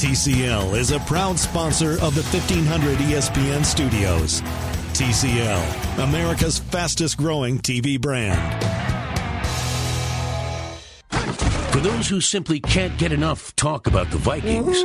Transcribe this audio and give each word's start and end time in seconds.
TCL 0.00 0.78
is 0.78 0.92
a 0.92 1.00
proud 1.00 1.38
sponsor 1.38 1.92
of 2.00 2.14
the 2.14 2.22
1500 2.22 2.96
ESPN 3.00 3.62
studios. 3.62 4.40
TCL, 4.94 6.02
America's 6.02 6.58
fastest 6.58 7.18
growing 7.18 7.58
TV 7.58 8.00
brand. 8.00 8.40
For 11.70 11.80
those 11.80 12.08
who 12.08 12.22
simply 12.22 12.60
can't 12.60 12.96
get 12.96 13.12
enough 13.12 13.54
talk 13.56 13.86
about 13.88 14.10
the 14.10 14.16
Vikings, 14.16 14.82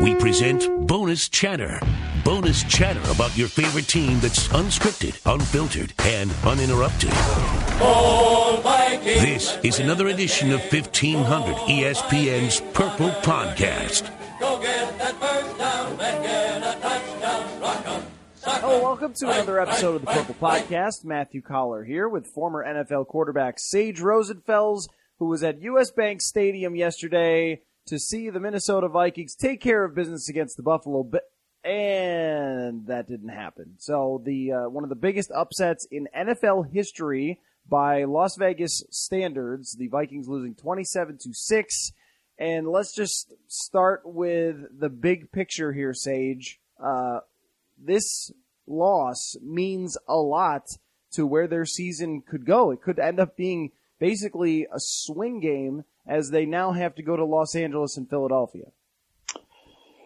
we 0.00 0.14
present 0.14 0.86
Bonus 0.86 1.28
Chatter. 1.28 1.80
Bonus 2.24 2.62
chatter 2.62 3.02
about 3.10 3.36
your 3.36 3.48
favorite 3.48 3.88
team 3.88 4.20
that's 4.20 4.46
unscripted, 4.48 5.18
unfiltered, 5.26 5.92
and 6.04 6.32
uninterrupted. 6.44 7.10
This 9.02 9.58
is 9.64 9.80
another 9.80 10.06
edition 10.06 10.52
of 10.52 10.60
1500 10.60 11.56
ESPN's 11.56 12.60
Purple 12.72 13.10
Podcast. 13.22 14.14
Welcome 18.82 19.12
to 19.14 19.28
another 19.28 19.60
episode 19.60 19.96
of 19.96 20.02
the 20.02 20.06
Purple 20.06 20.36
Podcast. 20.36 21.04
Matthew 21.04 21.42
Coller 21.42 21.84
here 21.84 22.08
with 22.08 22.28
former 22.28 22.64
NFL 22.64 23.08
quarterback 23.08 23.58
Sage 23.58 23.98
Rosenfels, 23.98 24.88
who 25.18 25.26
was 25.26 25.42
at 25.42 25.60
US 25.62 25.90
Bank 25.90 26.20
Stadium 26.22 26.76
yesterday 26.76 27.62
to 27.86 27.98
see 27.98 28.30
the 28.30 28.38
Minnesota 28.38 28.88
Vikings 28.88 29.34
take 29.34 29.60
care 29.60 29.82
of 29.84 29.96
business 29.96 30.28
against 30.28 30.56
the 30.56 30.62
Buffalo 30.62 31.02
Bills. 31.02 31.24
And 31.64 32.86
that 32.86 33.08
didn't 33.08 33.30
happen. 33.30 33.74
So 33.78 34.22
the 34.24 34.52
uh, 34.52 34.68
one 34.68 34.84
of 34.84 34.90
the 34.90 34.96
biggest 34.96 35.32
upsets 35.32 35.84
in 35.90 36.06
NFL 36.16 36.72
history 36.72 37.40
by 37.68 38.04
Las 38.04 38.36
Vegas 38.36 38.84
standards, 38.90 39.76
the 39.76 39.88
Vikings 39.88 40.28
losing 40.28 40.54
27 40.54 41.18
to 41.22 41.34
6. 41.34 41.92
And 42.38 42.68
let's 42.68 42.94
just 42.94 43.34
start 43.48 44.02
with 44.04 44.78
the 44.78 44.88
big 44.88 45.32
picture 45.32 45.72
here, 45.72 45.92
Sage. 45.92 46.60
Uh, 46.80 47.20
this 47.76 48.30
loss 48.68 49.36
means 49.42 49.96
a 50.06 50.16
lot 50.16 50.68
to 51.12 51.26
where 51.26 51.46
their 51.46 51.64
season 51.64 52.22
could 52.22 52.44
go. 52.44 52.70
It 52.70 52.82
could 52.82 52.98
end 52.98 53.18
up 53.18 53.36
being 53.36 53.72
basically 53.98 54.64
a 54.64 54.78
swing 54.78 55.40
game 55.40 55.84
as 56.06 56.30
they 56.30 56.46
now 56.46 56.72
have 56.72 56.94
to 56.96 57.02
go 57.02 57.16
to 57.16 57.24
Los 57.24 57.54
Angeles 57.54 57.96
and 57.96 58.08
Philadelphia. 58.08 58.64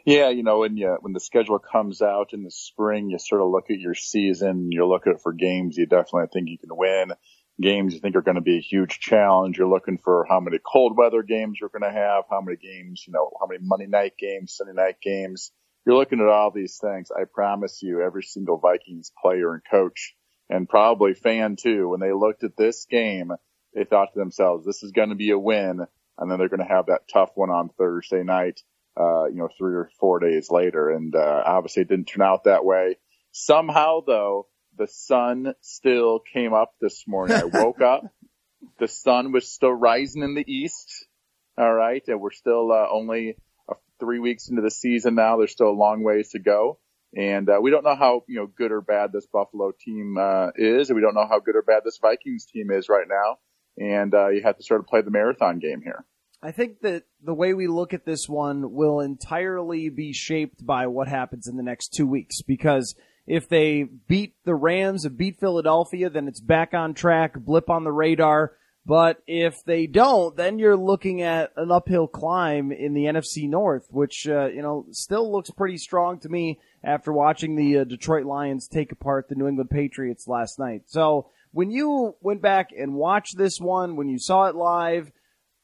Yeah, 0.04 0.30
you 0.30 0.42
know, 0.42 0.60
when 0.60 0.76
you 0.76 0.96
when 1.00 1.12
the 1.12 1.20
schedule 1.20 1.60
comes 1.60 2.02
out 2.02 2.32
in 2.32 2.42
the 2.42 2.50
spring, 2.50 3.10
you 3.10 3.18
sort 3.18 3.40
of 3.40 3.50
look 3.50 3.70
at 3.70 3.78
your 3.78 3.94
season. 3.94 4.72
You 4.72 4.86
look 4.86 5.06
at 5.06 5.14
it 5.14 5.20
for 5.22 5.32
games 5.32 5.76
you 5.76 5.86
definitely 5.86 6.26
think 6.32 6.48
you 6.48 6.58
can 6.58 6.76
win. 6.76 7.12
Games 7.60 7.94
you 7.94 8.00
think 8.00 8.16
are 8.16 8.22
going 8.22 8.36
to 8.36 8.40
be 8.40 8.56
a 8.56 8.62
huge 8.62 8.98
challenge. 8.98 9.58
You're 9.58 9.68
looking 9.68 9.98
for 9.98 10.26
how 10.28 10.40
many 10.40 10.58
cold 10.58 10.96
weather 10.96 11.22
games 11.22 11.58
you're 11.60 11.68
going 11.68 11.82
to 11.82 11.96
have, 11.96 12.24
how 12.28 12.40
many 12.40 12.56
games, 12.56 13.04
you 13.06 13.12
know, 13.12 13.30
how 13.38 13.46
many 13.46 13.60
Monday 13.62 13.86
night 13.86 14.14
games, 14.18 14.56
Sunday 14.56 14.72
night 14.72 14.96
games. 15.00 15.52
You're 15.84 15.96
looking 15.96 16.20
at 16.20 16.28
all 16.28 16.50
these 16.50 16.78
things. 16.80 17.10
I 17.10 17.24
promise 17.24 17.82
you, 17.82 18.02
every 18.02 18.22
single 18.22 18.58
Vikings 18.58 19.12
player 19.20 19.52
and 19.52 19.62
coach, 19.70 20.14
and 20.48 20.68
probably 20.68 21.14
fan 21.14 21.56
too, 21.56 21.88
when 21.88 22.00
they 22.00 22.12
looked 22.12 22.44
at 22.44 22.56
this 22.56 22.86
game, 22.90 23.32
they 23.74 23.84
thought 23.84 24.12
to 24.12 24.18
themselves, 24.18 24.64
"This 24.64 24.82
is 24.82 24.92
going 24.92 25.08
to 25.08 25.14
be 25.14 25.30
a 25.30 25.38
win," 25.38 25.80
and 26.18 26.30
then 26.30 26.38
they're 26.38 26.48
going 26.48 26.66
to 26.66 26.74
have 26.74 26.86
that 26.86 27.08
tough 27.12 27.30
one 27.34 27.50
on 27.50 27.70
Thursday 27.70 28.22
night 28.22 28.60
uh, 28.98 29.26
you 29.26 29.36
know, 29.36 29.48
three 29.56 29.74
or 29.74 29.90
four 29.98 30.18
days 30.18 30.50
later. 30.50 30.90
And, 30.90 31.14
uh, 31.14 31.42
obviously 31.46 31.82
it 31.82 31.88
didn't 31.88 32.06
turn 32.06 32.22
out 32.22 32.44
that 32.44 32.64
way. 32.64 32.98
Somehow 33.32 34.00
though, 34.06 34.48
the 34.76 34.86
sun 34.86 35.54
still 35.60 36.20
came 36.32 36.52
up 36.52 36.74
this 36.80 37.04
morning. 37.06 37.36
I 37.36 37.44
woke 37.44 37.80
up, 37.82 38.04
the 38.78 38.88
sun 38.88 39.32
was 39.32 39.50
still 39.50 39.72
rising 39.72 40.22
in 40.22 40.34
the 40.34 40.44
east. 40.46 41.06
All 41.58 41.72
right. 41.72 42.02
And 42.06 42.20
we're 42.20 42.32
still, 42.32 42.70
uh, 42.72 42.86
only 42.90 43.36
three 44.02 44.18
weeks 44.18 44.48
into 44.48 44.62
the 44.62 44.70
season 44.70 45.14
now. 45.14 45.36
There's 45.36 45.52
still 45.52 45.70
a 45.70 45.70
long 45.70 46.02
ways 46.02 46.30
to 46.30 46.40
go. 46.40 46.78
And, 47.16 47.48
uh, 47.48 47.58
we 47.62 47.70
don't 47.70 47.84
know 47.84 47.94
how, 47.94 48.24
you 48.26 48.36
know, 48.36 48.46
good 48.46 48.72
or 48.72 48.80
bad 48.80 49.12
this 49.12 49.26
Buffalo 49.26 49.72
team, 49.78 50.16
uh, 50.18 50.48
is. 50.56 50.88
And 50.88 50.96
we 50.96 51.02
don't 51.02 51.14
know 51.14 51.26
how 51.28 51.40
good 51.40 51.56
or 51.56 51.62
bad 51.62 51.82
this 51.84 51.98
Vikings 52.00 52.46
team 52.46 52.70
is 52.70 52.88
right 52.88 53.06
now. 53.06 53.38
And, 53.78 54.14
uh, 54.14 54.28
you 54.28 54.42
have 54.42 54.56
to 54.56 54.62
sort 54.62 54.80
of 54.80 54.86
play 54.86 55.02
the 55.02 55.10
marathon 55.10 55.58
game 55.58 55.82
here. 55.82 56.04
I 56.42 56.50
think 56.50 56.80
that 56.80 57.04
the 57.22 57.34
way 57.34 57.54
we 57.54 57.68
look 57.68 57.94
at 57.94 58.04
this 58.04 58.28
one 58.28 58.72
will 58.72 59.00
entirely 59.00 59.90
be 59.90 60.12
shaped 60.12 60.64
by 60.66 60.88
what 60.88 61.06
happens 61.06 61.46
in 61.46 61.56
the 61.56 61.62
next 61.62 61.92
two 61.94 62.06
weeks 62.06 62.42
because 62.42 62.96
if 63.26 63.48
they 63.48 63.84
beat 63.84 64.34
the 64.44 64.54
Rams 64.54 65.04
and 65.04 65.16
beat 65.16 65.38
Philadelphia, 65.38 66.10
then 66.10 66.26
it's 66.26 66.40
back 66.40 66.74
on 66.74 66.94
track, 66.94 67.34
blip 67.38 67.70
on 67.70 67.84
the 67.84 67.92
radar. 67.92 68.56
But 68.84 69.22
if 69.28 69.64
they 69.64 69.86
don't, 69.86 70.36
then 70.36 70.58
you're 70.58 70.76
looking 70.76 71.22
at 71.22 71.52
an 71.56 71.70
uphill 71.70 72.08
climb 72.08 72.72
in 72.72 72.94
the 72.94 73.04
NFC 73.04 73.48
North, 73.48 73.86
which, 73.90 74.26
uh, 74.26 74.46
you 74.46 74.60
know, 74.60 74.86
still 74.90 75.30
looks 75.30 75.50
pretty 75.50 75.78
strong 75.78 76.18
to 76.20 76.28
me 76.28 76.58
after 76.82 77.12
watching 77.12 77.54
the 77.54 77.78
uh, 77.78 77.84
Detroit 77.84 78.26
Lions 78.26 78.66
take 78.66 78.90
apart 78.90 79.28
the 79.28 79.36
New 79.36 79.46
England 79.46 79.70
Patriots 79.70 80.26
last 80.26 80.58
night. 80.58 80.82
So 80.86 81.30
when 81.52 81.70
you 81.70 82.16
went 82.20 82.42
back 82.42 82.70
and 82.76 82.94
watched 82.94 83.38
this 83.38 83.60
one, 83.60 83.94
when 83.94 84.08
you 84.08 84.18
saw 84.18 84.46
it 84.46 84.56
live, 84.56 85.12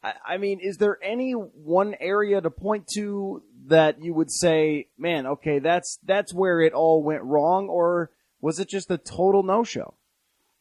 I, 0.00 0.12
I 0.24 0.36
mean, 0.36 0.60
is 0.60 0.76
there 0.76 0.98
any 1.02 1.32
one 1.32 1.96
area 1.98 2.40
to 2.40 2.50
point 2.50 2.86
to 2.94 3.42
that 3.66 4.00
you 4.00 4.14
would 4.14 4.30
say, 4.30 4.88
man, 4.96 5.26
okay, 5.26 5.58
that's, 5.58 5.98
that's 6.04 6.32
where 6.32 6.60
it 6.60 6.72
all 6.72 7.02
went 7.02 7.24
wrong, 7.24 7.68
or 7.68 8.12
was 8.40 8.60
it 8.60 8.68
just 8.68 8.92
a 8.92 8.96
total 8.96 9.42
no-show? 9.42 9.94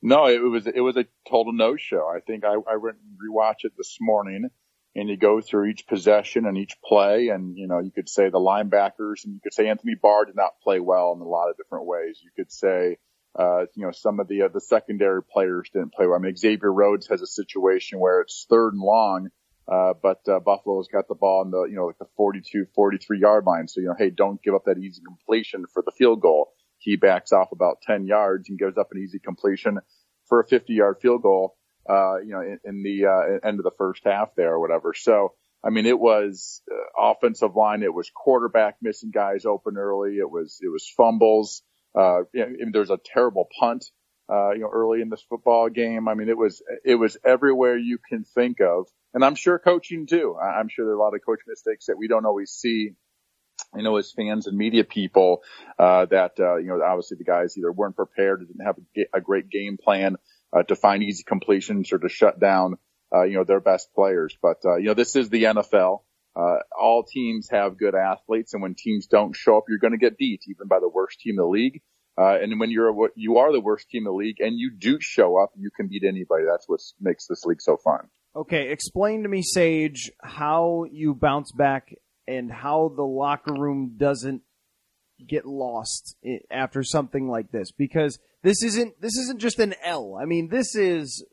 No, 0.01 0.27
it 0.27 0.41
was 0.41 0.67
it 0.67 0.79
was 0.79 0.95
a 0.95 1.05
total 1.27 1.53
no 1.53 1.75
show. 1.75 2.07
I 2.07 2.19
think 2.19 2.45
I, 2.45 2.53
I 2.53 2.75
went 2.77 2.97
and 2.97 3.17
rewatched 3.17 3.65
it 3.65 3.73
this 3.77 3.97
morning, 3.99 4.49
and 4.95 5.09
you 5.09 5.17
go 5.17 5.41
through 5.41 5.67
each 5.67 5.87
possession 5.87 6.45
and 6.45 6.57
each 6.57 6.75
play, 6.83 7.29
and 7.29 7.57
you 7.57 7.67
know 7.67 7.79
you 7.79 7.91
could 7.91 8.07
say 8.07 8.29
the 8.29 8.39
linebackers, 8.39 9.25
and 9.25 9.33
you 9.33 9.39
could 9.41 9.53
say 9.53 9.67
Anthony 9.67 9.95
Barr 9.95 10.25
did 10.25 10.35
not 10.35 10.59
play 10.61 10.79
well 10.79 11.13
in 11.13 11.21
a 11.21 11.27
lot 11.27 11.49
of 11.49 11.57
different 11.57 11.87
ways. 11.87 12.19
You 12.23 12.29
could 12.35 12.51
say 12.51 12.97
uh, 13.37 13.65
you 13.73 13.85
know 13.85 13.91
some 13.91 14.19
of 14.19 14.27
the 14.27 14.43
uh, 14.43 14.47
the 14.49 14.61
secondary 14.61 15.23
players 15.23 15.69
didn't 15.73 15.93
play 15.93 16.05
well. 16.05 16.17
I 16.17 16.21
mean 16.21 16.35
Xavier 16.35 16.71
Rhodes 16.71 17.07
has 17.07 17.23
a 17.23 17.27
situation 17.27 17.99
where 17.99 18.21
it's 18.21 18.45
third 18.47 18.73
and 18.73 18.81
long, 18.83 19.29
uh, 19.67 19.93
but 19.99 20.21
uh, 20.29 20.39
Buffalo's 20.39 20.89
got 20.89 21.07
the 21.07 21.15
ball 21.15 21.41
in 21.43 21.49
the 21.49 21.63
you 21.63 21.75
know 21.75 21.87
like 21.87 21.97
the 21.97 22.07
42, 22.17 22.67
43 22.75 23.19
yard 23.19 23.45
line. 23.45 23.67
So 23.67 23.81
you 23.81 23.87
know 23.87 23.95
hey 23.97 24.11
don't 24.11 24.41
give 24.43 24.53
up 24.53 24.65
that 24.65 24.77
easy 24.77 25.01
completion 25.03 25.65
for 25.73 25.81
the 25.83 25.91
field 25.91 26.21
goal 26.21 26.53
he 26.79 26.95
backs 26.95 27.31
off 27.31 27.51
about 27.51 27.81
10 27.81 28.05
yards 28.05 28.49
and 28.49 28.59
gives 28.59 28.77
up 28.77 28.89
an 28.91 29.01
easy 29.01 29.19
completion 29.19 29.79
for 30.27 30.39
a 30.39 30.47
50 30.47 30.73
yard 30.73 30.97
field 31.01 31.21
goal, 31.21 31.55
uh, 31.89 32.17
you 32.17 32.31
know, 32.31 32.41
in, 32.41 32.59
in 32.63 32.83
the 32.83 33.05
uh, 33.05 33.47
end 33.47 33.59
of 33.59 33.63
the 33.63 33.71
first 33.77 34.03
half 34.05 34.29
there 34.35 34.53
or 34.53 34.59
whatever. 34.59 34.93
So, 34.95 35.33
I 35.63 35.69
mean, 35.69 35.85
it 35.85 35.99
was 35.99 36.61
uh, 36.71 37.11
offensive 37.11 37.55
line. 37.55 37.83
It 37.83 37.93
was 37.93 38.11
quarterback 38.13 38.77
missing 38.81 39.11
guys 39.11 39.45
open 39.45 39.77
early. 39.77 40.17
It 40.17 40.29
was, 40.29 40.59
it 40.61 40.69
was 40.69 40.87
fumbles. 40.95 41.63
Uh, 41.97 42.21
you 42.33 42.45
know, 42.45 42.55
there 42.71 42.81
was 42.81 42.91
a 42.91 42.99
terrible 43.03 43.47
punt, 43.59 43.85
uh, 44.31 44.51
you 44.51 44.59
know, 44.59 44.69
early 44.71 45.01
in 45.01 45.09
this 45.09 45.25
football 45.27 45.69
game. 45.69 46.07
I 46.07 46.13
mean, 46.13 46.29
it 46.29 46.37
was, 46.37 46.61
it 46.85 46.95
was 46.95 47.17
everywhere 47.25 47.77
you 47.77 47.97
can 48.07 48.23
think 48.23 48.59
of. 48.61 48.87
And 49.13 49.25
I'm 49.25 49.35
sure 49.35 49.57
coaching 49.57 50.05
too. 50.05 50.37
I'm 50.37 50.69
sure 50.69 50.85
there 50.85 50.93
are 50.93 50.97
a 50.97 51.01
lot 51.01 51.15
of 51.15 51.21
coach 51.25 51.39
mistakes 51.47 51.87
that 51.87 51.97
we 51.97 52.07
don't 52.07 52.25
always 52.25 52.51
see 52.51 52.91
you 53.75 53.83
know, 53.83 53.97
as 53.97 54.11
fans 54.11 54.47
and 54.47 54.57
media 54.57 54.83
people, 54.83 55.43
uh, 55.77 56.05
that, 56.05 56.33
uh, 56.39 56.57
you 56.57 56.67
know, 56.67 56.81
obviously 56.83 57.17
the 57.17 57.23
guys 57.23 57.57
either 57.57 57.71
weren't 57.71 57.95
prepared 57.95 58.41
or 58.41 58.45
didn't 58.45 58.65
have 58.65 58.77
a, 58.95 59.17
a 59.17 59.21
great 59.21 59.49
game 59.49 59.77
plan, 59.81 60.17
uh, 60.53 60.63
to 60.63 60.75
find 60.75 61.03
easy 61.03 61.23
completions 61.23 61.91
or 61.91 61.99
to 61.99 62.09
shut 62.09 62.39
down, 62.39 62.77
uh, 63.13 63.23
you 63.23 63.35
know, 63.35 63.43
their 63.43 63.59
best 63.59 63.93
players. 63.93 64.37
But, 64.41 64.57
uh, 64.65 64.77
you 64.77 64.85
know, 64.85 64.93
this 64.93 65.15
is 65.15 65.29
the 65.29 65.43
NFL. 65.43 66.01
Uh, 66.35 66.57
all 66.79 67.03
teams 67.03 67.49
have 67.51 67.77
good 67.77 67.95
athletes 67.95 68.53
and 68.53 68.61
when 68.61 68.75
teams 68.75 69.07
don't 69.07 69.35
show 69.35 69.57
up, 69.57 69.63
you're 69.67 69.79
going 69.79 69.93
to 69.93 69.97
get 69.97 70.17
beat 70.17 70.43
even 70.47 70.67
by 70.67 70.79
the 70.79 70.89
worst 70.89 71.19
team 71.19 71.33
in 71.33 71.37
the 71.37 71.47
league. 71.47 71.81
Uh, 72.19 72.37
and 72.41 72.59
when 72.59 72.71
you're 72.71 73.11
you 73.15 73.37
are 73.37 73.51
the 73.51 73.59
worst 73.59 73.89
team 73.89 73.99
in 73.99 74.03
the 74.05 74.11
league 74.11 74.39
and 74.39 74.57
you 74.57 74.71
do 74.71 74.99
show 74.99 75.37
up, 75.37 75.51
you 75.55 75.69
can 75.75 75.87
beat 75.87 76.03
anybody. 76.03 76.45
That's 76.49 76.67
what 76.67 76.79
makes 76.99 77.27
this 77.27 77.45
league 77.45 77.61
so 77.61 77.77
fun. 77.77 78.07
Okay, 78.35 78.69
explain 78.69 79.23
to 79.23 79.29
me, 79.29 79.41
Sage, 79.43 80.11
how 80.21 80.85
you 80.91 81.15
bounce 81.15 81.51
back 81.51 81.93
and 82.27 82.51
how 82.51 82.91
the 82.95 83.03
locker 83.03 83.53
room 83.53 83.93
doesn't 83.97 84.41
get 85.25 85.45
lost 85.45 86.15
after 86.51 86.83
something 86.83 87.27
like 87.27 87.51
this 87.51 87.71
because 87.71 88.19
this 88.43 88.61
isn't 88.63 89.01
this 89.01 89.17
isn't 89.17 89.39
just 89.39 89.59
an 89.59 89.73
L. 89.83 90.17
I 90.19 90.25
mean, 90.25 90.49
this 90.49 90.75
is 90.75 91.25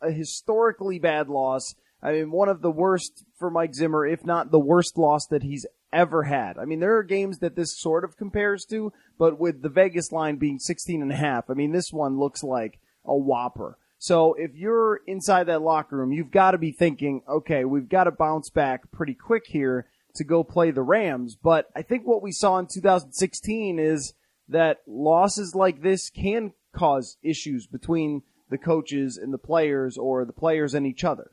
a 0.00 0.10
historically 0.10 0.98
bad 0.98 1.28
loss. 1.28 1.74
I 2.02 2.12
mean, 2.12 2.30
one 2.30 2.48
of 2.48 2.62
the 2.62 2.70
worst 2.70 3.24
for 3.38 3.50
Mike 3.50 3.74
Zimmer, 3.74 4.06
if 4.06 4.24
not 4.24 4.50
the 4.50 4.60
worst 4.60 4.98
loss 4.98 5.26
that 5.26 5.42
he's 5.42 5.66
ever 5.92 6.24
had. 6.24 6.58
I 6.58 6.64
mean, 6.64 6.80
there 6.80 6.96
are 6.96 7.02
games 7.02 7.38
that 7.38 7.54
this 7.54 7.78
sort 7.78 8.04
of 8.04 8.16
compares 8.16 8.64
to, 8.66 8.92
but 9.18 9.38
with 9.38 9.62
the 9.62 9.68
Vegas 9.68 10.10
line 10.10 10.36
being 10.36 10.58
16 10.58 11.02
and 11.02 11.12
a 11.12 11.16
half, 11.16 11.50
I 11.50 11.54
mean, 11.54 11.72
this 11.72 11.92
one 11.92 12.18
looks 12.18 12.42
like 12.42 12.78
a 13.04 13.16
whopper. 13.16 13.78
So 13.98 14.34
if 14.34 14.56
you're 14.56 15.00
inside 15.06 15.44
that 15.44 15.62
locker 15.62 15.96
room, 15.96 16.12
you've 16.12 16.32
got 16.32 16.52
to 16.52 16.58
be 16.58 16.72
thinking, 16.72 17.22
okay, 17.28 17.64
we've 17.64 17.88
got 17.88 18.04
to 18.04 18.10
bounce 18.10 18.50
back 18.50 18.90
pretty 18.90 19.14
quick 19.14 19.44
here 19.46 19.86
to 20.14 20.24
go 20.24 20.44
play 20.44 20.70
the 20.70 20.82
Rams. 20.82 21.36
But 21.36 21.68
I 21.74 21.82
think 21.82 22.06
what 22.06 22.22
we 22.22 22.32
saw 22.32 22.58
in 22.58 22.66
2016 22.66 23.78
is 23.78 24.14
that 24.48 24.82
losses 24.86 25.54
like 25.54 25.82
this 25.82 26.10
can 26.10 26.52
cause 26.74 27.16
issues 27.22 27.66
between 27.66 28.22
the 28.50 28.58
coaches 28.58 29.16
and 29.16 29.32
the 29.32 29.38
players 29.38 29.96
or 29.96 30.24
the 30.24 30.32
players 30.32 30.74
and 30.74 30.86
each 30.86 31.04
other. 31.04 31.30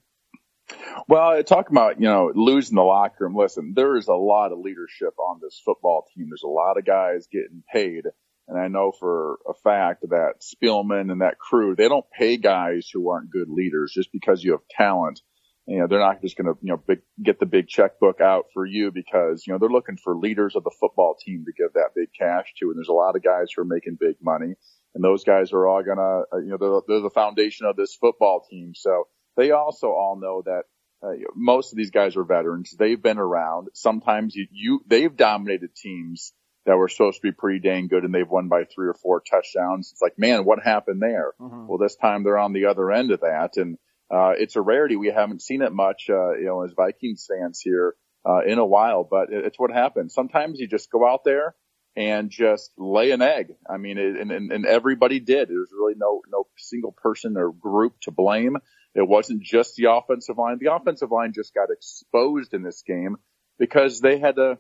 Well, 1.08 1.44
talk 1.44 1.70
about, 1.70 2.00
you 2.00 2.08
know, 2.08 2.32
losing 2.34 2.76
the 2.76 2.84
locker 2.84 3.26
room. 3.26 3.36
Listen, 3.36 3.74
there 3.76 3.98
is 3.98 4.08
a 4.08 4.14
lot 4.14 4.52
of 4.52 4.60
leadership 4.60 5.18
on 5.18 5.40
this 5.42 5.60
football 5.64 6.06
team. 6.14 6.28
There's 6.30 6.44
a 6.44 6.48
lot 6.48 6.78
of 6.78 6.86
guys 6.86 7.28
getting 7.32 7.64
paid. 7.72 8.06
And 8.48 8.60
I 8.60 8.68
know 8.68 8.92
for 8.92 9.40
a 9.48 9.54
fact 9.54 10.02
that 10.10 10.42
Spielman 10.42 11.12
and 11.12 11.22
that 11.22 11.40
crew, 11.40 11.76
they 11.76 11.88
don't 11.88 12.10
pay 12.12 12.38
guys 12.38 12.90
who 12.92 13.10
aren't 13.10 13.32
good 13.32 13.50
leaders 13.50 13.92
just 13.94 14.12
because 14.12 14.44
you 14.44 14.52
have 14.52 14.68
talent. 14.70 15.22
You 15.70 15.80
know, 15.80 15.88
they're 15.88 16.00
not 16.00 16.22
just 16.22 16.36
going 16.36 16.48
to, 16.48 16.60
you 16.64 16.72
know, 16.72 16.78
big, 16.78 17.02
get 17.22 17.40
the 17.40 17.46
big 17.46 17.68
checkbook 17.68 18.22
out 18.22 18.46
for 18.56 18.66
you 18.66 18.92
because, 18.92 19.46
you 19.46 19.54
know, 19.54 19.60
they're 19.60 19.70
looking 19.70 19.98
for 19.98 20.18
leaders 20.18 20.56
of 20.56 20.64
the 20.64 20.76
football 20.80 21.16
team 21.24 21.46
to 21.46 21.52
give 21.56 21.74
that 21.74 21.92
big 21.96 22.10
cash 22.18 22.48
to. 22.58 22.70
And 22.70 22.78
there's 22.78 22.90
a 22.90 22.94
lot 22.94 23.16
of 23.16 23.22
guys 23.22 23.50
who 23.56 23.62
are 23.62 23.66
making 23.66 23.98
big 24.00 24.16
money 24.20 24.56
and 24.96 25.04
those 25.04 25.24
guys 25.24 25.54
are 25.54 25.68
all 25.68 25.84
going 25.84 25.98
to, 25.98 26.24
uh, 26.34 26.40
you 26.40 26.50
know, 26.50 26.58
they're, 26.58 26.82
they're 26.88 27.04
the 27.04 27.12
foundation 27.12 27.68
of 27.68 27.76
this 27.76 27.96
football 27.96 28.44
team. 28.50 28.74
So 28.74 29.08
they 29.38 29.52
also 29.52 29.90
all 29.90 30.20
know 30.20 30.42
that 30.44 30.64
uh, 31.06 31.14
most 31.36 31.72
of 31.72 31.78
these 31.78 31.92
guys 31.92 32.18
are 32.18 32.24
veterans. 32.24 32.76
They've 32.78 33.02
been 33.02 33.20
around. 33.20 33.68
Sometimes 33.76 34.36
you, 34.36 34.48
you, 34.52 34.82
they've 34.88 35.16
dominated 35.16 35.76
teams 35.76 36.34
that 36.66 36.78
were 36.78 36.90
supposed 36.90 37.18
to 37.18 37.28
be 37.28 37.32
pretty 37.32 37.60
dang 37.60 37.88
good 37.88 38.04
and 38.04 38.14
they've 38.14 38.28
won 38.28 38.48
by 38.48 38.64
three 38.64 38.88
or 38.88 38.96
four 38.96 39.22
touchdowns. 39.22 39.92
It's 39.92 40.02
like, 40.02 40.18
man, 40.18 40.46
what 40.46 40.64
happened 40.64 41.02
there? 41.02 41.34
Mm-hmm. 41.40 41.68
Well, 41.68 41.78
this 41.78 41.96
time 41.96 42.24
they're 42.24 42.40
on 42.40 42.54
the 42.54 42.66
other 42.66 42.92
end 42.92 43.12
of 43.12 43.22
that. 43.22 43.58
And, 43.58 43.78
uh, 44.12 44.34
it's 44.38 44.56
a 44.56 44.62
rarity. 44.62 44.96
We 44.96 45.08
haven't 45.08 45.42
seen 45.42 45.62
it 45.62 45.72
much, 45.72 46.10
uh, 46.10 46.34
you 46.36 46.46
know, 46.46 46.64
as 46.64 46.74
Vikings 46.74 47.28
fans 47.30 47.60
here, 47.64 47.96
uh, 48.28 48.42
in 48.46 48.60
a 48.60 48.66
while, 48.66 49.08
but 49.10 49.28
it's 49.32 49.60
what 49.60 49.72
happens. 49.72 50.14
Sometimes 50.14 50.60
you 50.60 50.68
just 50.68 50.92
go 50.92 51.08
out 51.08 51.24
there 51.24 51.56
and 51.96 52.30
just 52.30 52.72
lay 52.78 53.12
an 53.12 53.22
egg. 53.22 53.54
I 53.70 53.78
mean, 53.78 53.98
it, 53.98 54.20
and, 54.20 54.32
and, 54.32 54.52
and 54.52 54.66
everybody 54.66 55.20
did. 55.20 55.50
There's 55.50 55.72
really 55.74 55.96
no, 55.98 56.22
no 56.32 56.48
single 56.58 56.92
person 56.92 57.38
or 57.38 57.52
group 57.52 57.94
to 58.02 58.12
blame. 58.12 58.58
It 58.96 59.08
wasn't 59.08 59.44
just 59.44 59.76
the 59.76 59.92
offensive 59.92 60.38
line. 60.38 60.58
The 60.60 60.74
offensive 60.74 61.12
line 61.12 61.34
just 61.34 61.54
got 61.54 61.70
exposed 61.72 62.54
in 62.54 62.64
this 62.64 62.84
game 62.86 63.18
because 63.58 64.00
they 64.02 64.20
had 64.20 64.36
to, 64.36 64.58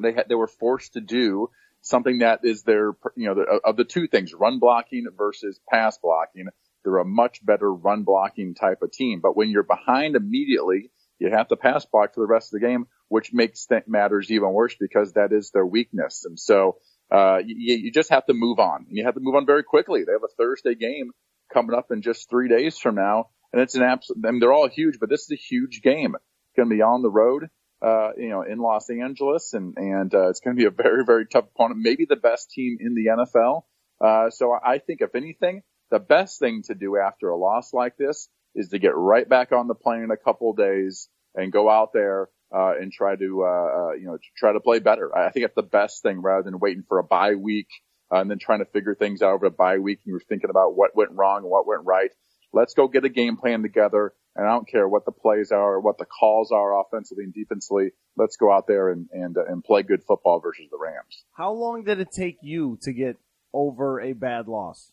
they 0.00 0.12
had, 0.12 0.28
they 0.28 0.34
were 0.34 0.46
forced 0.48 0.94
to 0.94 1.00
do 1.00 1.50
something 1.80 2.18
that 2.18 2.40
is 2.44 2.62
their, 2.62 2.92
you 3.16 3.26
know, 3.26 3.34
the, 3.34 3.60
of 3.64 3.76
the 3.76 3.84
two 3.84 4.06
things, 4.06 4.34
run 4.34 4.58
blocking 4.58 5.06
versus 5.16 5.60
pass 5.68 5.98
blocking. 5.98 6.48
They're 6.88 6.98
a 6.98 7.04
much 7.04 7.44
better 7.44 7.72
run 7.72 8.04
blocking 8.04 8.54
type 8.54 8.82
of 8.82 8.92
team. 8.92 9.20
But 9.20 9.36
when 9.36 9.50
you're 9.50 9.62
behind 9.62 10.16
immediately, 10.16 10.90
you 11.18 11.30
have 11.30 11.48
to 11.48 11.56
pass 11.56 11.84
block 11.84 12.14
for 12.14 12.20
the 12.20 12.26
rest 12.26 12.54
of 12.54 12.60
the 12.60 12.66
game, 12.66 12.86
which 13.08 13.32
makes 13.32 13.66
matters 13.86 14.30
even 14.30 14.52
worse 14.52 14.76
because 14.78 15.14
that 15.14 15.32
is 15.32 15.50
their 15.50 15.66
weakness. 15.66 16.24
And 16.24 16.38
so, 16.38 16.78
uh, 17.10 17.38
you, 17.44 17.76
you 17.76 17.92
just 17.92 18.10
have 18.10 18.26
to 18.26 18.34
move 18.34 18.58
on 18.58 18.86
and 18.88 18.96
you 18.96 19.04
have 19.04 19.14
to 19.14 19.20
move 19.20 19.34
on 19.34 19.46
very 19.46 19.64
quickly. 19.64 20.04
They 20.04 20.12
have 20.12 20.24
a 20.24 20.34
Thursday 20.36 20.74
game 20.74 21.10
coming 21.52 21.76
up 21.76 21.90
in 21.90 22.02
just 22.02 22.28
three 22.28 22.48
days 22.48 22.78
from 22.78 22.94
now 22.96 23.30
and 23.52 23.62
it's 23.62 23.74
an 23.74 23.82
absolute. 23.82 24.24
I 24.26 24.30
mean, 24.30 24.40
they're 24.40 24.52
all 24.52 24.68
huge, 24.68 24.98
but 25.00 25.08
this 25.08 25.22
is 25.22 25.30
a 25.32 25.36
huge 25.36 25.80
game. 25.82 26.14
It's 26.14 26.56
going 26.56 26.68
to 26.68 26.74
be 26.74 26.82
on 26.82 27.02
the 27.02 27.10
road, 27.10 27.48
uh, 27.82 28.10
you 28.16 28.28
know, 28.28 28.42
in 28.42 28.58
Los 28.58 28.90
Angeles, 28.90 29.54
and 29.54 29.74
and 29.76 30.14
uh, 30.14 30.28
it's 30.28 30.40
going 30.40 30.56
to 30.56 30.60
be 30.60 30.66
a 30.66 30.70
very 30.70 31.04
very 31.04 31.26
tough 31.26 31.46
opponent. 31.54 31.80
Maybe 31.82 32.04
the 32.04 32.16
best 32.16 32.50
team 32.50 32.78
in 32.80 32.94
the 32.94 33.06
NFL. 33.06 33.62
Uh, 34.00 34.30
so 34.30 34.52
I 34.52 34.78
think 34.78 35.00
if 35.00 35.14
anything, 35.14 35.62
the 35.90 35.98
best 35.98 36.38
thing 36.38 36.62
to 36.66 36.74
do 36.74 36.96
after 36.96 37.28
a 37.28 37.36
loss 37.36 37.72
like 37.72 37.96
this 37.96 38.28
is 38.54 38.68
to 38.70 38.78
get 38.78 38.96
right 38.96 39.28
back 39.28 39.52
on 39.52 39.68
the 39.68 39.74
plane 39.74 40.02
in 40.02 40.10
a 40.10 40.16
couple 40.16 40.50
of 40.50 40.56
days 40.56 41.08
and 41.34 41.52
go 41.52 41.70
out 41.70 41.92
there 41.92 42.28
uh, 42.54 42.72
and 42.80 42.92
try 42.92 43.14
to, 43.14 43.44
uh, 43.44 43.46
uh, 43.46 43.92
you 43.92 44.06
know, 44.06 44.18
try 44.36 44.52
to 44.52 44.60
play 44.60 44.78
better. 44.78 45.16
I 45.16 45.30
think 45.30 45.44
it's 45.44 45.54
the 45.54 45.62
best 45.62 46.02
thing 46.02 46.20
rather 46.20 46.42
than 46.42 46.58
waiting 46.58 46.84
for 46.88 46.98
a 46.98 47.04
bye 47.04 47.34
week 47.34 47.68
uh, 48.12 48.20
and 48.20 48.30
then 48.30 48.38
trying 48.38 48.60
to 48.60 48.64
figure 48.64 48.94
things 48.94 49.22
out 49.22 49.34
over 49.34 49.46
a 49.46 49.50
bye 49.50 49.78
week 49.78 50.00
and 50.04 50.10
you're 50.10 50.20
thinking 50.20 50.50
about 50.50 50.76
what 50.76 50.96
went 50.96 51.12
wrong 51.12 51.42
and 51.42 51.50
what 51.50 51.66
went 51.66 51.84
right. 51.84 52.10
Let's 52.52 52.74
go 52.74 52.88
get 52.88 53.04
a 53.04 53.10
game 53.10 53.36
plan 53.36 53.62
together. 53.62 54.14
And 54.34 54.46
I 54.46 54.50
don't 54.52 54.68
care 54.68 54.88
what 54.88 55.04
the 55.04 55.12
plays 55.12 55.50
are 55.50 55.74
or 55.74 55.80
what 55.80 55.98
the 55.98 56.06
calls 56.06 56.52
are 56.52 56.80
offensively 56.80 57.24
and 57.24 57.34
defensively. 57.34 57.90
Let's 58.16 58.36
go 58.36 58.52
out 58.52 58.66
there 58.68 58.90
and, 58.90 59.08
and, 59.12 59.36
uh, 59.36 59.44
and 59.46 59.64
play 59.64 59.82
good 59.82 60.02
football 60.04 60.40
versus 60.40 60.66
the 60.70 60.78
Rams. 60.80 61.24
How 61.32 61.52
long 61.52 61.84
did 61.84 61.98
it 61.98 62.12
take 62.12 62.38
you 62.40 62.78
to 62.82 62.92
get 62.92 63.16
over 63.52 64.00
a 64.00 64.12
bad 64.12 64.46
loss? 64.46 64.92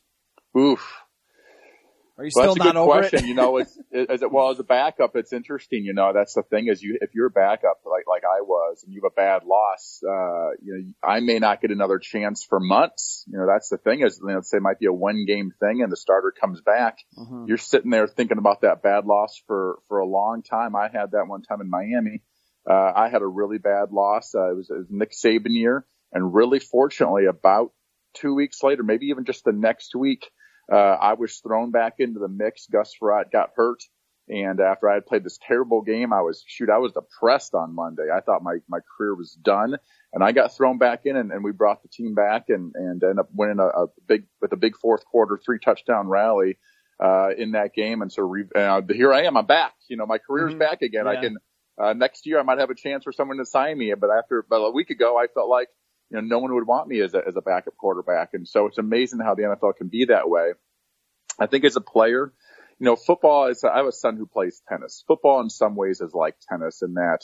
Oof. 0.57 1.01
Are 2.17 2.23
you 2.23 2.31
still 2.31 2.43
well, 2.45 2.55
not 2.55 2.77
over 2.77 2.99
question. 2.99 3.25
it? 3.25 3.27
you 3.27 3.33
know, 3.33 3.57
it's, 3.57 3.77
as 3.93 4.21
it, 4.21 4.31
well, 4.31 4.49
as 4.49 4.59
a 4.59 4.63
backup, 4.63 5.17
it's 5.17 5.33
interesting. 5.33 5.83
You 5.83 5.93
know, 5.93 6.13
that's 6.13 6.33
the 6.33 6.43
thing 6.43 6.67
is 6.67 6.81
you, 6.81 6.97
if 7.01 7.13
you're 7.13 7.27
a 7.27 7.31
backup 7.31 7.81
like, 7.85 8.05
like 8.07 8.23
I 8.23 8.41
was 8.41 8.83
and 8.83 8.93
you 8.93 9.01
have 9.03 9.11
a 9.11 9.15
bad 9.15 9.43
loss, 9.43 10.01
uh, 10.01 10.51
you 10.63 10.73
know, 10.77 10.93
I 11.03 11.19
may 11.19 11.39
not 11.39 11.61
get 11.61 11.71
another 11.71 11.99
chance 11.99 12.45
for 12.45 12.59
months. 12.61 13.25
You 13.27 13.37
know, 13.37 13.47
that's 13.47 13.67
the 13.67 13.77
thing 13.77 14.01
is, 14.01 14.21
you 14.21 14.33
know, 14.33 14.39
say 14.41 14.57
it 14.57 14.63
might 14.63 14.79
be 14.79 14.85
a 14.85 14.93
one 14.93 15.25
game 15.25 15.51
thing 15.59 15.81
and 15.81 15.91
the 15.91 15.97
starter 15.97 16.31
comes 16.39 16.61
back. 16.61 16.99
Mm-hmm. 17.17 17.45
You're 17.47 17.57
sitting 17.57 17.91
there 17.91 18.07
thinking 18.07 18.37
about 18.37 18.61
that 18.61 18.81
bad 18.81 19.05
loss 19.05 19.41
for, 19.45 19.79
for 19.89 19.99
a 19.99 20.07
long 20.07 20.41
time. 20.41 20.73
I 20.73 20.83
had 20.83 21.11
that 21.11 21.25
one 21.27 21.41
time 21.41 21.59
in 21.59 21.69
Miami. 21.69 22.21
Uh, 22.69 22.93
I 22.95 23.09
had 23.09 23.23
a 23.23 23.27
really 23.27 23.57
bad 23.57 23.91
loss. 23.91 24.33
Uh, 24.33 24.51
it 24.51 24.55
was, 24.55 24.69
it 24.69 24.77
was 24.77 24.87
Nick 24.89 25.11
Saban 25.11 25.53
year 25.53 25.85
and 26.13 26.33
really 26.33 26.59
fortunately 26.59 27.25
about 27.25 27.73
two 28.13 28.33
weeks 28.33 28.63
later, 28.63 28.83
maybe 28.83 29.07
even 29.07 29.25
just 29.25 29.43
the 29.43 29.51
next 29.51 29.93
week, 29.95 30.31
uh, 30.71 30.75
I 30.75 31.13
was 31.13 31.37
thrown 31.37 31.71
back 31.71 31.95
into 31.99 32.19
the 32.19 32.27
mix. 32.27 32.67
Gus 32.67 32.93
Frerotte 32.99 33.31
got 33.31 33.51
hurt. 33.55 33.83
And 34.27 34.59
after 34.59 34.89
I 34.89 34.95
had 34.95 35.05
played 35.05 35.23
this 35.23 35.37
terrible 35.39 35.83
game, 35.83 36.11
I 36.11 36.21
was, 36.21 36.43
shoot, 36.47 36.71
I 36.71 36.79
was 36.79 36.93
depressed 36.93 37.53
on 37.53 37.75
Monday. 37.75 38.07
I 38.11 38.21
thought 38.21 38.41
my, 38.41 38.55
my 38.67 38.79
career 38.97 39.13
was 39.13 39.33
done 39.33 39.75
and 40.13 40.23
I 40.23 40.31
got 40.31 40.55
thrown 40.55 40.79
back 40.79 41.01
in 41.05 41.15
and, 41.15 41.31
and 41.31 41.43
we 41.43 41.51
brought 41.51 41.83
the 41.83 41.89
team 41.89 42.15
back 42.15 42.45
and, 42.49 42.73
and 42.73 43.03
ended 43.03 43.19
up 43.19 43.29
winning 43.31 43.59
a, 43.59 43.67
a 43.67 43.85
big, 44.07 44.23
with 44.41 44.51
a 44.51 44.57
big 44.57 44.77
fourth 44.77 45.05
quarter, 45.05 45.37
three 45.37 45.59
touchdown 45.59 46.07
rally, 46.07 46.57
uh, 46.99 47.29
in 47.37 47.51
that 47.51 47.75
game. 47.75 48.01
And 48.01 48.11
so 48.11 48.23
re, 48.23 48.45
uh, 48.55 48.81
here 48.89 49.13
I 49.13 49.25
am, 49.25 49.37
I'm 49.37 49.45
back. 49.45 49.75
You 49.89 49.97
know, 49.97 50.07
my 50.07 50.17
career's 50.17 50.53
mm-hmm. 50.53 50.59
back 50.59 50.81
again. 50.81 51.05
Yeah. 51.05 51.11
I 51.11 51.15
can, 51.17 51.37
uh, 51.79 51.93
next 51.93 52.25
year 52.25 52.39
I 52.39 52.43
might 52.43 52.57
have 52.57 52.71
a 52.71 52.75
chance 52.75 53.03
for 53.03 53.11
someone 53.11 53.37
to 53.37 53.45
sign 53.45 53.77
me. 53.77 53.93
But 53.93 54.09
after 54.09 54.39
about 54.39 54.63
a 54.63 54.71
week 54.71 54.89
ago, 54.89 55.19
I 55.19 55.27
felt 55.27 55.49
like, 55.49 55.67
you 56.09 56.21
know, 56.21 56.21
no 56.21 56.39
one 56.39 56.53
would 56.53 56.67
want 56.67 56.87
me 56.87 57.01
as 57.01 57.13
a, 57.13 57.21
as 57.27 57.35
a 57.35 57.41
backup 57.41 57.75
quarterback. 57.77 58.29
And 58.33 58.47
so 58.47 58.67
it's 58.67 58.77
amazing 58.77 59.19
how 59.19 59.35
the 59.35 59.43
NFL 59.43 59.77
can 59.77 59.87
be 59.87 60.05
that 60.05 60.29
way. 60.29 60.51
I 61.39 61.47
think 61.47 61.65
as 61.65 61.75
a 61.75 61.81
player, 61.81 62.33
you 62.79 62.85
know, 62.85 62.95
football 62.95 63.47
is, 63.47 63.63
I 63.63 63.77
have 63.77 63.87
a 63.87 63.91
son 63.91 64.17
who 64.17 64.25
plays 64.25 64.61
tennis. 64.67 65.03
Football 65.07 65.41
in 65.41 65.49
some 65.49 65.75
ways 65.75 66.01
is 66.01 66.13
like 66.13 66.35
tennis 66.49 66.81
in 66.81 66.95
that 66.95 67.19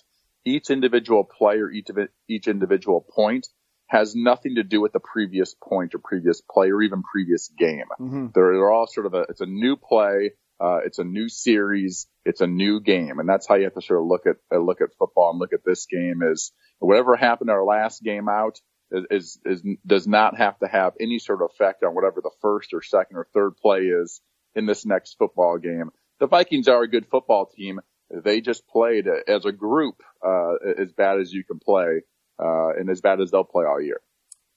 each 0.46 0.70
individual 0.70 1.24
player, 1.24 1.70
each 1.70 1.90
of 1.90 1.98
it, 1.98 2.10
each 2.28 2.48
individual 2.48 3.02
point 3.02 3.48
has 3.88 4.16
nothing 4.16 4.56
to 4.56 4.64
do 4.64 4.80
with 4.80 4.94
the 4.94 5.02
previous 5.02 5.54
point 5.54 5.94
or 5.94 6.00
previous 6.00 6.42
play 6.50 6.72
or 6.72 6.82
even 6.82 7.04
previous 7.04 7.50
game. 7.58 7.86
Mm-hmm. 8.00 8.28
They're, 8.34 8.54
they're 8.54 8.72
all 8.72 8.88
sort 8.88 9.06
of 9.06 9.14
a, 9.14 9.26
it's 9.30 9.42
a 9.42 9.46
new 9.46 9.76
play. 9.76 10.32
Uh, 10.62 10.80
it's 10.86 11.00
a 11.00 11.04
new 11.04 11.28
series. 11.28 12.08
It's 12.24 12.40
a 12.40 12.48
new 12.48 12.80
game. 12.80 13.20
And 13.20 13.28
that's 13.28 13.48
how 13.48 13.56
you 13.56 13.66
have 13.66 13.74
to 13.74 13.82
sort 13.82 14.00
of 14.00 14.08
look 14.08 14.26
at, 14.28 14.38
uh, 14.54 14.60
look 14.60 14.80
at 14.80 14.90
football 14.98 15.32
and 15.32 15.40
look 15.40 15.54
at 15.54 15.66
this 15.66 15.88
game 15.88 16.22
is 16.24 16.54
whatever 16.80 17.18
happened 17.18 17.50
in 17.50 17.56
our 17.56 17.66
last 17.66 18.02
game 18.02 18.30
out 18.30 18.60
is, 18.92 19.40
is, 19.46 19.64
does 19.86 20.08
not 20.08 20.38
have 20.38 20.60
to 20.60 20.68
have 20.68 20.94
any 21.00 21.20
sort 21.20 21.42
of 21.42 21.50
effect 21.52 21.84
on 21.84 21.96
whatever 21.96 22.22
the 22.22 22.32
first 22.42 22.74
or 22.74 22.82
second 22.82 23.18
or 23.18 23.28
third 23.34 23.56
play 23.58 23.82
is 23.82 24.22
in 24.56 24.66
this 24.66 24.86
next 24.86 25.18
football 25.18 25.58
game. 25.58 25.92
The 26.20 26.28
Vikings 26.28 26.68
are 26.68 26.84
a 26.84 26.88
good 26.88 27.08
football 27.08 27.46
team. 27.46 27.80
They 28.10 28.42
just 28.42 28.68
played 28.68 29.08
as 29.28 29.46
a 29.46 29.52
group, 29.52 30.04
uh, 30.26 30.56
as 30.78 30.92
bad 30.92 31.20
as 31.20 31.32
you 31.32 31.44
can 31.44 31.60
play, 31.60 32.02
uh, 32.38 32.70
and 32.78 32.90
as 32.90 33.02
bad 33.02 33.22
as 33.22 33.32
they'll 33.32 33.44
play 33.44 33.66
all 33.66 33.82
year. 33.82 34.02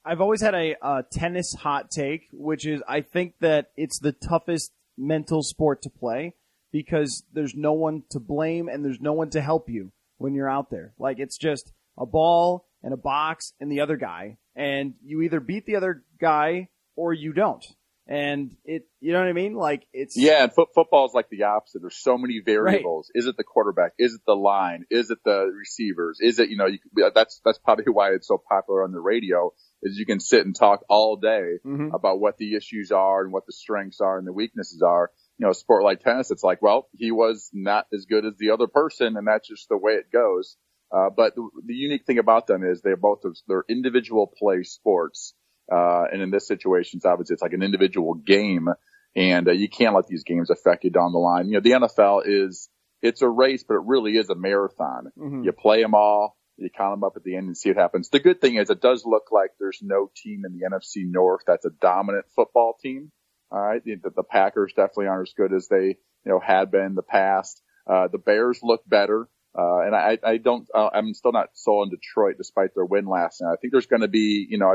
I've 0.04 0.20
always 0.20 0.42
had 0.42 0.54
a, 0.54 0.76
a 0.82 1.04
tennis 1.10 1.54
hot 1.54 1.90
take, 1.90 2.28
which 2.32 2.66
is 2.66 2.82
I 2.86 3.00
think 3.00 3.34
that 3.40 3.70
it's 3.76 3.98
the 3.98 4.12
toughest 4.12 4.72
mental 4.98 5.42
sport 5.42 5.82
to 5.82 5.90
play 5.90 6.34
because 6.72 7.22
there's 7.32 7.54
no 7.54 7.72
one 7.72 8.02
to 8.10 8.20
blame 8.20 8.68
and 8.68 8.84
there's 8.84 9.00
no 9.00 9.12
one 9.12 9.30
to 9.30 9.40
help 9.40 9.70
you 9.70 9.92
when 10.18 10.34
you're 10.34 10.50
out 10.50 10.70
there. 10.70 10.92
Like 10.98 11.18
it's 11.18 11.38
just 11.38 11.72
a 11.96 12.04
ball 12.04 12.66
and 12.84 12.92
a 12.92 12.98
box 12.98 13.54
and 13.58 13.72
the 13.72 13.80
other 13.80 13.96
guy, 13.96 14.36
and 14.54 14.94
you 15.02 15.22
either 15.22 15.40
beat 15.40 15.66
the 15.66 15.76
other 15.76 16.04
guy 16.20 16.68
or 16.94 17.12
you 17.12 17.32
don't. 17.32 17.64
And 18.06 18.54
it, 18.66 18.86
you 19.00 19.12
know 19.12 19.20
what 19.20 19.28
I 19.28 19.32
mean? 19.32 19.54
Like 19.54 19.86
it's 19.94 20.14
yeah. 20.14 20.42
And 20.42 20.52
foot, 20.52 20.68
football 20.74 21.06
is 21.06 21.14
like 21.14 21.30
the 21.30 21.44
opposite. 21.44 21.80
There's 21.80 21.96
so 21.96 22.18
many 22.18 22.42
variables. 22.44 23.10
Right. 23.14 23.18
Is 23.18 23.26
it 23.26 23.38
the 23.38 23.44
quarterback? 23.44 23.92
Is 23.98 24.12
it 24.12 24.20
the 24.26 24.34
line? 24.34 24.84
Is 24.90 25.08
it 25.08 25.18
the 25.24 25.50
receivers? 25.58 26.18
Is 26.20 26.38
it 26.38 26.50
you 26.50 26.58
know? 26.58 26.66
You, 26.66 26.78
that's 27.14 27.40
that's 27.42 27.58
probably 27.58 27.86
why 27.90 28.10
it's 28.10 28.28
so 28.28 28.36
popular 28.36 28.84
on 28.84 28.92
the 28.92 29.00
radio. 29.00 29.54
Is 29.82 29.96
you 29.96 30.04
can 30.04 30.20
sit 30.20 30.44
and 30.44 30.54
talk 30.54 30.80
all 30.90 31.16
day 31.16 31.60
mm-hmm. 31.64 31.94
about 31.94 32.20
what 32.20 32.36
the 32.36 32.54
issues 32.54 32.92
are 32.92 33.22
and 33.22 33.32
what 33.32 33.46
the 33.46 33.54
strengths 33.54 34.02
are 34.02 34.18
and 34.18 34.26
the 34.26 34.34
weaknesses 34.34 34.82
are. 34.82 35.10
You 35.38 35.46
know, 35.46 35.50
a 35.50 35.54
sport 35.54 35.82
like 35.82 36.00
tennis, 36.00 36.30
it's 36.30 36.44
like, 36.44 36.60
well, 36.60 36.88
he 36.92 37.10
was 37.10 37.50
not 37.54 37.86
as 37.92 38.04
good 38.04 38.26
as 38.26 38.34
the 38.38 38.50
other 38.50 38.66
person, 38.66 39.16
and 39.16 39.26
that's 39.26 39.48
just 39.48 39.68
the 39.70 39.78
way 39.78 39.94
it 39.94 40.12
goes. 40.12 40.58
Uh, 40.94 41.10
but 41.10 41.34
the, 41.34 41.48
the, 41.66 41.74
unique 41.74 42.04
thing 42.06 42.18
about 42.18 42.46
them 42.46 42.62
is 42.62 42.80
they're 42.80 42.96
both 42.96 43.22
they're 43.48 43.64
individual 43.68 44.32
play 44.38 44.62
sports, 44.62 45.34
uh, 45.72 46.04
and 46.12 46.22
in 46.22 46.30
this 46.30 46.46
situation, 46.46 46.98
it's 46.98 47.04
obviously 47.04 47.34
it's 47.34 47.42
like 47.42 47.52
an 47.52 47.62
individual 47.62 48.14
game, 48.14 48.68
and 49.16 49.48
uh, 49.48 49.52
you 49.52 49.68
can't 49.68 49.94
let 49.94 50.06
these 50.06 50.22
games 50.22 50.50
affect 50.50 50.84
you 50.84 50.90
down 50.90 51.12
the 51.12 51.18
line. 51.18 51.48
You 51.48 51.54
know, 51.54 51.60
the 51.60 51.88
NFL 51.88 52.22
is 52.26 52.68
it's 53.02 53.22
a 53.22 53.28
race, 53.28 53.64
but 53.66 53.74
it 53.74 53.82
really 53.86 54.12
is 54.12 54.30
a 54.30 54.36
marathon. 54.36 55.10
Mm-hmm. 55.18 55.42
You 55.42 55.52
play 55.52 55.82
them 55.82 55.94
all, 55.94 56.36
you 56.56 56.70
count 56.70 56.92
them 56.92 57.04
up 57.04 57.14
at 57.16 57.24
the 57.24 57.36
end 57.36 57.46
and 57.46 57.56
see 57.56 57.70
what 57.70 57.78
happens. 57.78 58.08
The 58.10 58.20
good 58.20 58.40
thing 58.40 58.56
is 58.56 58.70
it 58.70 58.80
does 58.80 59.04
look 59.04 59.32
like 59.32 59.50
there's 59.58 59.80
no 59.82 60.10
team 60.16 60.42
in 60.46 60.52
the 60.52 60.64
NFC 60.64 61.10
North 61.10 61.42
that's 61.46 61.64
a 61.64 61.70
dominant 61.80 62.26
football 62.36 62.76
team. 62.80 63.10
All 63.50 63.60
right, 63.60 63.82
the, 63.84 63.96
the 64.14 64.22
Packers 64.22 64.72
definitely 64.74 65.06
aren't 65.08 65.28
as 65.28 65.34
good 65.34 65.52
as 65.52 65.66
they 65.68 65.86
you 65.86 65.96
know 66.24 66.40
had 66.40 66.70
been 66.70 66.86
in 66.86 66.94
the 66.94 67.02
past. 67.02 67.60
Uh, 67.86 68.08
the 68.10 68.18
Bears 68.18 68.60
look 68.62 68.82
better. 68.86 69.28
Uh, 69.56 69.80
and 69.86 69.94
I, 69.94 70.18
I 70.24 70.36
don't, 70.38 70.68
uh, 70.74 70.90
I'm 70.92 71.14
still 71.14 71.32
not 71.32 71.50
sold 71.54 71.86
on 71.86 71.90
Detroit 71.90 72.36
despite 72.36 72.74
their 72.74 72.84
win 72.84 73.06
last 73.06 73.40
night. 73.40 73.52
I 73.52 73.56
think 73.60 73.72
there's 73.72 73.86
going 73.86 74.02
to 74.02 74.08
be, 74.08 74.46
you 74.48 74.58
know, 74.58 74.74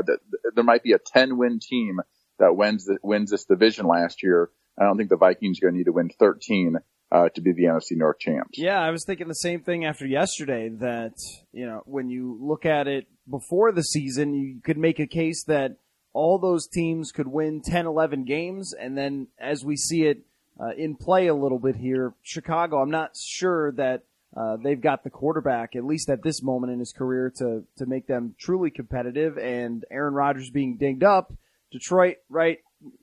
there 0.54 0.64
might 0.64 0.82
be 0.82 0.92
a 0.92 0.98
10 0.98 1.36
win 1.36 1.58
team 1.60 2.00
that 2.38 2.56
wins, 2.56 2.86
the, 2.86 2.98
wins 3.02 3.30
this 3.30 3.44
division 3.44 3.86
last 3.86 4.22
year. 4.22 4.50
I 4.78 4.84
don't 4.84 4.96
think 4.96 5.10
the 5.10 5.16
Vikings 5.16 5.58
are 5.58 5.66
going 5.66 5.74
to 5.74 5.78
need 5.78 5.84
to 5.84 5.92
win 5.92 6.10
13 6.18 6.76
uh, 7.12 7.28
to 7.34 7.40
be 7.40 7.52
the 7.52 7.64
NFC 7.64 7.92
North 7.92 8.18
champs. 8.18 8.58
Yeah, 8.58 8.80
I 8.80 8.90
was 8.90 9.04
thinking 9.04 9.28
the 9.28 9.34
same 9.34 9.62
thing 9.62 9.84
after 9.84 10.06
yesterday 10.06 10.68
that, 10.68 11.14
you 11.52 11.66
know, 11.66 11.82
when 11.84 12.08
you 12.08 12.38
look 12.40 12.64
at 12.64 12.86
it 12.86 13.06
before 13.28 13.72
the 13.72 13.82
season, 13.82 14.34
you 14.34 14.60
could 14.64 14.78
make 14.78 14.98
a 14.98 15.06
case 15.06 15.44
that 15.44 15.76
all 16.12 16.38
those 16.38 16.66
teams 16.66 17.12
could 17.12 17.28
win 17.28 17.60
10, 17.62 17.86
11 17.86 18.24
games. 18.24 18.72
And 18.72 18.96
then 18.96 19.28
as 19.38 19.64
we 19.64 19.76
see 19.76 20.06
it 20.06 20.22
uh, 20.58 20.70
in 20.76 20.96
play 20.96 21.26
a 21.26 21.34
little 21.34 21.58
bit 21.58 21.76
here, 21.76 22.14
Chicago, 22.22 22.80
I'm 22.80 22.90
not 22.90 23.16
sure 23.16 23.72
that 23.72 24.04
uh, 24.36 24.56
they've 24.62 24.80
got 24.80 25.02
the 25.02 25.10
quarterback, 25.10 25.74
at 25.74 25.84
least 25.84 26.08
at 26.08 26.22
this 26.22 26.42
moment 26.42 26.72
in 26.72 26.78
his 26.78 26.92
career, 26.92 27.32
to, 27.38 27.64
to 27.76 27.86
make 27.86 28.06
them 28.06 28.34
truly 28.38 28.70
competitive. 28.70 29.36
And 29.36 29.84
Aaron 29.90 30.14
Rodgers 30.14 30.50
being 30.50 30.76
dinged 30.76 31.02
up, 31.02 31.32
Detroit, 31.72 32.16
right? 32.28 32.58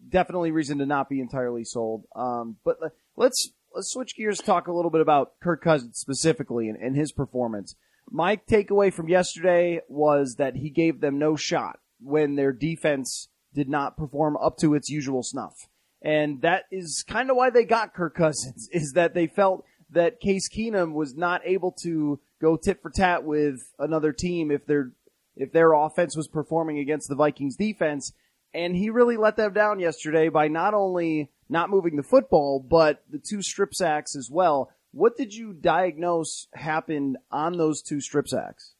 Definitely 0.09 0.51
reason 0.51 0.77
to 0.77 0.85
not 0.85 1.09
be 1.09 1.19
entirely 1.19 1.63
sold. 1.63 2.05
Um, 2.15 2.57
but 2.63 2.77
let's 3.15 3.51
let's 3.75 3.91
switch 3.91 4.15
gears. 4.15 4.39
Talk 4.39 4.67
a 4.67 4.73
little 4.73 4.89
bit 4.89 5.01
about 5.01 5.33
Kirk 5.41 5.61
Cousins 5.61 5.99
specifically 5.99 6.69
and, 6.69 6.77
and 6.77 6.95
his 6.95 7.11
performance. 7.11 7.75
My 8.09 8.37
takeaway 8.37 8.91
from 8.91 9.09
yesterday 9.09 9.81
was 9.89 10.35
that 10.37 10.55
he 10.55 10.69
gave 10.69 11.01
them 11.01 11.19
no 11.19 11.35
shot 11.35 11.79
when 11.99 12.35
their 12.35 12.53
defense 12.53 13.27
did 13.53 13.67
not 13.67 13.97
perform 13.97 14.37
up 14.37 14.57
to 14.59 14.75
its 14.75 14.89
usual 14.89 15.23
snuff. 15.23 15.67
And 16.01 16.41
that 16.41 16.65
is 16.71 17.03
kind 17.07 17.29
of 17.29 17.35
why 17.35 17.49
they 17.49 17.65
got 17.65 17.93
Kirk 17.93 18.15
Cousins, 18.15 18.69
is 18.71 18.93
that 18.93 19.13
they 19.13 19.27
felt 19.27 19.65
that 19.91 20.19
Case 20.19 20.49
Keenum 20.49 20.93
was 20.93 21.15
not 21.15 21.41
able 21.45 21.71
to 21.83 22.19
go 22.41 22.57
tit 22.57 22.81
for 22.81 22.89
tat 22.89 23.23
with 23.23 23.71
another 23.79 24.11
team 24.11 24.51
if 24.51 24.65
their 24.65 24.91
if 25.35 25.51
their 25.51 25.73
offense 25.73 26.15
was 26.17 26.27
performing 26.27 26.79
against 26.79 27.09
the 27.09 27.15
Vikings 27.15 27.55
defense. 27.55 28.13
And 28.53 28.75
he 28.75 28.89
really 28.89 29.17
let 29.17 29.37
them 29.37 29.53
down 29.53 29.79
yesterday 29.79 30.29
by 30.29 30.47
not 30.47 30.73
only 30.73 31.29
not 31.47 31.69
moving 31.69 31.95
the 31.95 32.03
football, 32.03 32.59
but 32.59 33.03
the 33.09 33.19
two 33.19 33.41
strip 33.41 33.73
sacks 33.73 34.15
as 34.15 34.29
well. 34.31 34.71
What 34.91 35.15
did 35.15 35.33
you 35.33 35.53
diagnose 35.53 36.47
happened 36.53 37.17
on 37.29 37.57
those 37.57 37.81
two 37.81 38.01
strip 38.01 38.27
sacks? 38.27 38.73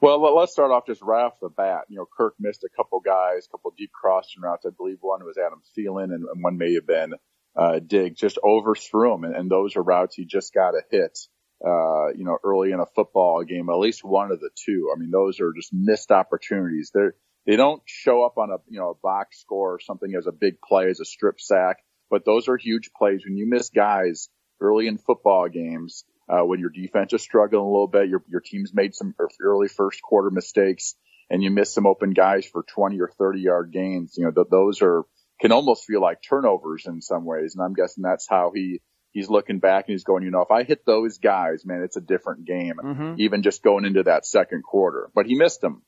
Well, 0.00 0.36
let's 0.36 0.52
start 0.52 0.70
off 0.70 0.86
just 0.86 1.02
right 1.02 1.24
off 1.24 1.40
the 1.40 1.48
bat. 1.48 1.84
You 1.88 1.96
know, 1.96 2.06
Kirk 2.16 2.34
missed 2.38 2.62
a 2.62 2.68
couple 2.76 3.00
guys, 3.00 3.46
a 3.46 3.50
couple 3.50 3.72
deep 3.76 3.90
crossing 3.90 4.42
routes. 4.42 4.66
I 4.66 4.70
believe 4.76 4.98
one 5.00 5.24
was 5.24 5.38
Adam 5.38 5.62
Thielen 5.76 6.14
and, 6.14 6.24
and 6.24 6.42
one 6.42 6.58
may 6.58 6.74
have 6.74 6.86
been 6.86 7.14
uh, 7.56 7.78
Dig. 7.84 8.16
Just 8.16 8.38
overthrew 8.42 9.14
him, 9.14 9.24
and, 9.24 9.34
and 9.34 9.50
those 9.50 9.76
are 9.76 9.82
routes 9.82 10.16
he 10.16 10.24
just 10.24 10.52
got 10.52 10.72
to 10.72 10.80
hit. 10.90 11.18
Uh, 11.64 12.08
you 12.14 12.24
know, 12.24 12.36
early 12.44 12.72
in 12.72 12.80
a 12.80 12.86
football 12.94 13.42
game, 13.42 13.70
at 13.70 13.78
least 13.78 14.04
one 14.04 14.30
of 14.30 14.40
the 14.40 14.50
two. 14.66 14.92
I 14.94 14.98
mean, 14.98 15.10
those 15.10 15.40
are 15.40 15.52
just 15.54 15.72
missed 15.72 16.10
opportunities. 16.10 16.90
They're, 16.92 17.14
they 17.46 17.56
don't 17.56 17.80
show 17.86 18.24
up 18.24 18.36
on 18.36 18.50
a, 18.50 18.56
you 18.68 18.78
know, 18.78 18.90
a 18.90 18.94
box 18.94 19.40
score 19.40 19.74
or 19.74 19.80
something 19.80 20.14
as 20.14 20.26
a 20.26 20.32
big 20.32 20.60
play, 20.60 20.90
as 20.90 21.00
a 21.00 21.06
strip 21.06 21.40
sack, 21.40 21.78
but 22.10 22.24
those 22.26 22.48
are 22.48 22.56
huge 22.56 22.90
plays. 22.96 23.22
When 23.24 23.36
you 23.36 23.48
miss 23.48 23.70
guys 23.70 24.28
early 24.60 24.88
in 24.88 24.98
football 24.98 25.48
games, 25.48 26.04
uh, 26.28 26.44
when 26.44 26.60
your 26.60 26.70
defense 26.70 27.12
is 27.12 27.22
struggling 27.22 27.62
a 27.62 27.66
little 27.66 27.86
bit, 27.86 28.08
your, 28.08 28.22
your 28.28 28.40
team's 28.40 28.74
made 28.74 28.94
some 28.94 29.14
early 29.40 29.68
first 29.68 30.02
quarter 30.02 30.30
mistakes 30.30 30.96
and 31.30 31.42
you 31.42 31.50
miss 31.50 31.72
some 31.72 31.86
open 31.86 32.10
guys 32.10 32.46
for 32.46 32.62
20 32.62 33.00
or 33.00 33.10
30 33.18 33.40
yard 33.40 33.72
gains, 33.72 34.14
you 34.16 34.24
know, 34.24 34.30
th- 34.30 34.48
those 34.50 34.82
are, 34.82 35.04
can 35.40 35.52
almost 35.52 35.84
feel 35.84 36.00
like 36.00 36.18
turnovers 36.22 36.86
in 36.86 37.00
some 37.00 37.24
ways. 37.24 37.54
And 37.54 37.64
I'm 37.64 37.74
guessing 37.74 38.02
that's 38.02 38.28
how 38.28 38.52
he, 38.54 38.80
he's 39.12 39.28
looking 39.28 39.58
back 39.58 39.86
and 39.86 39.94
he's 39.94 40.04
going, 40.04 40.22
you 40.22 40.30
know, 40.30 40.42
if 40.42 40.50
I 40.50 40.62
hit 40.62 40.86
those 40.86 41.18
guys, 41.18 41.64
man, 41.64 41.82
it's 41.82 41.96
a 41.96 42.00
different 42.00 42.46
game, 42.46 42.76
mm-hmm. 42.82 43.14
even 43.18 43.42
just 43.42 43.62
going 43.62 43.84
into 43.84 44.04
that 44.04 44.26
second 44.26 44.62
quarter. 44.62 45.10
But 45.14 45.26
he 45.26 45.34
missed 45.34 45.60
them, 45.60 45.82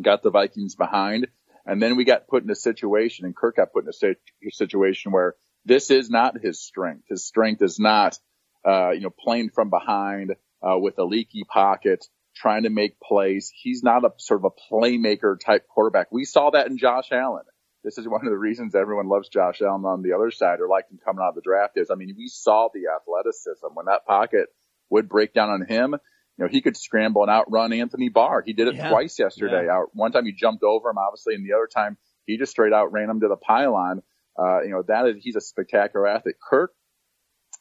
got 0.00 0.22
the 0.22 0.30
Vikings 0.30 0.74
behind. 0.74 1.28
And 1.64 1.80
then 1.80 1.96
we 1.96 2.04
got 2.04 2.26
put 2.26 2.42
in 2.42 2.50
a 2.50 2.56
situation 2.56 3.24
and 3.24 3.36
Kirk 3.36 3.56
got 3.56 3.72
put 3.72 3.84
in 3.84 3.90
a 3.90 4.50
situation 4.50 5.12
where 5.12 5.36
this 5.64 5.90
is 5.90 6.10
not 6.10 6.40
his 6.40 6.60
strength. 6.60 7.04
His 7.08 7.24
strength 7.24 7.62
is 7.62 7.78
not 7.78 8.18
uh, 8.66 8.90
you 8.90 9.00
know, 9.00 9.10
playing 9.10 9.50
from 9.50 9.70
behind 9.70 10.34
uh, 10.62 10.78
with 10.78 10.98
a 10.98 11.04
leaky 11.04 11.44
pocket, 11.44 12.06
trying 12.34 12.62
to 12.62 12.70
make 12.70 13.00
plays. 13.00 13.52
He's 13.54 13.82
not 13.82 14.04
a 14.04 14.10
sort 14.18 14.44
of 14.44 14.52
a 14.52 14.72
playmaker 14.72 15.38
type 15.38 15.66
quarterback. 15.68 16.12
We 16.12 16.24
saw 16.24 16.50
that 16.50 16.68
in 16.68 16.78
Josh 16.78 17.10
Allen. 17.10 17.44
This 17.84 17.98
is 17.98 18.06
one 18.06 18.24
of 18.24 18.30
the 18.30 18.38
reasons 18.38 18.74
everyone 18.74 19.08
loves 19.08 19.28
Josh 19.28 19.60
Allen 19.60 19.84
on 19.84 20.02
the 20.02 20.12
other 20.12 20.30
side 20.30 20.60
or 20.60 20.68
liked 20.68 20.90
him 20.90 20.98
coming 21.04 21.22
out 21.22 21.30
of 21.30 21.34
the 21.34 21.40
draft 21.42 21.76
is, 21.76 21.90
I 21.90 21.96
mean, 21.96 22.14
we 22.16 22.28
saw 22.28 22.68
the 22.72 22.84
athleticism 22.94 23.66
when 23.74 23.86
that 23.86 24.06
pocket 24.06 24.46
would 24.90 25.08
break 25.08 25.34
down 25.34 25.50
on 25.50 25.66
him. 25.66 25.96
You 26.38 26.44
know, 26.44 26.48
he 26.48 26.60
could 26.60 26.76
scramble 26.76 27.22
and 27.22 27.30
outrun 27.30 27.72
Anthony 27.72 28.08
Barr. 28.08 28.42
He 28.44 28.52
did 28.52 28.68
it 28.68 28.76
yeah. 28.76 28.88
twice 28.88 29.18
yesterday. 29.18 29.66
Yeah. 29.66 29.74
Out 29.74 29.88
one 29.92 30.12
time 30.12 30.24
he 30.24 30.32
jumped 30.32 30.62
over 30.62 30.90
him, 30.90 30.98
obviously, 30.98 31.34
and 31.34 31.44
the 31.44 31.54
other 31.54 31.68
time 31.72 31.98
he 32.24 32.38
just 32.38 32.52
straight 32.52 32.72
out 32.72 32.92
ran 32.92 33.10
him 33.10 33.20
to 33.20 33.28
the 33.28 33.36
pylon. 33.36 34.02
Uh, 34.38 34.62
you 34.62 34.70
know, 34.70 34.82
that 34.86 35.06
is, 35.08 35.16
he's 35.22 35.36
a 35.36 35.40
spectacular 35.40 36.06
athlete. 36.06 36.36
Kirk 36.40 36.72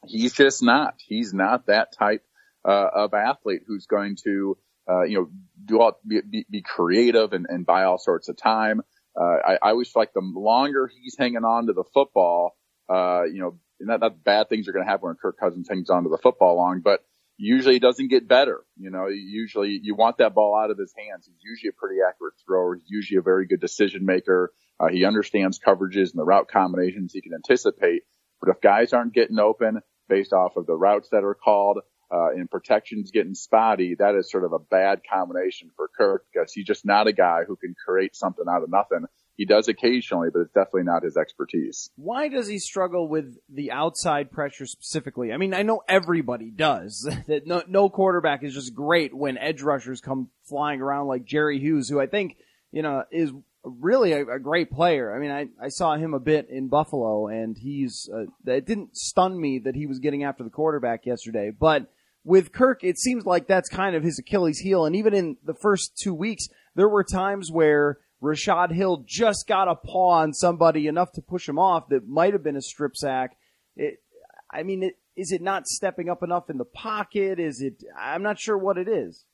he's 0.05 0.33
just 0.33 0.63
not. 0.63 0.95
He's 1.05 1.33
not 1.33 1.67
that 1.67 1.93
type 1.97 2.23
uh, 2.67 2.87
of 2.93 3.13
athlete 3.13 3.61
who's 3.67 3.85
going 3.85 4.17
to, 4.23 4.57
uh, 4.89 5.03
you 5.03 5.19
know, 5.19 5.29
do 5.65 5.81
all, 5.81 5.99
be, 6.05 6.45
be 6.49 6.61
creative 6.61 7.33
and, 7.33 7.45
and 7.49 7.65
buy 7.65 7.83
all 7.83 7.97
sorts 7.97 8.29
of 8.29 8.37
time. 8.37 8.81
Uh, 9.19 9.37
I, 9.45 9.53
I 9.61 9.69
always 9.71 9.89
feel 9.89 10.01
like 10.01 10.13
the 10.13 10.21
longer 10.21 10.89
he's 11.01 11.15
hanging 11.17 11.43
on 11.43 11.67
to 11.67 11.73
the 11.73 11.83
football, 11.93 12.55
uh, 12.89 13.23
you 13.23 13.39
know, 13.39 13.59
not, 13.79 13.99
not 13.99 14.23
bad 14.23 14.49
things 14.49 14.67
are 14.67 14.71
going 14.71 14.85
to 14.85 14.89
happen 14.89 15.07
when 15.07 15.15
Kirk 15.15 15.37
Cousins 15.39 15.67
hangs 15.69 15.89
on 15.89 16.03
to 16.03 16.09
the 16.09 16.17
football 16.17 16.55
long, 16.55 16.81
but 16.83 17.03
usually 17.37 17.77
it 17.77 17.81
doesn't 17.81 18.09
get 18.09 18.27
better. 18.27 18.61
You 18.77 18.91
know, 18.91 19.07
usually 19.07 19.79
you 19.81 19.95
want 19.95 20.17
that 20.19 20.33
ball 20.33 20.57
out 20.57 20.71
of 20.71 20.77
his 20.77 20.93
hands. 20.97 21.25
He's 21.25 21.43
usually 21.43 21.69
a 21.69 21.79
pretty 21.79 21.99
accurate 22.07 22.35
thrower. 22.45 22.75
He's 22.75 22.89
usually 22.89 23.17
a 23.17 23.23
very 23.23 23.47
good 23.47 23.59
decision 23.59 24.05
maker. 24.05 24.53
Uh, 24.79 24.87
he 24.87 25.05
understands 25.05 25.59
coverages 25.59 26.11
and 26.11 26.19
the 26.19 26.23
route 26.23 26.47
combinations 26.47 27.13
he 27.13 27.21
can 27.21 27.33
anticipate. 27.33 28.03
But 28.39 28.49
if 28.49 28.61
guys 28.61 28.93
aren't 28.93 29.13
getting 29.13 29.39
open, 29.39 29.81
based 30.09 30.33
off 30.33 30.57
of 30.57 30.65
the 30.65 30.75
routes 30.75 31.09
that 31.11 31.23
are 31.23 31.35
called, 31.35 31.79
uh, 32.11 32.31
and 32.31 32.49
protections 32.49 33.11
getting 33.11 33.33
spotty, 33.33 33.95
that 33.95 34.15
is 34.15 34.29
sort 34.29 34.43
of 34.43 34.53
a 34.53 34.59
bad 34.59 35.01
combination 35.09 35.69
for 35.75 35.89
Kirk 35.97 36.25
because 36.31 36.51
he's 36.51 36.65
just 36.65 36.85
not 36.85 37.07
a 37.07 37.13
guy 37.13 37.43
who 37.47 37.55
can 37.55 37.73
create 37.85 38.15
something 38.15 38.45
out 38.49 38.63
of 38.63 38.69
nothing. 38.69 39.05
He 39.37 39.45
does 39.45 39.69
occasionally, 39.69 40.29
but 40.31 40.41
it's 40.41 40.53
definitely 40.53 40.83
not 40.83 41.03
his 41.03 41.15
expertise. 41.15 41.89
Why 41.95 42.27
does 42.27 42.47
he 42.47 42.59
struggle 42.59 43.07
with 43.07 43.37
the 43.49 43.71
outside 43.71 44.29
pressure 44.29 44.67
specifically? 44.67 45.31
I 45.31 45.37
mean, 45.37 45.53
I 45.53 45.63
know 45.63 45.81
everybody 45.87 46.51
does. 46.51 47.09
that 47.27 47.47
no, 47.47 47.63
no 47.67 47.89
quarterback 47.89 48.43
is 48.43 48.53
just 48.53 48.75
great 48.75 49.13
when 49.13 49.37
edge 49.37 49.61
rushers 49.61 50.01
come 50.01 50.29
flying 50.43 50.81
around 50.81 51.07
like 51.07 51.25
Jerry 51.25 51.59
Hughes, 51.59 51.87
who 51.87 51.99
I 51.99 52.07
think, 52.07 52.35
you 52.71 52.81
know, 52.81 53.03
is 53.09 53.31
really 53.63 54.11
a, 54.11 54.25
a, 54.27 54.39
great 54.39 54.69
player. 54.69 55.15
I 55.15 55.19
mean, 55.19 55.31
I, 55.31 55.47
I 55.63 55.69
saw 55.69 55.95
him 55.95 56.13
a 56.13 56.19
bit 56.19 56.49
in 56.49 56.67
Buffalo, 56.67 57.27
and 57.27 57.57
he's 57.57 58.09
uh, 58.13 58.25
it 58.45 58.65
didn't 58.65 58.97
stun 58.97 59.39
me 59.39 59.59
that 59.59 59.75
he 59.75 59.85
was 59.85 59.99
getting 59.99 60.23
after 60.23 60.43
the 60.43 60.49
quarterback 60.49 61.05
yesterday. 61.05 61.51
But 61.51 61.91
with 62.23 62.51
Kirk, 62.51 62.83
it 62.83 62.97
seems 62.97 63.25
like 63.25 63.47
that's 63.47 63.69
kind 63.69 63.95
of 63.95 64.03
his 64.03 64.19
Achilles 64.19 64.59
heel. 64.59 64.85
And 64.85 64.95
even 64.95 65.13
in 65.13 65.37
the 65.43 65.55
first 65.55 65.97
two 65.97 66.13
weeks, 66.13 66.47
there 66.75 66.89
were 66.89 67.03
times 67.03 67.51
where 67.51 67.97
Rashad 68.21 68.71
Hill 68.71 69.03
just 69.07 69.47
got 69.47 69.67
a 69.67 69.75
paw 69.75 70.19
on 70.19 70.33
somebody 70.33 70.87
enough 70.87 71.11
to 71.13 71.21
push 71.21 71.49
him 71.49 71.57
off 71.57 71.89
that 71.89 72.07
might 72.07 72.33
have 72.33 72.43
been 72.43 72.55
a 72.55 72.61
strip 72.61 72.95
sack. 72.95 73.35
It, 73.75 74.03
I 74.51 74.63
mean, 74.63 74.83
it, 74.83 74.93
is 75.15 75.31
it 75.31 75.41
not 75.41 75.67
stepping 75.67 76.09
up 76.09 76.21
enough 76.23 76.49
in 76.49 76.57
the 76.57 76.65
pocket? 76.65 77.39
Is 77.39 77.61
it? 77.61 77.83
I'm 77.99 78.21
not 78.21 78.39
sure 78.39 78.57
what 78.57 78.77
it 78.77 78.87
is. 78.87 79.25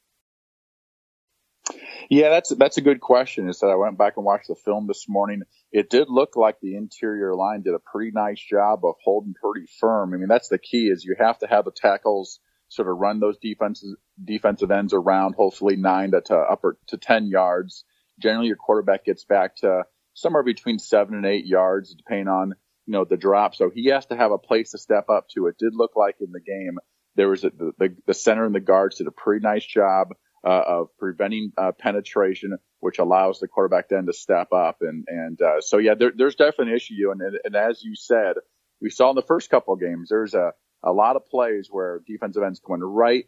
Yeah, 2.09 2.29
that's 2.29 2.55
that's 2.55 2.77
a 2.77 2.81
good 2.81 3.01
question. 3.01 3.49
Is 3.49 3.59
that 3.59 3.67
I 3.67 3.75
went 3.75 3.97
back 3.97 4.13
and 4.15 4.25
watched 4.25 4.47
the 4.47 4.55
film 4.55 4.87
this 4.87 5.05
morning. 5.09 5.41
It 5.73 5.89
did 5.89 6.07
look 6.09 6.37
like 6.37 6.61
the 6.61 6.77
interior 6.77 7.35
line 7.35 7.61
did 7.63 7.73
a 7.73 7.79
pretty 7.79 8.11
nice 8.11 8.39
job 8.39 8.85
of 8.85 8.95
holding 9.03 9.33
pretty 9.33 9.67
firm. 9.79 10.13
I 10.13 10.17
mean, 10.17 10.29
that's 10.29 10.47
the 10.47 10.57
key 10.57 10.87
is 10.87 11.03
you 11.03 11.15
have 11.19 11.39
to 11.39 11.47
have 11.47 11.65
the 11.65 11.71
tackles 11.71 12.39
sort 12.69 12.89
of 12.89 12.97
run 12.97 13.19
those 13.19 13.37
defenses 13.37 13.95
defensive 14.23 14.71
ends 14.71 14.93
around, 14.93 15.35
hopefully 15.35 15.75
nine 15.75 16.11
to, 16.11 16.21
to 16.21 16.35
upper 16.35 16.77
to 16.87 16.97
ten 16.97 17.27
yards. 17.27 17.85
Generally, 18.19 18.47
your 18.47 18.55
quarterback 18.57 19.05
gets 19.05 19.25
back 19.25 19.55
to 19.57 19.83
somewhere 20.13 20.43
between 20.43 20.79
seven 20.79 21.15
and 21.15 21.25
eight 21.25 21.45
yards, 21.45 21.93
depending 21.93 22.27
on 22.27 22.55
you 22.85 22.93
know 22.93 23.05
the 23.05 23.17
drop. 23.17 23.55
So 23.55 23.69
he 23.73 23.87
has 23.87 24.05
to 24.07 24.15
have 24.15 24.31
a 24.31 24.37
place 24.37 24.71
to 24.71 24.77
step 24.77 25.09
up 25.09 25.27
to. 25.35 25.47
It 25.47 25.57
did 25.57 25.73
look 25.75 25.95
like 25.95 26.15
in 26.19 26.31
the 26.31 26.41
game 26.41 26.77
there 27.17 27.27
was 27.27 27.43
a, 27.43 27.49
the, 27.49 27.95
the 28.05 28.13
center 28.13 28.45
and 28.45 28.55
the 28.55 28.61
guards 28.61 28.97
did 28.97 29.07
a 29.07 29.11
pretty 29.11 29.43
nice 29.43 29.65
job 29.65 30.09
uh, 30.45 30.61
of 30.65 30.87
preventing 30.97 31.51
uh, 31.57 31.71
penetration, 31.77 32.55
which 32.79 32.99
allows 32.99 33.39
the 33.39 33.47
quarterback 33.47 33.89
then 33.89 34.05
to 34.05 34.13
step 34.13 34.53
up. 34.53 34.77
And 34.81 35.03
and 35.07 35.41
uh, 35.41 35.59
so 35.59 35.79
yeah, 35.79 35.95
there, 35.95 36.13
there's 36.15 36.35
definitely 36.35 36.71
an 36.71 36.77
issue. 36.77 37.11
And, 37.11 37.21
and 37.43 37.55
as 37.55 37.83
you 37.83 37.95
said, 37.95 38.35
we 38.79 38.91
saw 38.91 39.09
in 39.09 39.15
the 39.15 39.23
first 39.23 39.49
couple 39.49 39.73
of 39.73 39.81
games, 39.81 40.09
there's 40.09 40.35
a 40.35 40.53
a 40.83 40.91
lot 40.91 41.15
of 41.15 41.27
plays 41.27 41.67
where 41.69 42.01
defensive 42.05 42.43
ends 42.43 42.59
going 42.59 42.81
right 42.81 43.25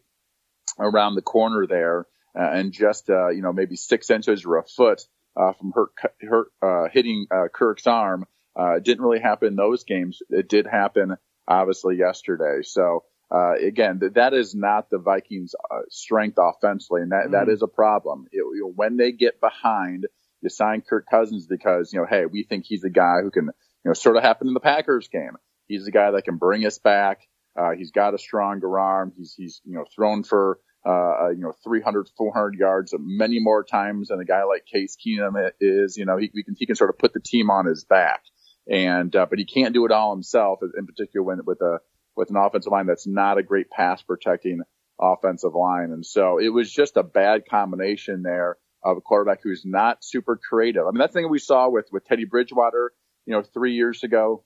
around 0.80 1.16
the 1.16 1.22
corner 1.22 1.66
there, 1.68 2.06
uh, 2.38 2.50
and 2.52 2.72
just 2.72 3.10
uh, 3.10 3.30
you 3.30 3.42
know 3.42 3.54
maybe 3.54 3.76
six 3.76 4.10
inches 4.10 4.46
or 4.46 4.58
a 4.58 4.64
foot 4.64 5.02
uh, 5.36 5.54
from 5.54 5.72
hurt, 5.72 5.92
hurt 6.22 6.48
uh, 6.62 6.90
hitting 6.92 7.26
uh, 7.32 7.48
Kirk's 7.54 7.88
arm. 7.88 8.26
Uh, 8.60 8.76
it 8.76 8.84
didn't 8.84 9.04
really 9.04 9.20
happen 9.20 9.50
in 9.50 9.56
those 9.56 9.84
games. 9.84 10.22
It 10.30 10.50
did 10.50 10.68
happen 10.68 11.16
obviously 11.48 11.98
yesterday. 11.98 12.62
So 12.64 13.04
uh, 13.32 13.54
again, 13.56 14.00
th- 14.00 14.14
that 14.14 14.34
is 14.34 14.56
not 14.56 14.90
the 14.90 14.98
Vikings' 14.98 15.54
uh, 15.70 15.82
strength 15.90 16.38
offensively, 16.40 17.02
and 17.02 17.12
that, 17.12 17.28
mm. 17.28 17.32
that 17.32 17.44
mm-hmm. 17.44 17.52
is 17.52 17.62
a 17.62 17.68
problem. 17.68 18.26
It, 18.32 18.38
you 18.38 18.62
know, 18.62 18.74
when 18.76 18.98
they 18.98 19.12
get 19.12 19.40
behind, 19.40 20.08
you 20.42 20.50
sign 20.50 20.82
Kirk 20.82 21.06
Cousins 21.10 21.46
because 21.46 21.94
you 21.94 22.00
know, 22.00 22.08
hey, 22.10 22.26
we 22.26 22.44
think 22.44 22.66
he's 22.66 22.82
the 22.82 22.90
guy 22.90 23.18
who 23.22 23.30
can, 23.30 23.46
you 23.46 23.52
know, 23.86 23.94
sort 23.94 24.18
of 24.18 24.24
happened 24.24 24.48
in 24.48 24.54
the 24.54 24.60
Packers 24.60 25.10
game. 25.10 25.38
He's 25.68 25.86
the 25.86 25.92
guy 25.92 26.12
that 26.12 26.24
can 26.24 26.38
bring 26.38 26.66
us 26.66 26.80
back. 26.80 27.28
Uh, 27.58 27.72
he's 27.72 27.92
got 27.92 28.14
a 28.14 28.18
stronger 28.18 28.80
arm. 28.80 29.14
He's 29.18 29.34
he's 29.36 29.62
you 29.66 29.74
know 29.74 29.86
thrown 29.96 30.24
for 30.24 30.60
uh, 30.86 30.90
uh 30.90 31.30
you 31.30 31.42
know 31.42 31.54
300, 31.64 32.10
400 32.18 32.56
yards 32.56 32.94
many 32.98 33.40
more 33.40 33.64
times 33.64 34.10
than 34.10 34.20
a 34.20 34.26
guy 34.26 34.44
like 34.44 34.66
Case 34.66 34.96
Keenum 34.96 35.52
is. 35.60 35.98
You 35.98 36.06
know, 36.06 36.18
he, 36.18 36.30
he 36.34 36.44
can 36.44 36.56
he 36.58 36.66
can 36.66 36.76
sort 36.76 36.90
of 36.90 36.98
put 36.98 37.14
the 37.14 37.20
team 37.20 37.50
on 37.50 37.66
his 37.66 37.84
back, 37.84 38.24
and 38.70 39.16
uh, 39.16 39.26
but 39.30 39.40
he 39.40 39.46
can't 39.46 39.74
do 39.74 39.86
it 39.86 39.92
all 39.92 40.14
himself. 40.14 40.60
In 40.62 40.86
particular, 40.86 41.24
when 41.24 41.42
with 41.46 41.62
a 41.62 41.80
with 42.16 42.30
an 42.30 42.36
offensive 42.36 42.72
line 42.72 42.86
that's 42.86 43.08
not 43.08 43.38
a 43.38 43.44
great 43.44 43.70
pass 43.70 44.02
protecting 44.02 44.62
offensive 45.00 45.56
line. 45.56 45.92
And 45.92 46.06
so 46.06 46.38
it 46.40 46.50
was 46.50 46.72
just 46.72 46.98
a 46.98 47.04
bad 47.04 47.48
combination 47.50 48.22
there 48.22 48.58
of 48.84 48.98
a 48.98 49.02
quarterback 49.02 49.40
who's 49.42 49.64
not 49.66 50.04
super 50.04 50.38
creative. 50.38 50.84
I 50.84 50.92
mean, 50.92 51.00
that's 51.00 51.14
thing 51.14 51.30
we 51.30 51.40
saw 51.40 51.70
with, 51.70 51.86
with 51.92 52.06
Teddy 52.06 52.26
Bridgewater, 52.26 52.92
you 53.26 53.34
know, 53.34 53.42
three 53.42 53.74
years 53.74 54.04
ago. 54.04 54.44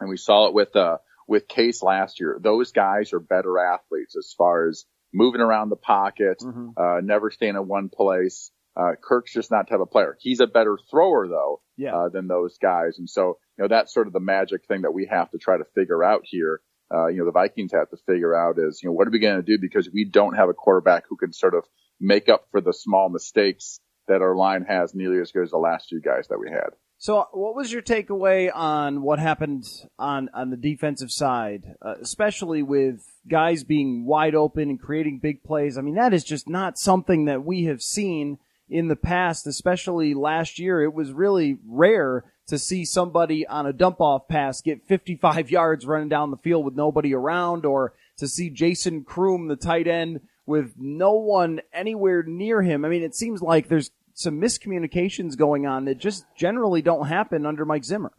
And 0.00 0.08
we 0.08 0.16
saw 0.16 0.46
it 0.46 0.54
with, 0.54 0.76
uh, 0.76 0.98
with 1.28 1.46
Case 1.46 1.82
last 1.82 2.18
year. 2.18 2.38
Those 2.40 2.72
guys 2.72 3.12
are 3.12 3.20
better 3.20 3.58
athletes 3.58 4.16
as 4.16 4.34
far 4.36 4.68
as 4.68 4.84
moving 5.12 5.40
around 5.40 5.68
the 5.68 5.76
pocket, 5.76 6.38
mm-hmm. 6.40 6.70
uh, 6.76 7.00
never 7.00 7.30
staying 7.30 7.54
in 7.54 7.68
one 7.68 7.88
place. 7.88 8.50
Uh, 8.76 8.92
Kirk's 9.00 9.32
just 9.32 9.50
not 9.50 9.68
type 9.68 9.80
of 9.80 9.90
player. 9.90 10.16
He's 10.20 10.40
a 10.40 10.46
better 10.46 10.78
thrower 10.90 11.28
though, 11.28 11.60
yeah. 11.76 11.96
uh, 11.96 12.08
than 12.08 12.28
those 12.28 12.58
guys. 12.58 12.98
And 12.98 13.08
so, 13.08 13.38
you 13.56 13.64
know, 13.64 13.68
that's 13.68 13.92
sort 13.92 14.06
of 14.06 14.12
the 14.12 14.20
magic 14.20 14.66
thing 14.66 14.82
that 14.82 14.92
we 14.92 15.06
have 15.06 15.30
to 15.30 15.38
try 15.38 15.56
to 15.56 15.64
figure 15.74 16.02
out 16.02 16.22
here 16.24 16.60
uh, 16.92 17.08
you 17.08 17.18
know, 17.18 17.26
the 17.26 17.32
Vikings 17.32 17.72
have 17.72 17.90
to 17.90 17.96
figure 18.06 18.34
out 18.34 18.58
is, 18.58 18.82
you 18.82 18.88
know, 18.88 18.92
what 18.94 19.06
are 19.06 19.10
we 19.10 19.18
going 19.18 19.36
to 19.36 19.42
do 19.42 19.58
because 19.60 19.90
we 19.92 20.04
don't 20.04 20.34
have 20.34 20.48
a 20.48 20.54
quarterback 20.54 21.04
who 21.08 21.16
can 21.16 21.32
sort 21.32 21.54
of 21.54 21.64
make 22.00 22.28
up 22.28 22.46
for 22.50 22.60
the 22.60 22.72
small 22.72 23.08
mistakes 23.08 23.80
that 24.06 24.22
our 24.22 24.34
line 24.34 24.64
has 24.66 24.94
nearly 24.94 25.20
as 25.20 25.32
good 25.32 25.42
as 25.42 25.50
the 25.50 25.58
last 25.58 25.88
few 25.88 26.00
guys 26.00 26.28
that 26.28 26.38
we 26.38 26.48
had. 26.50 26.70
So, 27.00 27.28
what 27.32 27.54
was 27.54 27.72
your 27.72 27.80
takeaway 27.80 28.50
on 28.52 29.02
what 29.02 29.20
happened 29.20 29.64
on 30.00 30.28
on 30.34 30.50
the 30.50 30.56
defensive 30.56 31.12
side, 31.12 31.76
uh, 31.80 31.94
especially 32.02 32.60
with 32.64 33.04
guys 33.28 33.62
being 33.62 34.04
wide 34.04 34.34
open 34.34 34.68
and 34.68 34.80
creating 34.80 35.20
big 35.20 35.44
plays? 35.44 35.78
I 35.78 35.82
mean, 35.82 35.94
that 35.94 36.12
is 36.12 36.24
just 36.24 36.48
not 36.48 36.76
something 36.76 37.26
that 37.26 37.44
we 37.44 37.64
have 37.64 37.82
seen 37.82 38.38
in 38.68 38.88
the 38.88 38.96
past, 38.96 39.46
especially 39.46 40.12
last 40.12 40.58
year. 40.58 40.82
It 40.82 40.92
was 40.92 41.12
really 41.12 41.58
rare 41.68 42.24
to 42.48 42.58
see 42.58 42.84
somebody 42.84 43.46
on 43.46 43.64
a 43.64 43.72
dump 43.72 44.00
off 44.00 44.26
pass 44.26 44.60
get 44.60 44.84
55 44.88 45.50
yards 45.52 45.86
running 45.86 46.08
down 46.08 46.32
the 46.32 46.36
field 46.36 46.64
with 46.64 46.74
nobody 46.74 47.14
around 47.14 47.64
or 47.64 47.94
to 48.16 48.26
see 48.26 48.50
Jason 48.50 49.04
Croom, 49.04 49.46
the 49.46 49.54
tight 49.54 49.86
end, 49.86 50.20
with 50.46 50.72
no 50.76 51.12
one 51.12 51.60
anywhere 51.72 52.24
near 52.24 52.62
him. 52.62 52.84
I 52.84 52.88
mean, 52.88 53.04
it 53.04 53.14
seems 53.14 53.40
like 53.40 53.68
there's 53.68 53.92
some 54.18 54.40
miscommunications 54.40 55.36
going 55.36 55.64
on 55.64 55.84
that 55.84 55.98
just 55.98 56.24
generally 56.36 56.82
don't 56.82 57.06
happen 57.06 57.46
under 57.46 57.64
Mike 57.64 57.84
Zimmer. 57.84 58.10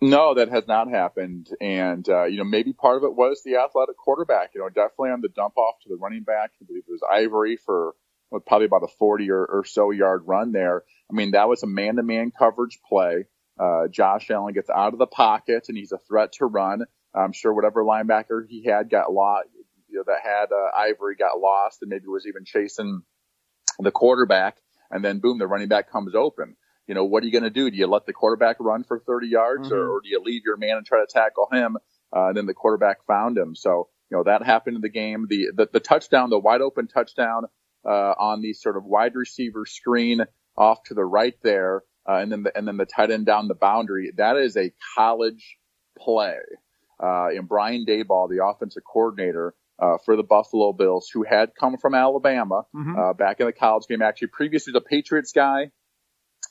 No, 0.00 0.34
that 0.34 0.48
has 0.48 0.66
not 0.66 0.90
happened. 0.90 1.48
And, 1.60 2.06
uh, 2.08 2.24
you 2.24 2.38
know, 2.38 2.44
maybe 2.44 2.72
part 2.72 2.96
of 2.96 3.04
it 3.04 3.14
was 3.14 3.42
the 3.44 3.56
athletic 3.56 3.96
quarterback, 3.96 4.50
you 4.54 4.60
know, 4.60 4.68
definitely 4.68 5.10
on 5.10 5.20
the 5.20 5.28
dump 5.28 5.56
off 5.56 5.76
to 5.82 5.88
the 5.88 5.96
running 5.96 6.24
back. 6.24 6.50
I 6.60 6.64
believe 6.64 6.82
it 6.88 6.90
was 6.90 7.02
Ivory 7.08 7.56
for 7.56 7.94
probably 8.46 8.66
about 8.66 8.82
a 8.82 8.88
40 8.98 9.30
or, 9.30 9.44
or 9.46 9.64
so 9.64 9.92
yard 9.92 10.24
run 10.26 10.50
there. 10.50 10.82
I 11.08 11.14
mean, 11.14 11.30
that 11.30 11.48
was 11.48 11.62
a 11.62 11.68
man 11.68 11.96
to 11.96 12.02
man 12.02 12.32
coverage 12.36 12.80
play. 12.88 13.26
Uh, 13.56 13.86
Josh 13.88 14.28
Allen 14.30 14.54
gets 14.54 14.70
out 14.70 14.92
of 14.92 14.98
the 14.98 15.06
pocket 15.06 15.66
and 15.68 15.78
he's 15.78 15.92
a 15.92 15.98
threat 15.98 16.32
to 16.32 16.46
run. 16.46 16.82
I'm 17.14 17.32
sure 17.32 17.54
whatever 17.54 17.84
linebacker 17.84 18.44
he 18.48 18.64
had 18.64 18.90
got 18.90 19.12
lost, 19.12 19.46
you 19.88 19.98
know, 19.98 20.04
that 20.08 20.20
had 20.24 20.46
uh, 20.50 20.76
Ivory 20.76 21.14
got 21.14 21.38
lost 21.38 21.78
and 21.82 21.90
maybe 21.90 22.08
was 22.08 22.26
even 22.26 22.44
chasing 22.44 23.02
the 23.78 23.92
quarterback. 23.92 24.56
And 24.94 25.04
then 25.04 25.18
boom, 25.18 25.38
the 25.38 25.46
running 25.46 25.68
back 25.68 25.90
comes 25.90 26.14
open. 26.14 26.56
You 26.86 26.94
know, 26.94 27.04
what 27.04 27.22
are 27.22 27.26
you 27.26 27.32
going 27.32 27.44
to 27.44 27.50
do? 27.50 27.70
Do 27.70 27.76
you 27.76 27.88
let 27.88 28.06
the 28.06 28.12
quarterback 28.12 28.56
run 28.60 28.84
for 28.84 29.00
30 29.00 29.26
yards 29.26 29.68
mm-hmm. 29.68 29.74
or, 29.74 29.96
or, 29.96 30.00
do 30.00 30.08
you 30.08 30.22
leave 30.22 30.42
your 30.44 30.56
man 30.56 30.76
and 30.76 30.86
try 30.86 31.00
to 31.00 31.12
tackle 31.12 31.48
him? 31.50 31.76
Uh, 32.14 32.28
and 32.28 32.36
then 32.36 32.46
the 32.46 32.54
quarterback 32.54 33.04
found 33.06 33.36
him. 33.36 33.56
So, 33.56 33.88
you 34.10 34.16
know, 34.16 34.22
that 34.24 34.44
happened 34.44 34.76
in 34.76 34.82
the 34.82 34.88
game. 34.88 35.26
The, 35.28 35.48
the, 35.54 35.68
the 35.72 35.80
touchdown, 35.80 36.30
the 36.30 36.38
wide 36.38 36.60
open 36.60 36.86
touchdown, 36.86 37.44
uh, 37.84 38.14
on 38.18 38.40
the 38.40 38.52
sort 38.52 38.76
of 38.76 38.84
wide 38.84 39.14
receiver 39.14 39.66
screen 39.66 40.20
off 40.56 40.84
to 40.84 40.94
the 40.94 41.04
right 41.04 41.34
there 41.42 41.82
uh, 42.08 42.16
and 42.16 42.30
then 42.30 42.42
the, 42.44 42.56
and 42.56 42.68
then 42.68 42.76
the 42.76 42.86
tight 42.86 43.10
end 43.10 43.26
down 43.26 43.48
the 43.48 43.54
boundary. 43.54 44.12
That 44.16 44.36
is 44.36 44.56
a 44.56 44.72
college 44.96 45.58
play. 45.98 46.36
Uh, 47.02 47.28
and 47.28 47.48
Brian 47.48 47.84
Daboll, 47.86 48.28
the 48.28 48.44
offensive 48.44 48.84
coordinator 48.84 49.54
uh, 49.78 49.98
for 50.04 50.16
the 50.16 50.22
Buffalo 50.22 50.72
Bills, 50.72 51.08
who 51.12 51.24
had 51.24 51.50
come 51.58 51.76
from 51.78 51.94
Alabama 51.94 52.62
mm-hmm. 52.74 52.98
uh, 52.98 53.12
back 53.12 53.40
in 53.40 53.46
the 53.46 53.52
college 53.52 53.86
game, 53.88 54.02
actually 54.02 54.28
previously 54.28 54.72
the 54.72 54.80
Patriots 54.80 55.32
guy, 55.32 55.70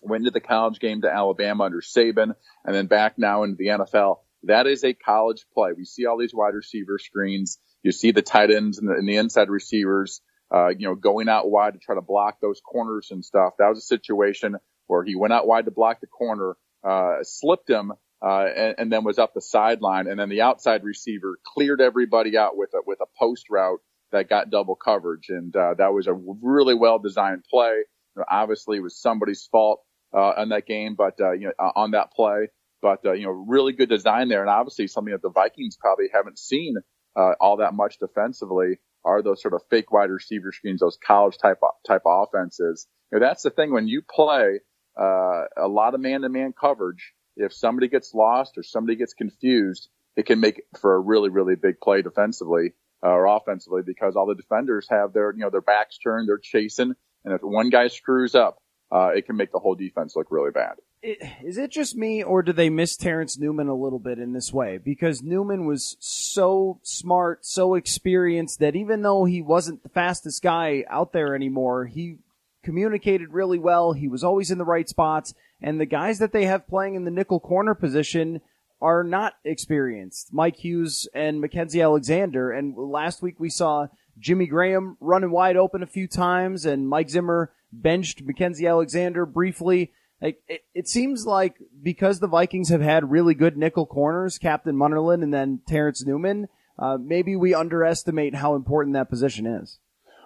went 0.01 0.25
to 0.25 0.31
the 0.31 0.41
college 0.41 0.79
game 0.79 1.01
to 1.01 1.11
Alabama 1.11 1.65
under 1.65 1.81
Saban, 1.81 2.35
and 2.65 2.75
then 2.75 2.87
back 2.87 3.17
now 3.17 3.43
into 3.43 3.55
the 3.55 3.67
NFL. 3.67 4.17
That 4.43 4.67
is 4.67 4.83
a 4.83 4.93
college 4.93 5.45
play. 5.53 5.71
We 5.75 5.85
see 5.85 6.05
all 6.05 6.17
these 6.17 6.33
wide 6.33 6.53
receiver 6.53 6.99
screens. 6.99 7.59
You 7.81 7.91
see 7.91 8.11
the 8.11 8.21
tight 8.21 8.51
ends 8.51 8.77
and 8.77 8.89
the, 8.89 8.93
and 8.93 9.07
the 9.07 9.15
inside 9.15 9.49
receivers, 9.49 10.21
uh, 10.53 10.69
you 10.69 10.87
know, 10.87 10.95
going 10.95 11.29
out 11.29 11.49
wide 11.49 11.73
to 11.73 11.79
try 11.79 11.95
to 11.95 12.01
block 12.01 12.39
those 12.41 12.59
corners 12.59 13.09
and 13.11 13.23
stuff. 13.23 13.53
That 13.59 13.69
was 13.69 13.77
a 13.77 13.81
situation 13.81 14.57
where 14.87 15.03
he 15.03 15.15
went 15.15 15.33
out 15.33 15.47
wide 15.47 15.65
to 15.65 15.71
block 15.71 16.01
the 16.01 16.07
corner, 16.07 16.57
uh, 16.83 17.17
slipped 17.21 17.69
him, 17.69 17.93
uh, 18.25 18.45
and, 18.55 18.75
and, 18.77 18.91
then 18.91 19.03
was 19.03 19.19
up 19.19 19.33
the 19.33 19.41
sideline, 19.41 20.07
and 20.07 20.19
then 20.19 20.29
the 20.29 20.41
outside 20.41 20.83
receiver 20.83 21.37
cleared 21.45 21.81
everybody 21.81 22.37
out 22.37 22.55
with 22.55 22.69
a 22.73 22.79
with 22.85 22.99
a 23.01 23.05
post 23.19 23.47
route 23.49 23.79
that 24.11 24.29
got 24.29 24.49
double 24.49 24.75
coverage, 24.75 25.27
and 25.29 25.55
uh, 25.55 25.73
that 25.77 25.93
was 25.93 26.07
a 26.07 26.13
really 26.13 26.75
well 26.75 26.99
designed 26.99 27.43
play. 27.49 27.83
You 28.15 28.19
know, 28.19 28.25
obviously, 28.29 28.77
it 28.77 28.81
was 28.81 28.97
somebody's 28.97 29.47
fault 29.51 29.81
uh, 30.15 30.33
in 30.37 30.49
that 30.49 30.65
game, 30.65 30.95
but 30.95 31.19
uh, 31.19 31.33
you 31.33 31.47
know 31.47 31.71
on 31.75 31.91
that 31.91 32.13
play, 32.13 32.47
but 32.81 33.05
uh, 33.05 33.11
you 33.11 33.25
know 33.25 33.31
really 33.31 33.73
good 33.73 33.89
design 33.89 34.29
there, 34.29 34.41
and 34.41 34.49
obviously 34.49 34.87
something 34.87 35.11
that 35.11 35.21
the 35.21 35.29
Vikings 35.29 35.77
probably 35.79 36.07
haven't 36.13 36.39
seen 36.39 36.75
uh 37.15 37.33
all 37.39 37.57
that 37.57 37.75
much 37.75 37.99
defensively 37.99 38.79
are 39.05 39.21
those 39.21 39.41
sort 39.41 39.53
of 39.53 39.61
fake 39.69 39.91
wide 39.91 40.09
receiver 40.09 40.51
screens, 40.51 40.79
those 40.79 40.97
college 41.05 41.37
type 41.37 41.59
type 41.85 42.03
offenses. 42.05 42.87
You 43.11 43.19
know, 43.19 43.25
that's 43.25 43.43
the 43.43 43.49
thing 43.49 43.71
when 43.71 43.87
you 43.87 44.01
play 44.01 44.59
uh, 44.99 45.43
a 45.57 45.67
lot 45.67 45.93
of 45.93 46.01
man-to-man 46.01 46.53
coverage. 46.59 47.13
If 47.35 47.53
somebody 47.53 47.87
gets 47.87 48.13
lost 48.13 48.57
or 48.57 48.63
somebody 48.63 48.95
gets 48.95 49.13
confused, 49.13 49.89
it 50.15 50.25
can 50.25 50.39
make 50.39 50.63
for 50.79 50.95
a 50.95 50.99
really, 50.99 51.29
really 51.29 51.55
big 51.55 51.79
play 51.79 52.01
defensively 52.01 52.73
uh, 53.03 53.09
or 53.09 53.25
offensively 53.25 53.81
because 53.81 54.15
all 54.15 54.27
the 54.27 54.35
defenders 54.35 54.87
have 54.89 55.13
their, 55.13 55.31
you 55.33 55.39
know, 55.39 55.49
their 55.49 55.61
backs 55.61 55.97
turned, 55.97 56.29
they're 56.29 56.37
chasing, 56.37 56.93
and 57.25 57.33
if 57.33 57.41
one 57.41 57.69
guy 57.69 57.87
screws 57.87 58.35
up, 58.35 58.57
uh, 58.91 59.09
it 59.15 59.25
can 59.25 59.35
make 59.35 59.51
the 59.51 59.59
whole 59.59 59.75
defense 59.75 60.15
look 60.15 60.27
really 60.29 60.51
bad. 60.51 60.75
Is 61.43 61.57
it 61.57 61.69
just 61.69 61.97
me, 61.97 62.23
or 62.23 62.43
do 62.43 62.53
they 62.53 62.69
miss 62.69 62.95
Terrence 62.95 63.37
Newman 63.37 63.67
a 63.67 63.75
little 63.75 63.99
bit 63.99 64.19
in 64.19 64.31
this 64.31 64.53
way? 64.53 64.77
Because 64.77 65.21
Newman 65.21 65.65
was 65.65 65.97
so 65.99 66.79
smart, 66.81 67.45
so 67.45 67.75
experienced 67.75 68.59
that 68.59 68.77
even 68.77 69.01
though 69.01 69.25
he 69.25 69.41
wasn't 69.41 69.83
the 69.83 69.89
fastest 69.89 70.41
guy 70.41 70.85
out 70.87 71.11
there 71.11 71.35
anymore, 71.35 71.85
he 71.85 72.19
communicated 72.63 73.33
really 73.33 73.59
well. 73.59 73.93
He 73.93 74.07
was 74.07 74.23
always 74.23 74.51
in 74.51 74.57
the 74.57 74.65
right 74.65 74.87
spots. 74.87 75.33
And 75.61 75.79
the 75.79 75.85
guys 75.85 76.19
that 76.19 76.31
they 76.31 76.45
have 76.45 76.67
playing 76.67 76.95
in 76.95 77.05
the 77.05 77.11
nickel 77.11 77.39
corner 77.39 77.75
position 77.75 78.41
are 78.81 79.03
not 79.03 79.33
experienced. 79.45 80.33
Mike 80.33 80.57
Hughes 80.57 81.07
and 81.13 81.41
Mackensie 81.41 81.81
Alexander. 81.81 82.51
And 82.51 82.75
last 82.77 83.21
week 83.21 83.39
we 83.39 83.49
saw 83.49 83.87
Jimmy 84.19 84.45
Graham 84.45 84.97
running 84.99 85.31
wide 85.31 85.55
open 85.55 85.81
a 85.83 85.87
few 85.87 86.07
times 86.07 86.65
and 86.65 86.89
Mike 86.89 87.09
Zimmer 87.09 87.51
benched 87.71 88.25
Mackensie 88.25 88.69
Alexander 88.69 89.25
briefly. 89.25 89.91
Like, 90.21 90.41
it, 90.47 90.63
it 90.73 90.87
seems 90.87 91.25
like 91.25 91.55
because 91.81 92.19
the 92.19 92.27
Vikings 92.27 92.69
have 92.69 92.81
had 92.81 93.11
really 93.11 93.33
good 93.33 93.57
nickel 93.57 93.85
corners, 93.85 94.37
Captain 94.37 94.75
Munnerlyn 94.75 95.23
and 95.23 95.33
then 95.33 95.61
Terrence 95.67 96.05
Newman, 96.05 96.47
uh, 96.77 96.97
maybe 96.99 97.35
we 97.35 97.53
underestimate 97.53 98.35
how 98.35 98.55
important 98.55 98.93
that 98.93 99.09
position 99.09 99.45
is. 99.45 99.79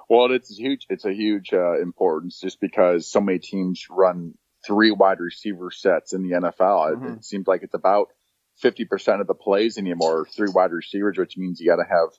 Well, 0.10 0.32
it's 0.32 0.56
huge. 0.58 0.86
It's 0.90 1.06
a 1.06 1.14
huge 1.14 1.52
uh, 1.54 1.82
importance 1.82 2.40
just 2.40 2.62
because 2.62 3.12
so 3.12 3.20
many 3.20 3.40
teams 3.40 3.88
run 3.90 4.36
three 4.66 4.92
wide 4.92 5.20
receiver 5.20 5.70
sets 5.72 6.14
in 6.14 6.24
the 6.24 6.36
NFL. 6.36 6.96
Mm-hmm. 6.96 7.06
It, 7.06 7.14
it 7.18 7.26
seems 7.26 7.48
like 7.48 7.64
it's 7.64 7.74
about 7.74 8.08
50% 8.64 9.22
of 9.22 9.28
the 9.28 9.34
plays 9.34 9.78
anymore, 9.78 10.26
three 10.36 10.50
wide 10.54 10.72
receivers, 10.72 11.18
which 11.18 11.38
means 11.38 11.60
you 11.60 11.68
got 11.68 11.82
to 11.82 11.90
have 11.90 12.10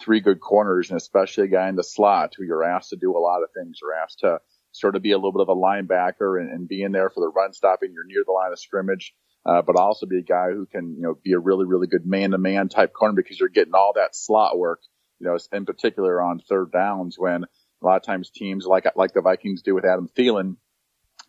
three 0.00 0.20
good 0.20 0.40
corners 0.40 0.90
and 0.90 0.96
especially 0.96 1.44
a 1.44 1.48
guy 1.48 1.68
in 1.68 1.76
the 1.76 1.82
slot 1.82 2.34
who 2.36 2.44
you're 2.44 2.64
asked 2.64 2.90
to 2.90 2.96
do 2.96 3.16
a 3.16 3.18
lot 3.18 3.42
of 3.42 3.48
things. 3.54 3.78
You're 3.82 3.94
asked 3.94 4.20
to 4.20 4.38
sort 4.72 4.94
of 4.94 5.02
be 5.02 5.12
a 5.12 5.16
little 5.16 5.32
bit 5.32 5.40
of 5.40 5.48
a 5.48 5.54
linebacker 5.54 6.40
and, 6.40 6.50
and 6.50 6.68
be 6.68 6.82
in 6.82 6.92
there 6.92 7.10
for 7.10 7.20
the 7.20 7.28
run 7.28 7.52
stopping. 7.52 7.92
You're 7.92 8.06
near 8.06 8.22
the 8.24 8.32
line 8.32 8.52
of 8.52 8.60
scrimmage, 8.60 9.12
uh, 9.44 9.62
but 9.62 9.76
also 9.76 10.06
be 10.06 10.18
a 10.18 10.22
guy 10.22 10.50
who 10.50 10.66
can, 10.66 10.94
you 10.96 11.02
know, 11.02 11.18
be 11.22 11.32
a 11.32 11.38
really, 11.38 11.66
really 11.66 11.88
good 11.88 12.06
man 12.06 12.30
to 12.30 12.38
man 12.38 12.68
type 12.68 12.92
corner 12.92 13.14
because 13.14 13.40
you're 13.40 13.48
getting 13.48 13.74
all 13.74 13.92
that 13.96 14.14
slot 14.14 14.56
work 14.56 14.80
you 15.18 15.26
know, 15.26 15.38
in 15.52 15.66
particular 15.66 16.22
on 16.22 16.40
third 16.40 16.72
downs 16.72 17.16
when 17.18 17.44
a 17.44 17.86
lot 17.86 17.96
of 17.96 18.02
times 18.02 18.30
teams 18.30 18.66
like, 18.66 18.86
like 18.96 19.12
the 19.12 19.22
Vikings 19.22 19.62
do 19.62 19.74
with 19.74 19.84
Adam 19.84 20.08
Thielen, 20.16 20.56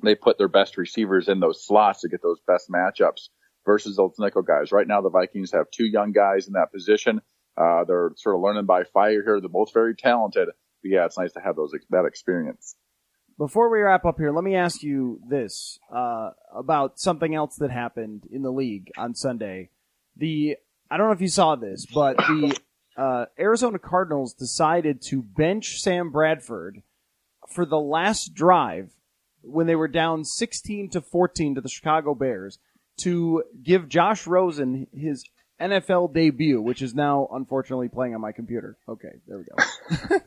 they 0.04 0.16
put 0.16 0.38
their 0.38 0.48
best 0.48 0.78
receivers 0.78 1.28
in 1.28 1.40
those 1.40 1.66
slots 1.66 2.02
to 2.02 2.10
get 2.10 2.22
those 2.22 2.40
best 2.48 2.70
matchups 2.70 3.30
versus 3.66 3.98
those 3.98 4.14
nickel 4.18 4.42
guys. 4.42 4.72
Right 4.72 4.88
now, 4.88 5.02
the 5.02 5.10
Vikings 5.10 5.52
have 5.52 5.70
two 5.72 5.86
young 5.86 6.12
guys 6.12 6.48
in 6.48 6.54
that 6.54 6.72
position. 6.72 7.22
Uh, 7.58 7.84
they're 7.84 8.12
sort 8.16 8.36
of 8.36 8.42
learning 8.42 8.66
by 8.66 8.84
fire 8.84 9.22
here. 9.24 9.40
They're 9.42 9.50
both 9.50 9.74
very 9.74 9.96
talented. 9.96 10.48
But 10.82 10.92
yeah, 10.92 11.06
it's 11.06 11.18
nice 11.18 11.34
to 11.34 11.42
have 11.42 11.56
those 11.56 11.74
that 11.90 12.06
experience. 12.06 12.76
Before 13.38 13.70
we 13.70 13.80
wrap 13.80 14.06
up 14.06 14.18
here, 14.18 14.32
let 14.32 14.44
me 14.44 14.56
ask 14.56 14.84
you 14.84 15.20
this 15.28 15.80
uh, 15.94 16.32
about 16.54 17.00
something 17.00 17.36
else 17.36 17.56
that 17.58 17.72
happened 17.72 18.24
in 18.32 18.42
the 18.42 18.52
league 18.52 18.92
on 18.98 19.14
Sunday. 19.16 19.70
The 20.16 20.58
I 20.90 20.98
don't 20.98 21.08
know 21.08 21.14
if 21.14 21.22
you 21.22 21.30
saw 21.30 21.56
this, 21.56 21.86
but 21.86 22.18
the 22.18 22.58
uh, 23.00 23.26
Arizona 23.40 23.80
Cardinals 23.80 24.34
decided 24.34 25.02
to 25.04 25.22
bench 25.22 25.80
Sam 25.82 26.12
Bradford 26.12 26.84
for 27.48 27.66
the 27.66 27.80
last 27.80 28.34
drive 28.34 28.92
when 29.42 29.68
they 29.68 29.76
were 29.76 29.88
down 29.88 30.26
16 30.26 30.90
to 30.90 31.02
14 31.02 31.56
to 31.56 31.62
the 31.62 31.70
Chicago 31.70 32.14
Bears 32.14 32.60
to 32.98 33.44
give 33.64 33.88
Josh 33.88 34.28
Rosen 34.28 34.88
his 34.94 35.24
NFL 35.62 36.14
debut, 36.14 36.62
which 36.62 36.82
is 36.82 36.94
now 36.94 37.30
unfortunately 37.32 37.88
playing 37.88 38.16
on 38.16 38.22
my 38.22 38.34
computer. 38.34 38.78
Okay, 38.88 39.22
there 39.28 39.38
we 39.38 39.46
go. 39.46 40.18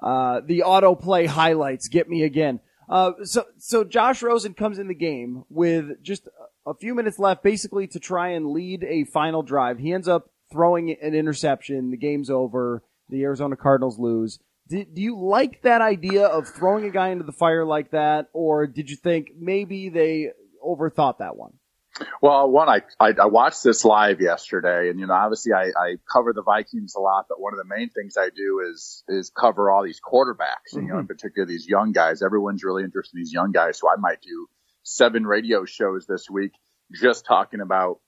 uh, 0.06 0.40
the 0.44 0.64
autoplay 0.66 1.28
highlights 1.28 1.86
get 1.86 2.08
me 2.08 2.24
again. 2.24 2.58
Uh, 2.88 3.12
so, 3.22 3.44
so 3.58 3.84
Josh 3.84 4.22
Rosen 4.22 4.54
comes 4.54 4.80
in 4.80 4.88
the 4.88 4.94
game 4.94 5.44
with 5.48 6.02
just 6.02 6.28
a 6.66 6.74
few 6.74 6.96
minutes 6.96 7.20
left, 7.20 7.44
basically 7.44 7.86
to 7.86 8.00
try 8.00 8.30
and 8.30 8.50
lead 8.50 8.82
a 8.82 9.04
final 9.04 9.44
drive. 9.44 9.78
He 9.78 9.92
ends 9.92 10.08
up 10.08 10.28
throwing 10.52 10.90
an 10.90 11.14
interception. 11.14 11.90
The 11.90 11.96
game's 11.96 12.30
over. 12.30 12.82
The 13.08 13.22
Arizona 13.24 13.56
Cardinals 13.56 13.98
lose. 13.98 14.38
Did, 14.68 14.94
do 14.94 15.02
you 15.02 15.18
like 15.18 15.62
that 15.62 15.80
idea 15.80 16.26
of 16.26 16.46
throwing 16.48 16.84
a 16.84 16.90
guy 16.90 17.08
into 17.08 17.24
the 17.24 17.32
fire 17.32 17.64
like 17.64 17.90
that, 17.90 18.28
or 18.32 18.66
did 18.66 18.88
you 18.90 18.96
think 18.96 19.32
maybe 19.38 19.88
they 19.88 20.30
overthought 20.64 21.18
that 21.18 21.36
one? 21.36 21.54
Well, 22.22 22.50
one, 22.50 22.68
I, 22.68 22.82
I, 22.98 23.12
I 23.20 23.26
watched 23.26 23.62
this 23.62 23.84
live 23.84 24.20
yesterday, 24.20 24.88
and 24.88 24.98
you 24.98 25.06
know, 25.06 25.12
obviously, 25.12 25.52
I, 25.52 25.72
I 25.76 25.96
cover 26.10 26.32
the 26.32 26.42
Vikings 26.42 26.94
a 26.96 27.00
lot, 27.00 27.26
but 27.28 27.40
one 27.40 27.52
of 27.52 27.58
the 27.58 27.74
main 27.74 27.90
things 27.90 28.16
I 28.16 28.30
do 28.34 28.62
is 28.70 29.04
is 29.08 29.30
cover 29.30 29.70
all 29.70 29.82
these 29.82 30.00
quarterbacks, 30.00 30.74
mm-hmm. 30.74 30.86
you 30.86 30.92
know, 30.92 30.98
in 31.00 31.06
particular 31.06 31.44
these 31.44 31.66
young 31.68 31.92
guys. 31.92 32.22
Everyone's 32.22 32.64
really 32.64 32.84
interested 32.84 33.16
in 33.16 33.20
these 33.20 33.32
young 33.32 33.52
guys, 33.52 33.78
so 33.78 33.90
I 33.90 33.96
might 33.98 34.22
do 34.22 34.46
seven 34.84 35.26
radio 35.26 35.64
shows 35.64 36.06
this 36.06 36.30
week 36.30 36.52
just 36.94 37.26
talking 37.26 37.60
about 37.60 37.98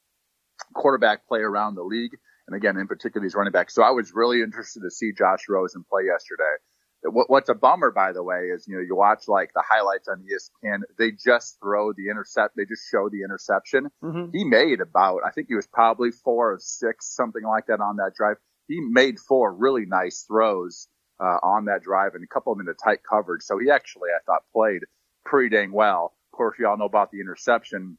quarterback 0.74 1.26
play 1.26 1.40
around 1.40 1.74
the 1.74 1.82
league, 1.82 2.12
and 2.46 2.56
again, 2.56 2.76
in 2.76 2.86
particular 2.86 3.24
these 3.24 3.34
running 3.34 3.52
backs. 3.52 3.74
So 3.74 3.82
I 3.82 3.90
was 3.90 4.12
really 4.14 4.42
interested 4.42 4.80
to 4.80 4.90
see 4.90 5.12
Josh 5.12 5.48
Rosen 5.48 5.84
play 5.88 6.04
yesterday 6.06 6.56
what's 7.04 7.48
a 7.48 7.54
bummer, 7.54 7.90
by 7.90 8.12
the 8.12 8.22
way, 8.22 8.48
is 8.54 8.66
you 8.66 8.76
know 8.76 8.82
you 8.82 8.96
watch 8.96 9.28
like 9.28 9.52
the 9.54 9.62
highlights 9.66 10.08
on 10.08 10.24
ESPN. 10.24 10.80
They 10.98 11.10
just 11.12 11.58
throw 11.60 11.92
the 11.92 12.08
intercept. 12.10 12.56
They 12.56 12.64
just 12.64 12.88
show 12.90 13.08
the 13.10 13.22
interception. 13.22 13.90
Mm-hmm. 14.02 14.30
He 14.32 14.44
made 14.44 14.80
about, 14.80 15.20
I 15.24 15.30
think 15.30 15.48
he 15.48 15.54
was 15.54 15.66
probably 15.66 16.10
four 16.10 16.52
or 16.52 16.58
six, 16.60 17.14
something 17.14 17.42
like 17.42 17.66
that 17.66 17.80
on 17.80 17.96
that 17.96 18.12
drive. 18.16 18.36
He 18.68 18.80
made 18.80 19.18
four 19.18 19.52
really 19.52 19.84
nice 19.84 20.24
throws 20.26 20.88
uh, 21.20 21.38
on 21.42 21.66
that 21.66 21.82
drive, 21.82 22.14
and 22.14 22.24
a 22.24 22.26
couple 22.26 22.52
of 22.52 22.58
them 22.58 22.66
into 22.66 22.78
tight 22.82 23.00
coverage. 23.08 23.42
So 23.42 23.58
he 23.58 23.70
actually, 23.70 24.08
I 24.08 24.20
thought, 24.24 24.42
played 24.52 24.82
pretty 25.24 25.54
dang 25.54 25.72
well. 25.72 26.14
Of 26.32 26.36
course, 26.36 26.56
you 26.58 26.66
all 26.66 26.78
know 26.78 26.86
about 26.86 27.10
the 27.10 27.20
interception, 27.20 27.98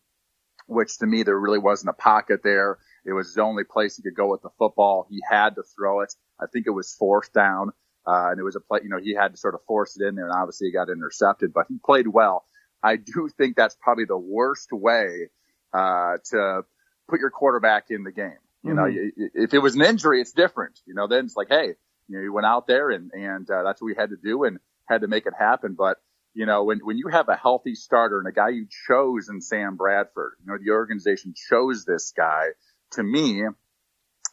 which 0.68 0.98
to 1.00 1.06
me 1.06 1.24
there 1.24 1.40
really 1.40 1.60
wasn't 1.60 1.90
a 1.90 2.02
pocket 2.02 2.42
there. 2.44 2.80
It 3.06 3.14
was 3.14 3.34
the 3.34 3.44
only 3.44 3.64
place 3.64 3.98
he 3.98 4.04
could 4.04 4.16
go 4.16 4.32
with 4.32 4.42
the 4.42 4.50
football. 4.58 5.08
He 5.10 5.22
had 5.30 5.56
to 5.56 5.64
throw 5.64 6.02
it. 6.02 6.14
I 6.40 6.46
think 6.52 6.66
it 6.68 6.72
was 6.72 6.96
fourth 6.98 7.32
down. 7.34 7.72
Uh, 8.08 8.30
and 8.32 8.40
it 8.40 8.44
was 8.44 8.56
a 8.56 8.60
play, 8.60 8.80
you 8.84 8.90
know, 8.90 9.00
he 9.02 9.16
had 9.16 9.32
to 9.32 9.38
sort 9.38 9.56
of 9.56 9.62
force 9.68 9.98
it 10.00 10.06
in 10.06 10.16
there 10.16 10.26
and 10.26 10.34
obviously 10.34 10.68
he 10.68 10.74
got 10.74 10.90
intercepted, 10.90 11.52
but 11.54 11.66
he 11.70 11.78
played 11.84 12.08
well. 12.08 12.46
I 12.84 12.98
do 12.98 13.30
think 13.36 13.56
that's 13.56 13.76
probably 13.82 14.06
the 14.06 14.18
worst 14.18 14.70
way, 14.72 15.30
uh, 15.74 16.18
to 16.32 16.62
put 17.10 17.20
your 17.20 17.32
quarterback 17.32 17.86
in 17.90 18.04
the 18.04 18.12
game. 18.12 18.38
You 18.64 18.74
mm-hmm. 18.74 18.78
know, 18.78 19.32
if 19.34 19.54
it 19.56 19.60
was 19.60 19.76
an 19.76 19.82
injury, 19.82 20.22
it's 20.22 20.34
different. 20.34 20.80
You 20.86 20.94
know, 20.94 21.08
then 21.08 21.26
it's 21.26 21.36
like, 21.36 21.48
hey, 21.50 21.74
you 22.08 22.18
know, 22.18 22.22
you 22.22 22.32
went 22.32 22.46
out 22.46 22.68
there 22.68 22.92
and, 22.92 23.10
and, 23.12 23.50
uh, 23.50 23.64
that's 23.64 23.82
what 23.82 23.88
we 23.88 23.96
had 23.98 24.12
to 24.12 24.18
do 24.24 24.44
and 24.44 24.60
had 24.88 25.02
to 25.02 25.08
make 25.08 25.26
it 25.26 25.34
happen. 25.38 25.76
But, 25.76 25.98
you 26.36 26.46
know, 26.46 26.64
when, 26.64 26.80
when 26.84 26.98
you 26.98 27.08
have 27.08 27.28
a 27.28 27.36
healthy 27.36 27.74
starter 27.74 28.20
and 28.20 28.28
a 28.28 28.32
guy 28.32 28.50
you 28.50 28.68
chose 28.88 29.30
in 29.30 29.42
Sam 29.42 29.78
Bradford, 29.78 30.34
you 30.42 30.52
know, 30.52 30.60
the 30.64 30.74
organization 30.74 31.34
chose 31.50 31.86
this 31.86 32.14
guy 32.16 32.50
to 32.92 33.04
me, 33.04 33.44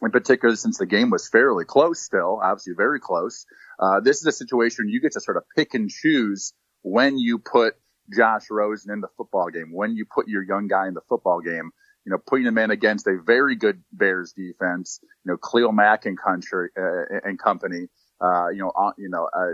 in 0.03 0.11
particular, 0.11 0.57
since 0.57 0.79
the 0.79 0.87
game 0.87 1.11
was 1.11 1.29
fairly 1.29 1.65
close 1.65 2.01
still, 2.01 2.41
obviously 2.43 2.75
very 2.77 3.01
close. 3.01 3.47
Uh, 3.79 4.01
this 4.01 4.19
is 4.19 4.27
a 4.27 4.33
situation 4.33 4.88
you 4.88 5.01
get 5.01 5.12
to 5.12 5.21
sort 5.21 5.37
of 5.37 5.45
pick 5.57 5.75
and 5.75 5.91
choose 5.91 6.53
when 6.83 7.19
you 7.19 7.38
put 7.38 7.75
Josh 8.15 8.47
Rosen 8.51 8.93
in 8.93 9.01
the 9.01 9.09
football 9.17 9.49
game, 9.51 9.73
when 9.73 9.95
you 9.95 10.05
put 10.12 10.29
your 10.29 10.43
young 10.43 10.67
guy 10.67 10.88
in 10.88 10.95
the 10.95 11.01
football 11.09 11.41
game, 11.41 11.71
you 12.05 12.11
know, 12.11 12.19
putting 12.19 12.47
him 12.47 12.59
in 12.59 12.71
against 12.71 13.07
a 13.07 13.17
very 13.25 13.55
good 13.55 13.83
Bears 13.93 14.33
defense, 14.33 14.99
you 15.25 15.33
know, 15.33 15.38
Khalil 15.38 15.73
Mack 15.73 16.05
and 16.05 16.19
country, 16.19 16.69
uh, 16.77 17.19
and 17.25 17.38
company. 17.38 17.87
Uh, 18.21 18.51
you 18.51 18.59
know, 18.59 18.71
uh, 18.71 18.93
you 18.99 19.09
know, 19.09 19.29
uh, 19.37 19.51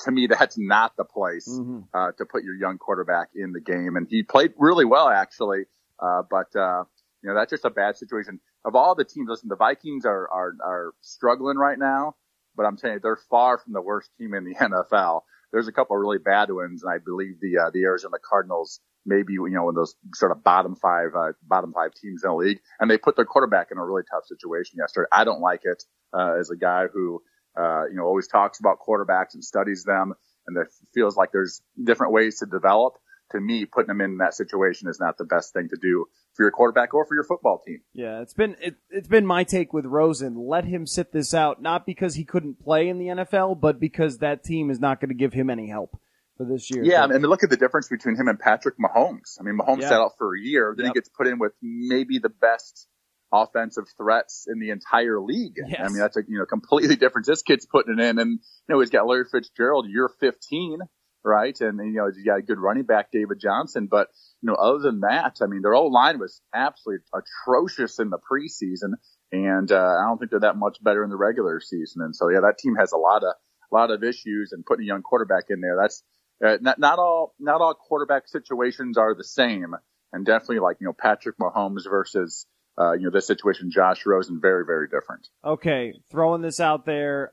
to 0.00 0.10
me, 0.10 0.26
that's 0.26 0.58
not 0.58 0.96
the 0.96 1.04
place, 1.04 1.48
mm-hmm. 1.48 1.80
uh, 1.94 2.10
to 2.18 2.24
put 2.24 2.42
your 2.42 2.56
young 2.56 2.76
quarterback 2.76 3.28
in 3.36 3.52
the 3.52 3.60
game. 3.60 3.94
And 3.94 4.08
he 4.10 4.24
played 4.24 4.52
really 4.58 4.84
well, 4.84 5.08
actually. 5.08 5.62
Uh, 6.00 6.22
but, 6.28 6.56
uh, 6.56 6.84
you 7.22 7.28
know, 7.28 7.34
that's 7.34 7.50
just 7.50 7.64
a 7.64 7.70
bad 7.70 7.96
situation 7.96 8.40
of 8.64 8.74
all 8.74 8.94
the 8.94 9.04
teams, 9.04 9.28
listen, 9.28 9.48
the 9.48 9.56
Vikings 9.56 10.04
are, 10.04 10.28
are, 10.30 10.52
are 10.64 10.92
struggling 11.00 11.56
right 11.56 11.78
now, 11.78 12.14
but 12.56 12.64
I'm 12.64 12.76
telling 12.76 12.94
you, 12.94 13.00
they're 13.00 13.18
far 13.30 13.58
from 13.58 13.72
the 13.72 13.80
worst 13.80 14.10
team 14.18 14.34
in 14.34 14.44
the 14.44 14.54
NFL. 14.60 15.22
There's 15.52 15.68
a 15.68 15.72
couple 15.72 15.96
of 15.96 16.00
really 16.00 16.18
bad 16.18 16.50
ones, 16.50 16.82
and 16.82 16.92
I 16.92 16.98
believe 16.98 17.40
the, 17.40 17.58
uh, 17.58 17.70
the 17.72 17.82
Arizona 17.82 18.16
Cardinals 18.22 18.80
maybe, 19.06 19.32
you 19.32 19.48
know, 19.50 19.68
in 19.70 19.74
those 19.74 19.94
sort 20.14 20.30
of 20.30 20.44
bottom 20.44 20.76
five, 20.76 21.08
uh, 21.16 21.32
bottom 21.42 21.72
five 21.72 21.92
teams 21.94 22.22
in 22.22 22.30
the 22.30 22.36
league, 22.36 22.60
and 22.78 22.90
they 22.90 22.98
put 22.98 23.16
their 23.16 23.24
quarterback 23.24 23.68
in 23.70 23.78
a 23.78 23.84
really 23.84 24.02
tough 24.10 24.24
situation 24.26 24.78
yesterday. 24.78 25.08
I 25.10 25.24
don't 25.24 25.40
like 25.40 25.62
it, 25.64 25.82
uh, 26.12 26.34
as 26.38 26.50
a 26.50 26.56
guy 26.56 26.86
who, 26.92 27.22
uh, 27.58 27.84
you 27.86 27.96
know, 27.96 28.04
always 28.04 28.28
talks 28.28 28.60
about 28.60 28.78
quarterbacks 28.86 29.34
and 29.34 29.42
studies 29.42 29.84
them, 29.84 30.12
and 30.46 30.56
that 30.56 30.66
feels 30.94 31.16
like 31.16 31.32
there's 31.32 31.62
different 31.82 32.12
ways 32.12 32.40
to 32.40 32.46
develop 32.46 32.94
to 33.32 33.40
me, 33.40 33.64
putting 33.64 33.88
them 33.88 34.00
in 34.00 34.18
that 34.18 34.34
situation 34.34 34.88
is 34.88 35.00
not 35.00 35.16
the 35.16 35.24
best 35.24 35.52
thing 35.52 35.68
to 35.68 35.76
do 35.80 36.06
for 36.40 36.44
your 36.44 36.50
quarterback 36.52 36.94
or 36.94 37.04
for 37.04 37.14
your 37.14 37.24
football 37.24 37.60
team. 37.66 37.80
Yeah, 37.92 38.22
it's 38.22 38.32
been 38.32 38.56
it, 38.62 38.76
it's 38.88 39.08
been 39.08 39.26
my 39.26 39.44
take 39.44 39.74
with 39.74 39.84
Rosen. 39.84 40.36
Let 40.36 40.64
him 40.64 40.86
sit 40.86 41.12
this 41.12 41.34
out, 41.34 41.60
not 41.60 41.84
because 41.84 42.14
he 42.14 42.24
couldn't 42.24 42.58
play 42.58 42.88
in 42.88 42.98
the 42.98 43.08
NFL, 43.08 43.60
but 43.60 43.78
because 43.78 44.18
that 44.18 44.42
team 44.42 44.70
is 44.70 44.80
not 44.80 45.02
going 45.02 45.10
to 45.10 45.14
give 45.14 45.34
him 45.34 45.50
any 45.50 45.68
help 45.68 46.00
for 46.38 46.46
this 46.46 46.70
year. 46.70 46.82
Yeah, 46.82 47.06
but, 47.06 47.16
and 47.16 47.24
look 47.26 47.42
at 47.44 47.50
the 47.50 47.58
difference 47.58 47.88
between 47.88 48.16
him 48.16 48.26
and 48.26 48.38
Patrick 48.38 48.76
Mahomes. 48.78 49.38
I 49.38 49.42
mean, 49.42 49.58
Mahomes 49.58 49.82
yeah. 49.82 49.90
sat 49.90 50.00
out 50.00 50.12
for 50.16 50.34
a 50.34 50.40
year, 50.40 50.72
then 50.74 50.86
yep. 50.86 50.94
he 50.94 50.98
gets 51.00 51.10
put 51.10 51.26
in 51.26 51.38
with 51.38 51.52
maybe 51.60 52.18
the 52.18 52.30
best 52.30 52.88
offensive 53.30 53.84
threats 53.98 54.46
in 54.48 54.60
the 54.60 54.70
entire 54.70 55.20
league. 55.20 55.56
Yes. 55.68 55.78
I 55.78 55.88
mean, 55.88 55.98
that's 55.98 56.16
a 56.16 56.22
you 56.26 56.38
know 56.38 56.46
completely 56.46 56.96
different. 56.96 57.26
This 57.26 57.42
kid's 57.42 57.66
putting 57.66 57.98
it 57.98 58.02
in, 58.02 58.18
and 58.18 58.30
you 58.30 58.74
know 58.74 58.80
he's 58.80 58.88
got 58.88 59.06
Larry 59.06 59.26
Fitzgerald, 59.30 59.90
year 59.90 60.08
15 60.20 60.78
right? 61.24 61.58
And, 61.60 61.78
you 61.78 61.98
know, 61.98 62.06
you 62.06 62.24
got 62.24 62.38
a 62.38 62.42
good 62.42 62.58
running 62.58 62.84
back, 62.84 63.10
David 63.12 63.38
Johnson. 63.40 63.88
But, 63.90 64.08
you 64.42 64.48
know, 64.48 64.54
other 64.54 64.78
than 64.78 65.00
that, 65.00 65.38
I 65.42 65.46
mean, 65.46 65.62
their 65.62 65.74
old 65.74 65.92
line 65.92 66.18
was 66.18 66.40
absolutely 66.54 67.04
atrocious 67.14 67.98
in 67.98 68.10
the 68.10 68.18
preseason. 68.18 68.94
And, 69.32 69.70
uh, 69.70 69.76
I 69.76 70.04
don't 70.06 70.18
think 70.18 70.30
they're 70.30 70.40
that 70.40 70.56
much 70.56 70.82
better 70.82 71.04
in 71.04 71.10
the 71.10 71.16
regular 71.16 71.60
season. 71.60 72.02
And 72.02 72.16
so, 72.16 72.28
yeah, 72.30 72.40
that 72.40 72.58
team 72.58 72.76
has 72.76 72.92
a 72.92 72.96
lot 72.96 73.22
of, 73.22 73.34
a 73.72 73.74
lot 73.74 73.90
of 73.90 74.02
issues 74.02 74.52
and 74.52 74.64
putting 74.64 74.84
a 74.84 74.88
young 74.88 75.02
quarterback 75.02 75.44
in 75.50 75.60
there. 75.60 75.76
That's, 75.80 76.02
uh, 76.44 76.56
not, 76.60 76.78
not 76.78 76.98
all, 76.98 77.34
not 77.38 77.60
all 77.60 77.74
quarterback 77.74 78.26
situations 78.26 78.96
are 78.98 79.14
the 79.14 79.24
same. 79.24 79.74
And 80.12 80.26
definitely 80.26 80.58
like, 80.58 80.78
you 80.80 80.86
know, 80.86 80.92
Patrick 80.92 81.38
Mahomes 81.38 81.88
versus, 81.88 82.46
uh, 82.80 82.92
you 82.92 83.04
know, 83.04 83.10
this 83.10 83.26
situation, 83.26 83.70
Josh 83.70 84.04
Rosen, 84.06 84.40
very, 84.40 84.64
very 84.64 84.88
different. 84.88 85.28
Okay. 85.44 85.92
Throwing 86.10 86.42
this 86.42 86.58
out 86.58 86.86
there. 86.86 87.32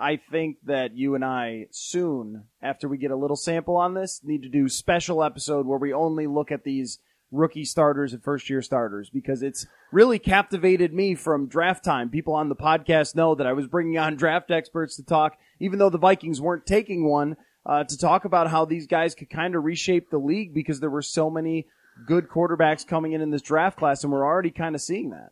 I 0.00 0.16
think 0.16 0.56
that 0.64 0.96
you 0.96 1.14
and 1.14 1.24
I 1.24 1.66
soon, 1.70 2.44
after 2.62 2.88
we 2.88 2.96
get 2.96 3.10
a 3.10 3.16
little 3.16 3.36
sample 3.36 3.76
on 3.76 3.92
this, 3.92 4.22
need 4.24 4.42
to 4.42 4.48
do 4.48 4.68
special 4.68 5.22
episode 5.22 5.66
where 5.66 5.78
we 5.78 5.92
only 5.92 6.26
look 6.26 6.50
at 6.50 6.64
these 6.64 6.98
rookie 7.30 7.66
starters 7.66 8.12
and 8.12 8.24
first 8.24 8.48
year 8.48 8.62
starters 8.62 9.10
because 9.10 9.42
it's 9.42 9.66
really 9.92 10.18
captivated 10.18 10.94
me 10.94 11.14
from 11.14 11.48
draft 11.48 11.84
time. 11.84 12.08
People 12.08 12.34
on 12.34 12.48
the 12.48 12.56
podcast 12.56 13.14
know 13.14 13.34
that 13.34 13.46
I 13.46 13.52
was 13.52 13.66
bringing 13.66 13.98
on 13.98 14.16
draft 14.16 14.50
experts 14.50 14.96
to 14.96 15.04
talk, 15.04 15.36
even 15.60 15.78
though 15.78 15.90
the 15.90 15.98
Vikings 15.98 16.40
weren't 16.40 16.66
taking 16.66 17.06
one, 17.06 17.36
uh, 17.66 17.84
to 17.84 17.98
talk 17.98 18.24
about 18.24 18.48
how 18.48 18.64
these 18.64 18.86
guys 18.86 19.14
could 19.14 19.28
kind 19.28 19.54
of 19.54 19.64
reshape 19.64 20.10
the 20.10 20.18
league 20.18 20.54
because 20.54 20.80
there 20.80 20.90
were 20.90 21.02
so 21.02 21.28
many 21.28 21.66
good 22.06 22.26
quarterbacks 22.28 22.86
coming 22.86 23.12
in 23.12 23.20
in 23.20 23.30
this 23.30 23.42
draft 23.42 23.78
class, 23.78 24.02
and 24.02 24.12
we're 24.12 24.24
already 24.24 24.50
kind 24.50 24.74
of 24.74 24.80
seeing 24.80 25.10
that. 25.10 25.30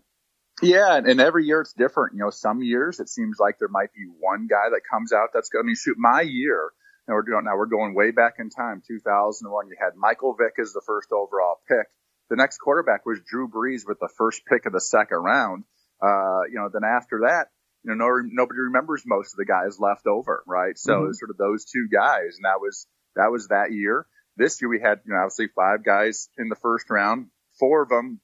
Yeah, 0.63 0.97
and, 0.97 1.07
and 1.07 1.21
every 1.21 1.47
year 1.47 1.61
it's 1.61 1.73
different. 1.73 2.15
You 2.15 2.21
know, 2.21 2.31
some 2.31 2.63
years 2.63 3.01
it 3.01 3.09
seems 3.09 3.39
like 3.39 3.59
there 3.59 3.69
might 3.69 3.93
be 3.95 4.07
one 4.21 4.47
guy 4.47 4.71
that 4.71 4.81
comes 4.91 5.13
out 5.13 5.31
that's 5.33 5.49
going. 5.49 5.65
I 5.65 5.67
mean, 5.67 5.77
shoot, 5.77 5.97
my 5.99 6.23
year. 6.23 6.71
Now 7.07 7.15
we're 7.15 7.23
doing 7.23 7.45
now 7.45 7.57
we're 7.57 7.67
going 7.67 7.95
way 7.95 8.11
back 8.11 8.35
in 8.39 8.51
time, 8.51 8.83
2001. 8.87 9.69
You 9.69 9.77
had 9.81 9.97
Michael 9.97 10.35
Vick 10.35 10.55
as 10.61 10.73
the 10.73 10.83
first 10.85 11.11
overall 11.13 11.57
pick. 11.69 11.87
The 12.29 12.37
next 12.37 12.59
quarterback 12.59 13.07
was 13.07 13.21
Drew 13.27 13.49
Brees 13.49 13.87
with 13.87 13.99
the 14.01 14.11
first 14.19 14.43
pick 14.47 14.67
of 14.67 14.73
the 14.73 14.81
second 14.81 15.19
round. 15.19 15.65
Uh, 16.03 16.45
you 16.51 16.57
know, 16.57 16.69
then 16.71 16.85
after 16.85 17.23
that, 17.27 17.49
you 17.83 17.95
know, 17.95 18.05
no, 18.05 18.21
nobody 18.31 18.61
remembers 18.61 19.03
most 19.07 19.33
of 19.33 19.39
the 19.39 19.47
guys 19.47 19.81
left 19.81 20.07
over, 20.07 20.43
right? 20.47 20.77
So 20.77 20.93
mm-hmm. 20.93 21.13
sort 21.13 21.31
of 21.31 21.39
those 21.39 21.65
two 21.65 21.89
guys, 21.91 22.37
and 22.37 22.45
that 22.45 22.61
was 22.61 22.87
that 23.17 23.31
was 23.31 23.49
that 23.49 23.73
year. 23.73 24.07
This 24.37 24.61
year 24.61 24.69
we 24.69 24.81
had, 24.81 25.01
you 25.07 25.15
know, 25.15 25.21
obviously 25.21 25.49
five 25.57 25.85
guys 25.85 26.29
in 26.37 26.49
the 26.49 26.57
first 26.57 26.91
round. 26.91 27.29
Four 27.59 27.83
of 27.83 27.89
them 27.89 28.21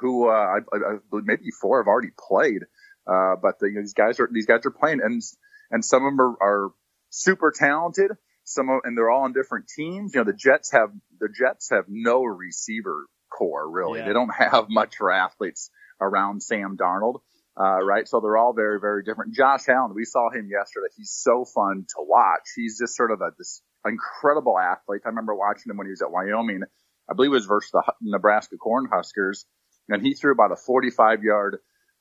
who 0.00 0.28
uh, 0.28 0.32
I, 0.32 0.58
I, 0.72 0.98
maybe 1.12 1.50
four 1.60 1.80
have 1.80 1.88
already 1.88 2.12
played. 2.18 2.62
Uh, 3.06 3.36
but 3.40 3.58
the, 3.58 3.68
you 3.68 3.74
know, 3.74 3.80
these 3.80 3.94
guys 3.94 4.20
are 4.20 4.28
these 4.32 4.46
guys 4.46 4.64
are 4.66 4.70
playing, 4.70 5.00
and 5.02 5.22
and 5.70 5.84
some 5.84 6.04
of 6.04 6.12
them 6.12 6.20
are, 6.20 6.36
are 6.42 6.70
super 7.10 7.52
talented. 7.56 8.10
Some 8.44 8.68
of, 8.68 8.80
and 8.84 8.96
they're 8.96 9.10
all 9.10 9.24
on 9.24 9.32
different 9.32 9.66
teams. 9.68 10.14
You 10.14 10.20
know, 10.20 10.24
the 10.24 10.36
Jets 10.36 10.72
have 10.72 10.90
the 11.18 11.28
Jets 11.28 11.70
have 11.70 11.84
no 11.88 12.24
receiver 12.24 13.06
corps 13.30 13.70
really. 13.70 14.00
Yeah. 14.00 14.06
They 14.06 14.12
don't 14.12 14.34
have 14.38 14.66
much 14.68 14.96
for 14.96 15.10
athletes 15.10 15.70
around 16.00 16.42
Sam 16.42 16.76
Darnold. 16.76 17.20
Uh, 17.58 17.82
right. 17.82 18.08
So 18.08 18.20
they're 18.20 18.36
all 18.36 18.54
very, 18.54 18.80
very 18.80 19.02
different. 19.02 19.34
Josh 19.34 19.68
Allen, 19.68 19.92
we 19.94 20.04
saw 20.04 20.30
him 20.30 20.48
yesterday. 20.50 20.86
He's 20.96 21.10
so 21.10 21.44
fun 21.44 21.84
to 21.90 21.96
watch. 21.98 22.48
He's 22.56 22.78
just 22.78 22.96
sort 22.96 23.10
of 23.10 23.20
a, 23.20 23.32
this 23.36 23.60
incredible 23.84 24.58
athlete. 24.58 25.02
I 25.04 25.08
remember 25.08 25.34
watching 25.34 25.70
him 25.70 25.76
when 25.76 25.86
he 25.86 25.90
was 25.90 26.00
at 26.00 26.10
Wyoming. 26.10 26.62
I 27.10 27.14
believe 27.14 27.32
it 27.32 27.34
was 27.34 27.46
versus 27.46 27.70
the 27.72 27.82
Nebraska 28.00 28.56
Cornhuskers 28.56 29.44
and 29.90 30.04
he 30.04 30.14
threw 30.14 30.32
about 30.32 30.52
a 30.52 30.56
45 30.56 31.22
yard, 31.22 31.58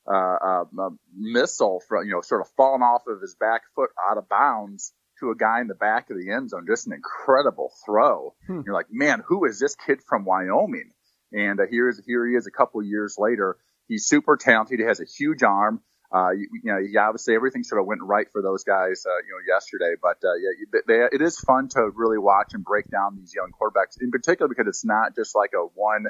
uh, 0.07 0.15
uh, 0.15 0.63
uh, 0.79 0.89
missile 1.15 1.81
from, 1.87 2.05
you 2.05 2.11
know, 2.11 2.21
sort 2.21 2.41
of 2.41 2.47
falling 2.55 2.81
off 2.81 3.03
of 3.07 3.21
his 3.21 3.35
back 3.35 3.61
foot 3.75 3.89
out 4.09 4.17
of 4.17 4.29
bounds 4.29 4.93
to 5.19 5.31
a 5.31 5.35
guy 5.35 5.61
in 5.61 5.67
the 5.67 5.75
back 5.75 6.09
of 6.09 6.17
the 6.17 6.31
end 6.31 6.49
zone. 6.49 6.65
Just 6.67 6.87
an 6.87 6.93
incredible 6.93 7.71
throw. 7.85 8.33
Hmm. 8.47 8.61
You're 8.65 8.73
like, 8.73 8.87
man, 8.89 9.21
who 9.27 9.45
is 9.45 9.59
this 9.59 9.75
kid 9.75 9.99
from 10.07 10.25
Wyoming? 10.25 10.91
And 11.31 11.59
uh, 11.59 11.63
here 11.69 11.89
is 11.89 12.01
here 12.05 12.25
he 12.27 12.35
is 12.35 12.47
a 12.47 12.51
couple 12.51 12.81
years 12.81 13.15
later. 13.19 13.57
He's 13.87 14.05
super 14.05 14.37
talented. 14.37 14.79
He 14.79 14.85
has 14.85 14.99
a 14.99 15.05
huge 15.05 15.43
arm. 15.43 15.81
Uh, 16.11 16.31
you, 16.31 16.49
you 16.63 16.73
know, 16.73 16.79
he 16.81 16.97
obviously 16.97 17.35
everything 17.35 17.63
sort 17.63 17.81
of 17.81 17.85
went 17.85 18.01
right 18.01 18.25
for 18.31 18.41
those 18.41 18.63
guys, 18.63 19.03
uh, 19.05 19.17
you 19.17 19.29
know, 19.29 19.53
yesterday. 19.53 19.93
But 20.01 20.17
uh, 20.27 20.33
yeah, 20.41 20.79
they, 20.87 21.15
it 21.15 21.21
is 21.21 21.39
fun 21.39 21.67
to 21.69 21.91
really 21.93 22.17
watch 22.17 22.53
and 22.53 22.63
break 22.63 22.89
down 22.89 23.15
these 23.15 23.33
young 23.35 23.51
quarterbacks, 23.51 24.01
in 24.01 24.09
particular 24.09 24.49
because 24.49 24.65
it's 24.67 24.85
not 24.85 25.15
just 25.15 25.35
like 25.35 25.51
a 25.53 25.61
one 25.75 26.05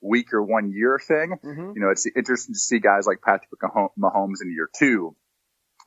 week 0.00 0.32
or 0.32 0.42
one 0.42 0.72
year 0.72 0.98
thing. 0.98 1.38
Mhm. 1.44 1.74
You 1.74 1.80
know, 1.80 1.90
it's 1.90 2.06
interesting 2.06 2.54
to 2.54 2.58
see 2.58 2.78
guys 2.78 3.06
like 3.06 3.20
Patrick 3.22 3.50
Maho- 3.62 3.92
Mahomes 3.98 4.42
in 4.42 4.50
year 4.52 4.68
two. 4.74 5.14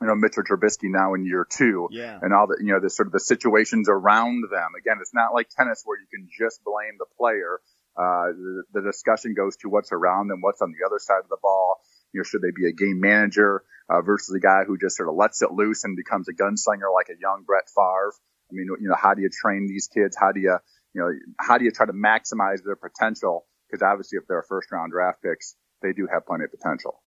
You 0.01 0.07
know, 0.07 0.15
Mitchell 0.15 0.43
Trubisky 0.43 0.89
now 0.89 1.13
in 1.13 1.25
year 1.25 1.45
two 1.49 1.87
Yeah. 1.91 2.19
and 2.21 2.33
all 2.33 2.47
the 2.47 2.57
you 2.59 2.73
know 2.73 2.79
the 2.79 2.89
sort 2.89 3.07
of 3.07 3.13
the 3.13 3.19
situations 3.19 3.87
around 3.89 4.43
them. 4.51 4.71
Again, 4.77 4.97
it's 5.01 5.13
not 5.13 5.33
like 5.33 5.49
tennis 5.49 5.83
where 5.85 5.99
you 5.99 6.07
can 6.13 6.27
just 6.37 6.63
blame 6.63 6.95
the 6.99 7.05
player. 7.17 7.59
Uh, 7.95 8.33
the, 8.33 8.63
the 8.73 8.81
discussion 8.81 9.33
goes 9.35 9.55
to 9.57 9.69
what's 9.69 9.91
around 9.91 10.27
them, 10.27 10.41
what's 10.41 10.61
on 10.63 10.71
the 10.77 10.83
other 10.85 10.97
side 10.99 11.19
of 11.23 11.29
the 11.29 11.37
ball. 11.41 11.77
You 12.11 12.19
know, 12.19 12.23
should 12.23 12.41
they 12.41 12.51
be 12.51 12.67
a 12.67 12.71
game 12.73 12.99
manager 12.99 13.63
uh, 13.87 14.01
versus 14.01 14.33
a 14.35 14.39
guy 14.39 14.63
who 14.65 14.77
just 14.79 14.97
sort 14.97 15.09
of 15.09 15.15
lets 15.15 15.41
it 15.43 15.51
loose 15.51 15.83
and 15.83 15.95
becomes 15.95 16.27
a 16.27 16.33
gunslinger 16.33 16.91
like 16.93 17.09
a 17.09 17.19
young 17.19 17.43
Brett 17.45 17.69
Favre? 17.69 18.13
I 18.49 18.53
mean, 18.53 18.67
you 18.81 18.89
know, 18.89 18.95
how 18.95 19.13
do 19.13 19.21
you 19.21 19.29
train 19.29 19.67
these 19.67 19.87
kids? 19.87 20.17
How 20.19 20.31
do 20.31 20.39
you, 20.39 20.57
you 20.93 21.01
know, 21.01 21.11
how 21.39 21.57
do 21.59 21.65
you 21.65 21.71
try 21.71 21.85
to 21.85 21.93
maximize 21.93 22.63
their 22.63 22.75
potential? 22.75 23.45
Because 23.73 23.81
obviously, 23.81 24.19
if 24.19 24.27
they're 24.27 24.43
first 24.43 24.71
round 24.71 24.91
draft 24.91 25.23
picks, 25.23 25.55
they 25.81 25.93
do 25.93 26.07
have 26.13 26.27
plenty 26.27 26.43
of 26.43 26.51
potential. 26.51 27.01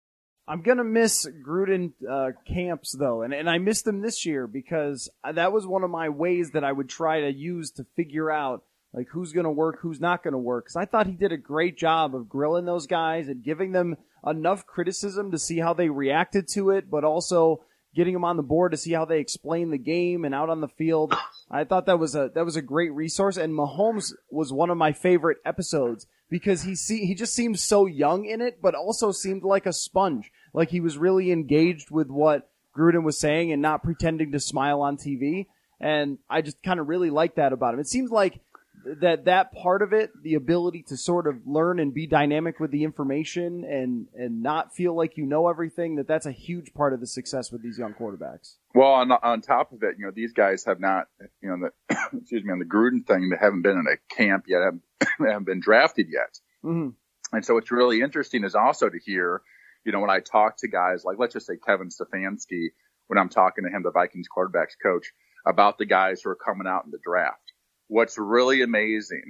I'm 0.48 0.64
gonna 0.64 0.84
miss 0.84 1.28
Gruden 1.48 1.94
uh, 2.10 2.32
camps 2.48 2.96
though, 2.98 3.22
and 3.22 3.36
and 3.36 3.48
I 3.48 3.60
missed 3.60 3.86
them 3.86 4.02
this 4.02 4.26
year 4.26 4.48
because 4.48 5.08
that 5.32 5.54
was 5.54 5.68
one 5.68 5.84
of 5.84 5.92
my 5.92 6.10
ways 6.10 6.52
that 6.52 6.64
I 6.64 6.72
would 6.72 6.90
try 6.90 7.22
to 7.22 7.32
use 7.32 7.70
to 7.74 7.86
figure 7.96 8.32
out 8.32 8.64
like 8.94 9.10
who's 9.12 9.32
gonna 9.32 9.52
work, 9.52 9.78
who's 9.80 10.02
not 10.02 10.24
gonna 10.24 10.40
work. 10.40 10.66
Because 10.66 10.76
I 10.76 10.86
thought 10.86 11.06
he 11.06 11.14
did 11.14 11.32
a 11.32 11.38
great 11.38 11.78
job 11.78 12.16
of 12.16 12.28
grilling 12.28 12.66
those 12.66 12.88
guys 12.88 13.28
and 13.28 13.44
giving 13.44 13.72
them 13.72 13.98
enough 14.26 14.66
criticism 14.66 15.32
to 15.32 15.38
see 15.38 15.60
how 15.60 15.76
they 15.76 15.90
reacted 15.90 16.48
to 16.54 16.72
it, 16.72 16.90
but 16.90 17.04
also 17.04 17.64
getting 17.96 18.14
them 18.14 18.26
on 18.26 18.38
the 18.38 18.44
board 18.44 18.72
to 18.72 18.78
see 18.78 18.92
how 18.92 19.06
they 19.06 19.20
explain 19.20 19.72
the 19.72 19.78
game 19.78 20.26
and 20.26 20.36
out 20.36 20.50
on 20.50 20.62
the 20.62 20.68
field. 20.68 21.16
I 21.50 21.64
thought 21.64 21.86
that 21.86 22.00
was 22.00 22.16
a 22.16 22.30
that 22.36 22.46
was 22.46 22.56
a 22.56 22.62
great 22.62 22.94
resource, 22.94 23.38
and 23.38 23.54
Mahomes 23.54 24.14
was 24.30 24.52
one 24.52 24.70
of 24.70 24.78
my 24.78 24.92
favorite 24.92 25.38
episodes 25.46 26.06
because 26.30 26.64
he 26.64 26.76
see 26.76 27.06
he 27.06 27.16
just 27.16 27.34
seemed 27.34 27.60
so 27.60 27.86
young 27.86 28.26
in 28.26 28.42
it, 28.42 28.62
but 28.62 28.76
also 28.76 29.12
seemed 29.12 29.44
like 29.44 29.66
a 29.66 29.74
sponge. 29.74 30.32
Like 30.54 30.70
he 30.70 30.82
was 30.82 30.98
really 30.98 31.32
engaged 31.32 31.90
with 31.92 32.10
what 32.10 32.50
Gruden 32.76 33.04
was 33.04 33.18
saying 33.18 33.52
and 33.52 33.62
not 33.62 33.84
pretending 33.84 34.32
to 34.34 34.40
smile 34.40 34.82
on 34.82 34.98
TV. 34.98 35.48
And 35.80 36.20
I 36.30 36.42
just 36.42 36.62
kind 36.64 36.80
of 36.80 36.88
really 36.88 37.10
like 37.10 37.36
that 37.36 37.54
about 37.54 37.74
him. 37.74 37.80
It 37.80 37.88
seems 37.88 38.12
like 38.12 38.40
that 38.86 39.26
that 39.26 39.52
part 39.54 39.82
of 39.82 39.94
it, 39.94 40.12
the 40.22 40.36
ability 40.36 40.84
to 40.90 40.98
sort 40.98 41.28
of 41.28 41.38
learn 41.46 41.80
and 41.80 41.94
be 41.94 42.08
dynamic 42.08 42.60
with 42.60 42.72
the 42.72 42.84
information 42.84 43.64
and 43.64 44.08
and 44.14 44.44
not 44.44 44.76
feel 44.76 44.96
like 44.96 45.18
you 45.18 45.26
know 45.26 45.50
everything, 45.50 45.96
that 45.96 46.08
that's 46.08 46.26
a 46.26 46.32
huge 46.32 46.74
part 46.74 46.94
of 46.94 47.00
the 47.00 47.08
success 47.08 47.52
with 47.52 47.64
these 47.64 47.78
young 47.78 47.94
quarterbacks. 47.94 48.56
Well, 48.76 48.92
on, 48.92 49.12
on 49.12 49.42
top 49.42 49.72
of 49.72 49.84
it, 49.84 49.96
you 49.98 50.06
know, 50.06 50.12
these 50.14 50.34
guys 50.34 50.66
have 50.66 50.82
not, 50.82 51.08
you 51.42 51.50
know, 51.50 51.70
the, 51.90 51.98
excuse 52.18 52.44
me, 52.44 52.52
on 52.52 52.60
the 52.60 52.66
Gruden 52.66 53.08
thing, 53.08 53.30
they 53.30 53.38
haven't 53.40 53.62
been 53.62 53.78
in 53.78 53.86
a 53.88 54.14
camp 54.14 54.46
yet, 54.48 54.62
haven't, 54.62 54.84
haven't 55.20 55.46
been 55.46 55.62
drafted 55.62 56.08
yet. 56.12 56.38
hmm 56.62 56.90
And 57.32 57.46
so 57.46 57.54
what's 57.54 57.72
really 57.72 58.02
interesting 58.02 58.44
is 58.44 58.54
also 58.54 58.90
to 58.90 59.00
hear, 59.00 59.42
you 59.86 59.94
know, 59.94 60.02
when 60.02 60.10
I 60.10 60.20
talk 60.20 60.58
to 60.58 60.68
guys 60.68 61.06
like, 61.06 61.18
let's 61.18 61.34
just 61.34 61.48
say 61.48 61.56
Kevin 61.56 61.90
Stefanski, 61.90 62.68
when 63.08 63.18
I'm 63.18 63.30
talking 63.30 63.64
to 63.64 63.70
him, 63.70 63.84
the 63.84 63.92
Vikings 63.92 64.28
quarterbacks 64.36 64.76
coach, 64.82 65.14
about 65.46 65.78
the 65.78 65.86
guys 65.86 66.22
who 66.22 66.30
are 66.32 66.36
coming 66.36 66.68
out 66.68 66.84
in 66.86 66.92
the 66.92 67.00
draft. 67.04 67.45
What's 67.88 68.18
really 68.18 68.62
amazing 68.62 69.24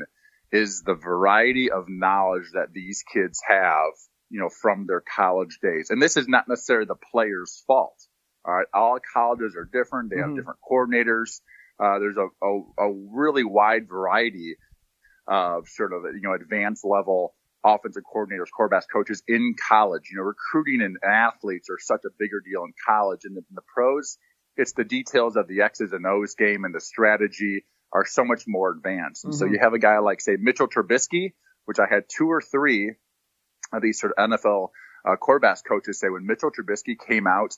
is 0.52 0.82
the 0.84 0.96
variety 0.96 1.72
of 1.72 1.86
knowledge 1.88 2.52
that 2.54 2.72
these 2.74 3.04
kids 3.12 3.42
have, 3.48 3.92
you 4.30 4.40
know, 4.40 4.50
from 4.50 4.86
their 4.88 5.02
college 5.02 5.60
days. 5.62 5.90
And 5.90 6.02
this 6.02 6.18
is 6.18 6.28
not 6.28 6.48
necessarily 6.48 6.86
the 6.86 6.96
player's 7.12 7.64
fault. 7.68 7.98
All 8.46 8.54
right. 8.54 8.68
All 8.74 9.00
colleges 9.14 9.56
are 9.58 9.66
different. 9.66 10.12
They 10.12 10.18
have 10.18 10.30
Mhm. 10.30 10.36
different 10.38 10.60
coordinators. 10.70 11.42
Uh, 11.80 12.00
there's 12.00 12.16
a, 12.18 12.28
a, 12.46 12.62
a 12.88 12.94
really 13.14 13.44
wide 13.44 13.88
variety 13.90 14.56
of 15.28 15.68
sort 15.68 15.92
of, 15.94 16.04
you 16.14 16.22
know, 16.22 16.34
advanced 16.34 16.86
level 16.86 17.36
offensive 17.64 18.04
coordinators, 18.04 18.46
quarterbacks, 18.58 18.84
coaches 18.94 19.24
in 19.28 19.56
college. 19.68 20.04
You 20.12 20.18
know, 20.18 20.24
recruiting 20.24 20.82
and 20.82 20.98
athletes 21.04 21.68
are 21.72 21.80
such 21.80 22.02
a 22.06 22.10
bigger 22.20 22.40
deal 22.40 22.64
in 22.64 22.74
college. 22.88 23.22
And 23.26 23.36
the, 23.36 23.42
the 23.52 23.64
pros, 23.74 24.20
it's 24.56 24.74
the 24.74 24.84
details 24.84 25.36
of 25.36 25.48
the 25.48 25.62
X's 25.62 25.92
and 25.92 26.06
O's 26.06 26.36
game 26.36 26.64
and 26.64 26.76
the 26.76 26.80
strategy 26.80 27.66
are 27.96 28.06
so 28.06 28.26
much 28.26 28.44
more 28.46 28.72
advanced. 28.72 29.24
And 29.26 29.34
so 29.34 29.46
Mhm. 29.46 29.54
you 29.54 29.60
have 29.62 29.74
a 29.74 29.80
guy 29.80 29.98
like, 30.00 30.20
say, 30.22 30.36
Mitchell 30.38 30.68
Trubisky, 30.68 31.34
which 31.66 31.80
I 31.80 31.88
had 31.90 32.04
two 32.10 32.28
or 32.30 32.42
three 32.42 32.96
of 33.74 33.82
these 33.82 34.00
sort 34.00 34.14
of 34.18 34.30
NFL 34.30 34.72
uh, 35.08 35.16
quarterbacks 35.22 35.64
coaches 35.64 36.00
say 36.00 36.10
when 36.10 36.26
Mitchell 36.26 36.52
Trubisky 36.52 36.96
came 37.00 37.28
out, 37.28 37.56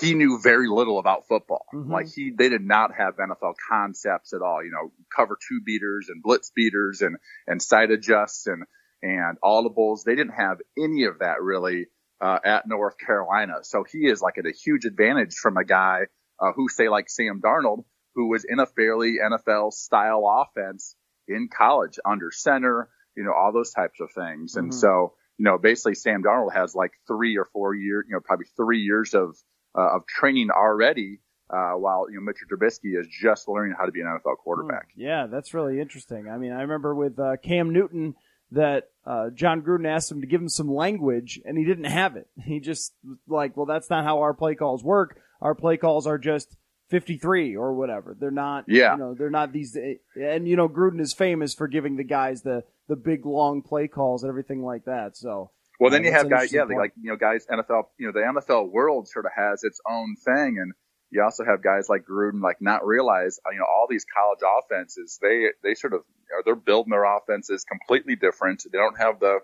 he 0.00 0.14
knew 0.14 0.38
very 0.40 0.68
little 0.68 0.98
about 0.98 1.26
football. 1.28 1.64
Mhm. 1.74 1.90
Like 1.90 2.06
he, 2.08 2.30
they 2.36 2.48
did 2.48 2.62
not 2.62 2.94
have 2.96 3.16
NFL 3.18 3.54
concepts 3.68 4.32
at 4.32 4.40
all. 4.42 4.64
You 4.64 4.70
know, 4.72 4.92
cover 5.14 5.36
two 5.48 5.60
beaters 5.64 6.08
and 6.08 6.22
blitz 6.22 6.50
beaters 6.50 7.00
and 7.02 7.16
and 7.46 7.60
side 7.62 7.90
adjusts 7.90 8.46
and 8.46 8.64
and 9.02 9.38
audibles. 9.42 10.02
They 10.04 10.16
didn't 10.16 10.34
have 10.34 10.58
any 10.76 11.04
of 11.04 11.18
that 11.20 11.42
really 11.42 11.86
uh, 12.20 12.38
at 12.44 12.66
North 12.66 12.98
Carolina. 12.98 13.62
So 13.62 13.84
he 13.84 14.06
is 14.08 14.20
like 14.20 14.38
at 14.38 14.46
a 14.46 14.52
huge 14.52 14.84
advantage 14.84 15.34
from 15.36 15.56
a 15.56 15.64
guy 15.64 16.06
uh, 16.40 16.52
who 16.52 16.68
say 16.68 16.88
like 16.88 17.08
Sam 17.08 17.40
Darnold, 17.40 17.84
who 18.18 18.28
was 18.28 18.44
in 18.44 18.58
a 18.58 18.66
fairly 18.66 19.18
NFL 19.24 19.72
style 19.72 20.24
offense 20.42 20.96
in 21.28 21.48
college 21.48 22.00
under 22.04 22.32
center. 22.32 22.88
You 23.16 23.22
know, 23.24 23.32
all 23.32 23.52
those 23.52 23.70
types 23.72 24.00
of 24.00 24.10
things. 24.12 24.56
And 24.56 24.70
Mhm. 24.70 24.74
so 24.74 25.14
you 25.40 25.44
know, 25.44 25.56
basically 25.56 25.94
Sam 25.94 26.24
Darnold 26.24 26.52
has 26.52 26.74
like 26.74 26.90
three 27.06 27.36
or 27.38 27.44
four 27.44 27.72
years, 27.72 28.04
you 28.08 28.14
know, 28.14 28.20
probably 28.20 28.46
three 28.56 28.80
years 28.80 29.14
of 29.14 29.36
uh, 29.76 29.96
of 29.96 30.06
training 30.06 30.50
already, 30.50 31.20
uh, 31.48 31.74
while 31.74 32.06
you 32.10 32.16
know 32.16 32.22
Mitchell 32.22 32.48
Trubisky 32.50 32.98
is 33.00 33.06
just 33.06 33.46
learning 33.46 33.76
how 33.78 33.86
to 33.86 33.92
be 33.92 34.00
an 34.00 34.08
NFL 34.08 34.36
quarterback. 34.38 34.88
Yeah, 34.96 35.26
that's 35.30 35.54
really 35.54 35.80
interesting. 35.80 36.28
I 36.28 36.38
mean, 36.38 36.50
I 36.52 36.62
remember 36.62 36.92
with 36.92 37.20
uh, 37.20 37.36
Cam 37.40 37.72
Newton 37.72 38.16
that 38.50 38.88
uh, 39.06 39.30
Jon 39.30 39.62
Gruden 39.62 39.86
asked 39.86 40.10
him 40.10 40.22
to 40.22 40.26
give 40.26 40.40
him 40.40 40.48
some 40.48 40.74
language, 40.74 41.40
and 41.44 41.56
he 41.56 41.64
didn't 41.64 41.84
have 41.84 42.16
it. 42.16 42.26
He 42.42 42.58
just 42.58 42.92
was 43.04 43.18
like, 43.28 43.56
well, 43.56 43.66
that's 43.66 43.90
not 43.90 44.02
how 44.04 44.20
our 44.22 44.34
play 44.34 44.54
calls 44.56 44.82
work. 44.82 45.20
Our 45.40 45.54
play 45.54 45.76
calls 45.76 46.06
are 46.08 46.18
just 46.18 46.56
53 46.88 47.56
or 47.56 47.74
whatever. 47.74 48.16
They're 48.18 48.30
not, 48.30 48.64
Yeah. 48.68 48.92
you 48.92 48.98
know, 48.98 49.14
they're 49.14 49.30
not 49.30 49.52
these. 49.52 49.76
And 50.14 50.48
you 50.48 50.56
know, 50.56 50.68
Gruden 50.68 51.00
is 51.00 51.12
famous 51.12 51.54
for 51.54 51.68
giving 51.68 51.96
the 51.96 52.04
guys 52.04 52.42
the 52.42 52.64
the 52.88 52.96
big 52.96 53.26
long 53.26 53.62
play 53.62 53.86
calls 53.88 54.22
and 54.22 54.30
everything 54.30 54.62
like 54.62 54.84
that. 54.86 55.16
So. 55.16 55.50
Well, 55.80 55.90
then 55.90 56.02
Uh, 56.02 56.06
you 56.06 56.12
have 56.12 56.28
guys, 56.28 56.52
yeah, 56.52 56.64
like 56.64 56.92
you 57.00 57.10
know, 57.10 57.16
guys 57.16 57.46
NFL, 57.46 57.84
you 57.98 58.06
know, 58.06 58.12
the 58.12 58.26
NFL 58.40 58.70
world 58.72 59.06
sort 59.08 59.26
of 59.26 59.32
has 59.36 59.62
its 59.62 59.80
own 59.88 60.16
thing, 60.24 60.58
and 60.60 60.72
you 61.10 61.22
also 61.22 61.44
have 61.44 61.62
guys 61.62 61.88
like 61.88 62.02
Gruden, 62.04 62.42
like 62.42 62.56
not 62.60 62.84
realize, 62.84 63.38
you 63.52 63.58
know, 63.58 63.64
all 63.64 63.86
these 63.88 64.04
college 64.04 64.40
offenses, 64.42 65.18
they 65.22 65.48
they 65.62 65.74
sort 65.74 65.92
of, 65.92 66.00
know, 66.30 66.42
they're 66.44 66.56
building 66.56 66.90
their 66.90 67.04
offenses 67.04 67.64
completely 67.64 68.16
different. 68.16 68.64
They 68.72 68.76
don't 68.78 68.98
have 68.98 69.20
the 69.20 69.38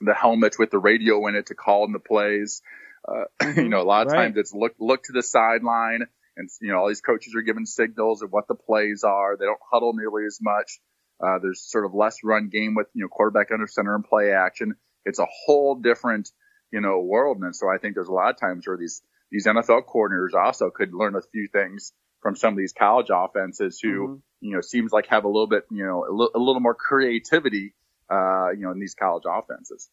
the 0.00 0.14
helmets 0.14 0.58
with 0.58 0.70
the 0.70 0.78
radio 0.78 1.26
in 1.26 1.34
it 1.34 1.46
to 1.46 1.54
call 1.54 1.84
in 1.84 1.92
the 1.92 1.98
plays. 1.98 2.62
Uh, 3.08 3.24
you 3.56 3.68
know, 3.68 3.80
a 3.80 3.82
lot 3.82 4.06
of 4.06 4.12
Right. 4.12 4.26
times 4.26 4.36
it's 4.36 4.54
look 4.54 4.74
look 4.78 5.02
to 5.04 5.12
the 5.12 5.22
sideline, 5.22 6.06
and 6.36 6.48
you 6.60 6.72
know, 6.72 6.78
all 6.78 6.88
these 6.88 7.00
coaches 7.00 7.34
are 7.34 7.42
giving 7.42 7.66
signals 7.66 8.22
of 8.22 8.30
what 8.30 8.46
the 8.48 8.54
plays 8.54 9.02
are. 9.04 9.36
They 9.36 9.44
don't 9.46 9.58
huddle 9.70 9.92
nearly 9.94 10.24
as 10.26 10.38
much. 10.40 10.80
Uh, 11.22 11.38
there's 11.42 11.62
sort 11.62 11.84
of 11.84 11.92
less 11.94 12.18
run 12.24 12.48
game 12.48 12.74
with 12.74 12.86
you 12.94 13.02
know 13.02 13.08
quarterback 13.08 13.50
under 13.52 13.66
center 13.66 13.94
and 13.94 14.04
play 14.04 14.32
action. 14.32 14.74
It's 15.04 15.18
a 15.18 15.26
whole 15.44 15.74
different 15.74 16.30
you 16.72 16.80
know 16.80 17.00
world, 17.00 17.38
and 17.42 17.54
so 17.54 17.68
I 17.68 17.78
think 17.78 17.94
there's 17.94 18.08
a 18.08 18.12
lot 18.12 18.30
of 18.30 18.40
times 18.40 18.66
where 18.66 18.76
these 18.78 19.02
these 19.30 19.46
NFL 19.46 19.82
coordinators 19.86 20.34
also 20.34 20.70
could 20.70 20.92
learn 20.94 21.14
a 21.14 21.22
few 21.32 21.48
things 21.52 21.92
from 22.22 22.36
some 22.36 22.52
of 22.52 22.58
these 22.58 22.72
college 22.72 23.08
offenses 23.12 23.78
who 23.82 23.88
Mhm. 24.08 24.22
you 24.40 24.54
know 24.54 24.60
seems 24.60 24.92
like 24.92 25.06
have 25.06 25.24
a 25.24 25.28
little 25.28 25.46
bit 25.46 25.64
you 25.70 25.84
know 25.84 26.04
a 26.04 26.38
little 26.38 26.60
more 26.60 26.74
creativity 26.74 27.74
uh, 28.10 28.50
you 28.50 28.62
know 28.62 28.70
in 28.72 28.78
these 28.80 28.94
college 28.94 29.24
offenses. 29.26 29.90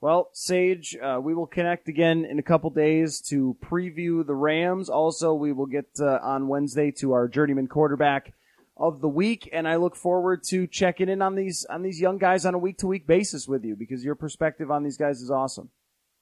Well, 0.00 0.28
Sage, 0.32 0.96
uh, 1.02 1.20
we 1.22 1.34
will 1.34 1.46
connect 1.46 1.88
again 1.88 2.26
in 2.26 2.38
a 2.38 2.42
couple 2.42 2.68
days 2.70 3.20
to 3.28 3.56
preview 3.64 4.26
the 4.26 4.34
Rams. 4.34 4.90
Also, 4.90 5.32
we 5.32 5.52
will 5.52 5.66
get 5.66 5.86
uh, 5.98 6.18
on 6.22 6.48
Wednesday 6.48 6.90
to 6.98 7.12
our 7.12 7.28
journeyman 7.28 7.66
quarterback 7.66 8.34
of 8.76 9.00
the 9.00 9.08
week, 9.08 9.48
and 9.52 9.66
I 9.66 9.76
look 9.76 9.96
forward 9.96 10.42
to 10.48 10.66
checking 10.66 11.08
in 11.08 11.22
on 11.22 11.34
these 11.34 11.64
on 11.70 11.82
these 11.82 11.98
young 11.98 12.18
guys 12.18 12.44
on 12.44 12.54
a 12.54 12.58
week 12.58 12.78
to 12.78 12.86
week 12.86 13.06
basis 13.06 13.48
with 13.48 13.64
you 13.64 13.74
because 13.74 14.04
your 14.04 14.14
perspective 14.14 14.70
on 14.70 14.82
these 14.82 14.98
guys 14.98 15.22
is 15.22 15.30
awesome. 15.30 15.70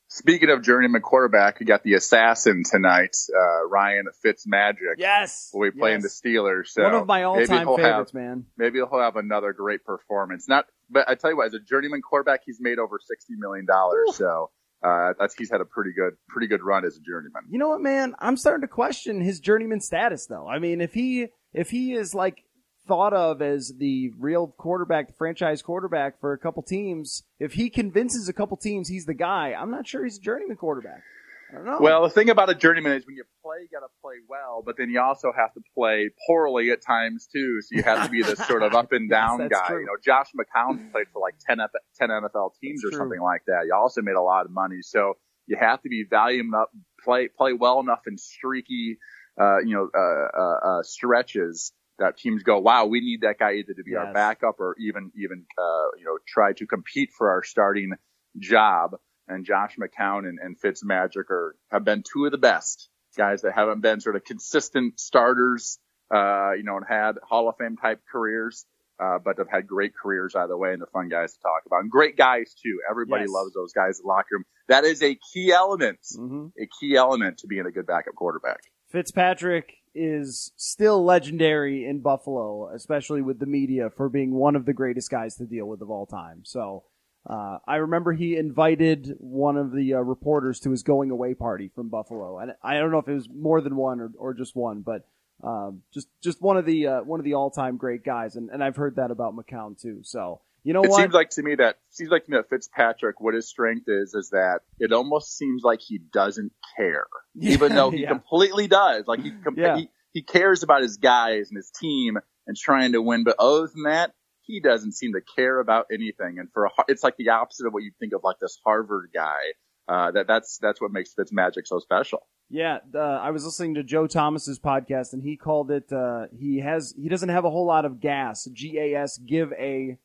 Speaking 0.07 0.51
of 0.51 0.63
journeyman 0.63 1.01
quarterback, 1.01 1.59
you 1.59 1.67
got 1.67 1.83
the 1.83 1.95
assassin 1.95 2.63
tonight, 2.65 3.17
uh, 3.35 3.67
Ryan 3.67 4.05
Fitzmagic. 4.25 4.97
Yes, 4.99 5.51
will 5.53 5.71
be 5.71 5.77
playing 5.77 6.03
yes. 6.03 6.21
the 6.21 6.29
Steelers. 6.29 6.69
So 6.69 6.85
One 6.85 6.95
of 6.95 7.07
my 7.07 7.25
all 7.25 7.45
time 7.45 7.67
favorites, 7.67 8.13
have, 8.13 8.15
man. 8.15 8.47
Maybe 8.57 8.79
he'll 8.79 9.01
have 9.01 9.17
another 9.17 9.53
great 9.53 9.85
performance. 9.85 10.47
Not, 10.49 10.67
but 10.90 11.09
I 11.09 11.14
tell 11.14 11.31
you 11.31 11.37
what, 11.37 11.47
as 11.47 11.55
a 11.55 11.61
journeyman 11.61 12.03
quarterback, 12.03 12.40
he's 12.44 12.59
made 12.61 12.79
over 12.79 12.99
sixty 13.05 13.35
million 13.37 13.66
dollars. 13.66 14.16
So 14.16 14.51
uh, 14.83 15.14
that's 15.18 15.35
he's 15.35 15.51
had 15.51 15.61
a 15.61 15.64
pretty 15.64 15.92
good, 15.92 16.14
pretty 16.29 16.47
good 16.47 16.62
run 16.62 16.85
as 16.85 16.97
a 16.97 17.01
journeyman. 17.01 17.42
You 17.51 17.59
know 17.59 17.68
what, 17.68 17.81
man? 17.81 18.14
I'm 18.18 18.37
starting 18.37 18.62
to 18.62 18.68
question 18.68 19.20
his 19.20 19.40
journeyman 19.40 19.81
status, 19.81 20.27
though. 20.27 20.47
I 20.47 20.59
mean, 20.59 20.81
if 20.81 20.94
he 20.94 21.29
if 21.53 21.70
he 21.70 21.94
is 21.94 22.14
like 22.14 22.44
thought 22.87 23.14
of 23.14 23.40
as 23.40 23.73
the 23.79 24.11
real 24.18 24.49
quarterback, 24.59 25.07
the 25.07 25.14
franchise 25.14 25.62
quarterback 25.62 26.20
for 26.20 26.33
a 26.33 26.38
couple 26.38 26.62
teams, 26.62 27.23
if 27.38 27.55
he 27.55 27.70
convinces 27.70 28.29
a 28.29 28.33
couple 28.33 28.57
teams 28.59 28.88
he's 28.88 29.07
the 29.07 29.14
guy, 29.14 29.55
I'm 29.59 29.70
not 29.70 29.87
sure 29.87 30.05
he's 30.05 30.18
a 30.18 30.20
journeyman 30.20 30.57
quarterback. 30.57 31.03
I 31.51 31.57
don't 31.57 31.65
know. 31.67 31.79
Well, 31.81 32.03
the 32.03 32.11
thing 32.11 32.31
about 32.31 32.51
a 32.51 32.55
journeyman 32.55 32.93
is 32.97 33.07
when 33.07 33.17
you 33.17 33.25
play, 33.43 33.59
you 33.63 33.69
got 33.73 33.87
to 33.87 33.93
play 34.03 34.15
well, 34.29 34.63
but 34.65 34.77
then 34.77 34.91
you 34.91 35.01
also 35.01 35.33
have 35.37 35.53
to 35.55 35.61
play 35.75 36.11
poorly 36.27 36.71
at 36.71 36.83
times 36.83 37.29
too. 37.33 37.61
So 37.63 37.77
you 37.77 37.83
have 37.83 38.03
to 38.05 38.09
be 38.09 38.23
this 38.23 38.45
sort 38.47 38.63
of 38.63 38.75
up 38.75 38.93
and 38.93 39.09
down 39.11 39.41
Yes, 39.41 39.51
guy. 39.51 39.67
true. 39.69 39.81
You 39.81 39.87
know, 39.87 39.97
Josh 40.05 40.29
McCown 40.39 40.91
played 40.93 41.07
for 41.13 41.21
like 41.21 41.35
10, 41.47 41.61
F- 41.61 41.71
10 41.99 42.09
NFL 42.09 42.53
teams 42.61 42.83
That's 42.83 42.85
or 42.85 42.91
true. 42.91 42.99
something 42.99 43.21
like 43.21 43.43
that. 43.47 43.65
You 43.67 43.75
also 43.75 44.03
made 44.03 44.17
a 44.17 44.23
lot 44.23 44.47
of 44.47 44.53
money. 44.53 44.79
So 44.83 45.15
you 45.47 45.57
have 45.61 45.83
to 45.83 45.89
be 45.89 46.05
volume 46.09 46.55
up, 46.55 46.71
play, 47.05 47.29
play 47.29 47.53
well 47.53 47.81
enough 47.81 48.01
in 48.07 48.17
streaky, 48.17 48.99
uh, 49.41 49.59
you 49.59 49.75
know, 49.77 49.89
uh, 49.95 50.39
uh, 50.41 50.79
uh, 50.79 50.83
stretches 50.83 51.73
that 51.99 52.17
teams 52.17 52.43
go, 52.43 52.59
wow, 52.59 52.87
we 52.87 53.01
need 53.01 53.21
that 53.21 53.39
guy 53.39 53.53
either 53.55 53.73
to 53.75 53.83
be 53.85 53.95
our 53.95 54.13
backup 54.13 54.59
or 54.59 54.75
even, 54.81 55.13
even, 55.17 55.45
uh, 55.57 55.97
you 55.99 56.05
know, 56.05 56.19
try 56.27 56.53
to 56.53 56.67
compete 56.67 57.11
for 57.17 57.31
our 57.31 57.45
starting 57.45 57.93
job. 58.39 58.93
And 59.29 59.45
Josh 59.47 59.77
McCown 59.79 60.29
and, 60.29 60.39
and 60.39 60.61
Fitzmagic 60.61 61.31
are, 61.31 61.57
have 61.71 61.85
been 61.85 62.03
two 62.03 62.27
of 62.27 62.33
the 62.33 62.39
best 62.39 62.89
guys 63.17 63.43
that 63.43 63.53
haven't 63.55 63.81
been 63.81 64.01
sort 64.01 64.17
of 64.17 64.25
consistent 64.25 65.01
starters, 65.01 65.79
uh, 66.15 66.53
you 66.53 66.63
know, 66.65 66.77
and 66.77 66.85
had 66.89 67.13
Hall 67.23 67.49
of 67.49 67.57
Fame 67.57 67.77
type 67.77 68.01
careers, 68.11 68.67
uh, 69.03 69.19
but 69.25 69.39
have 69.39 69.49
had 69.49 69.67
great 69.67 69.93
careers 69.97 70.35
either 70.35 70.57
way 70.57 70.73
and 70.73 70.81
they're 70.83 70.89
fun 70.93 71.09
guys 71.09 71.33
to 71.33 71.41
talk 71.41 71.63
about. 71.67 71.81
And 71.81 71.91
great 71.91 72.17
guys 72.17 72.55
too. 72.63 72.81
Everybody 72.91 73.23
Yes. 73.23 73.31
loves 73.33 73.55
those 73.55 73.73
guys 73.73 73.99
in 73.99 74.03
the 74.03 74.09
locker 74.09 74.27
room. 74.33 74.45
That 74.69 74.85
is 74.85 75.03
a 75.03 75.17
key 75.33 75.53
element, 75.53 76.01
hmm 76.15 76.49
a 76.61 76.67
key 76.81 76.97
element 76.97 77.39
to 77.39 77.47
being 77.47 77.67
a 77.67 77.71
good 77.71 77.87
backup 77.87 78.15
quarterback. 78.15 78.61
Fitzpatrick 78.89 79.75
is 79.95 80.53
still 80.57 81.05
legendary 81.05 81.85
in 81.87 82.01
Buffalo, 82.01 82.69
especially 82.75 83.23
with 83.23 83.39
the 83.39 83.47
media 83.47 83.91
for 83.91 84.09
being 84.09 84.35
one 84.35 84.55
of 84.57 84.67
the 84.67 84.73
greatest 84.73 85.11
guys 85.11 85.37
to 85.37 85.45
deal 85.47 85.67
with 85.67 85.81
of 85.83 85.91
all 85.91 86.05
time. 86.07 86.43
So. 86.45 86.85
Uh, 87.29 87.59
I 87.67 87.77
remember 87.77 88.13
he 88.13 88.37
invited 88.37 89.17
one 89.19 89.57
of 89.57 89.73
the 89.73 89.95
uh, 89.95 90.01
reporters 90.01 90.61
to 90.61 90.71
his 90.71 90.83
going 90.83 91.11
away 91.11 91.35
party 91.35 91.71
from 91.75 91.89
Buffalo, 91.89 92.39
and 92.39 92.53
I 92.63 92.75
don't 92.79 92.91
know 92.91 92.99
if 92.99 93.09
it 93.09 93.15
was 93.15 93.29
more 93.29 93.61
than 93.61 93.77
one 93.77 94.01
or, 94.01 94.11
or 94.19 94.35
just 94.35 94.55
one, 94.55 94.83
but 94.83 95.07
um, 95.43 95.83
just 95.93 96.09
just 96.23 96.41
one 96.43 96.57
of 96.57 96.67
the 96.67 96.87
uh, 96.87 97.03
one 97.03 97.21
of 97.21 97.25
the 97.25 97.35
all 97.35 97.51
time 97.51 97.77
great 97.79 98.05
guys, 98.05 98.37
and, 98.37 98.51
and 98.51 98.63
I've 98.63 98.77
heard 98.77 98.97
that 98.97 99.11
about 99.11 99.35
McCown 99.35 99.81
too. 99.81 100.01
So 100.03 100.41
you 100.65 100.73
know 100.75 100.83
It 100.85 100.91
what? 100.91 101.01
seems 101.01 101.15
like 101.15 101.31
to 101.31 101.43
me 101.43 101.55
that 101.57 101.79
seems 101.91 102.11
like 102.11 102.25
to 102.27 102.31
me 102.31 102.37
that 102.37 102.51
Fitzpatrick, 102.51 103.21
what 103.21 103.35
his 103.35 103.49
strength 103.49 103.89
is, 103.89 104.15
is 104.15 104.31
that 104.31 104.61
it 104.79 104.93
almost 104.93 105.37
seems 105.37 105.63
like 105.63 105.81
he 105.81 105.99
doesn't 105.99 106.53
care, 106.77 107.07
even 107.41 107.75
though 107.75 107.91
he 107.91 108.03
Yeah. 108.03 108.09
completely 108.11 108.67
does. 108.69 109.07
Like 109.07 109.21
he, 109.23 109.33
com- 109.43 109.57
Yeah. 109.57 109.77
he 109.79 109.89
he 110.13 110.23
cares 110.23 110.63
about 110.63 110.83
his 110.83 110.99
guys 110.99 111.49
and 111.49 111.57
his 111.57 111.71
team 111.71 112.19
and 112.47 112.55
trying 112.57 112.93
to 112.93 113.01
win, 113.03 113.25
but 113.25 113.37
other 113.39 113.67
than 113.75 113.85
that, 113.85 114.13
he 114.47 114.61
doesn't 114.61 114.93
seem 114.93 115.13
to 115.15 115.21
care 115.21 115.59
about 115.59 115.87
anything. 115.93 116.39
And 116.39 116.49
for 116.53 116.67
a, 116.67 116.71
it's 116.89 117.03
like 117.03 117.17
the 117.17 117.31
opposite 117.31 117.67
of 117.67 117.73
what 117.73 117.83
you 117.83 117.93
think 117.99 118.13
of 118.13 118.23
like 118.23 118.39
this 118.41 118.59
Harvard 118.65 119.11
guy. 119.15 119.39
Uh, 119.87 120.11
that 120.13 120.27
that's 120.27 120.59
that's 120.59 120.81
what 120.81 120.93
makes 120.93 121.13
Fitz 121.13 121.31
Magic 121.31 121.67
so 121.67 121.79
special. 121.79 122.27
Yeah, 122.49 122.79
uh, 122.95 122.99
I 122.99 123.31
was 123.33 123.45
listening 123.45 123.75
to 123.75 123.83
Joe 123.83 124.07
Thomas's 124.07 124.59
podcast, 124.59 125.13
and 125.13 125.23
he 125.23 125.37
called 125.37 125.71
it. 125.71 125.93
Uh, 125.93 126.27
he 126.33 126.61
has 126.61 126.95
he 126.97 127.09
doesn't 127.09 127.29
have 127.29 127.45
a 127.45 127.51
whole 127.51 127.67
lot 127.67 127.85
of 127.85 128.01
gas. 128.01 128.49
G 128.53 128.79
A 128.79 128.95
S. 129.03 129.19
Give 129.19 129.53
a 129.53 129.99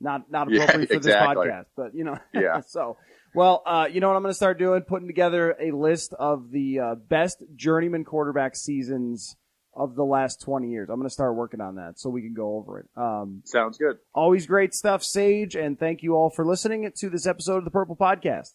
not 0.00 0.30
not 0.30 0.50
Yeah, 0.50 0.64
appropriate 0.64 0.92
for 0.92 1.00
this 1.00 1.14
podcast, 1.14 1.66
but 1.76 1.94
you 1.94 2.04
know. 2.04 2.18
Yeah. 2.32 2.60
so, 2.66 2.96
well, 3.34 3.62
uh, 3.66 3.88
you 3.90 4.00
know 4.00 4.08
what 4.08 4.16
I'm 4.16 4.22
going 4.22 4.30
to 4.30 4.36
start 4.36 4.58
doing? 4.58 4.82
Putting 4.82 5.08
together 5.08 5.56
a 5.60 5.72
list 5.72 6.14
of 6.14 6.50
the 6.50 6.78
uh, 6.78 6.94
best 6.94 7.42
journeyman 7.56 8.04
quarterback 8.04 8.54
seasons 8.54 9.36
of 9.78 9.94
the 9.94 10.04
last 10.04 10.40
20 10.42 10.68
years. 10.68 10.88
I'm 10.90 10.96
going 10.96 11.08
to 11.08 11.12
start 11.12 11.34
working 11.36 11.60
on 11.60 11.76
that 11.76 11.98
so 11.98 12.10
we 12.10 12.20
can 12.22 12.34
go 12.34 12.56
over 12.56 12.80
it. 12.80 12.88
Um, 12.96 13.42
Sounds 13.44 13.78
good. 13.78 13.98
always 14.14 14.46
great 14.46 14.74
stuff, 14.74 15.02
Sage, 15.04 15.54
and 15.54 15.78
thank 15.78 16.02
you 16.02 16.14
all 16.14 16.30
for 16.30 16.44
listening 16.44 16.90
to 16.94 17.08
this 17.08 17.26
episode 17.26 17.58
of 17.58 17.64
the 17.64 17.70
Purple 17.70 17.96
Podcast. 17.96 18.50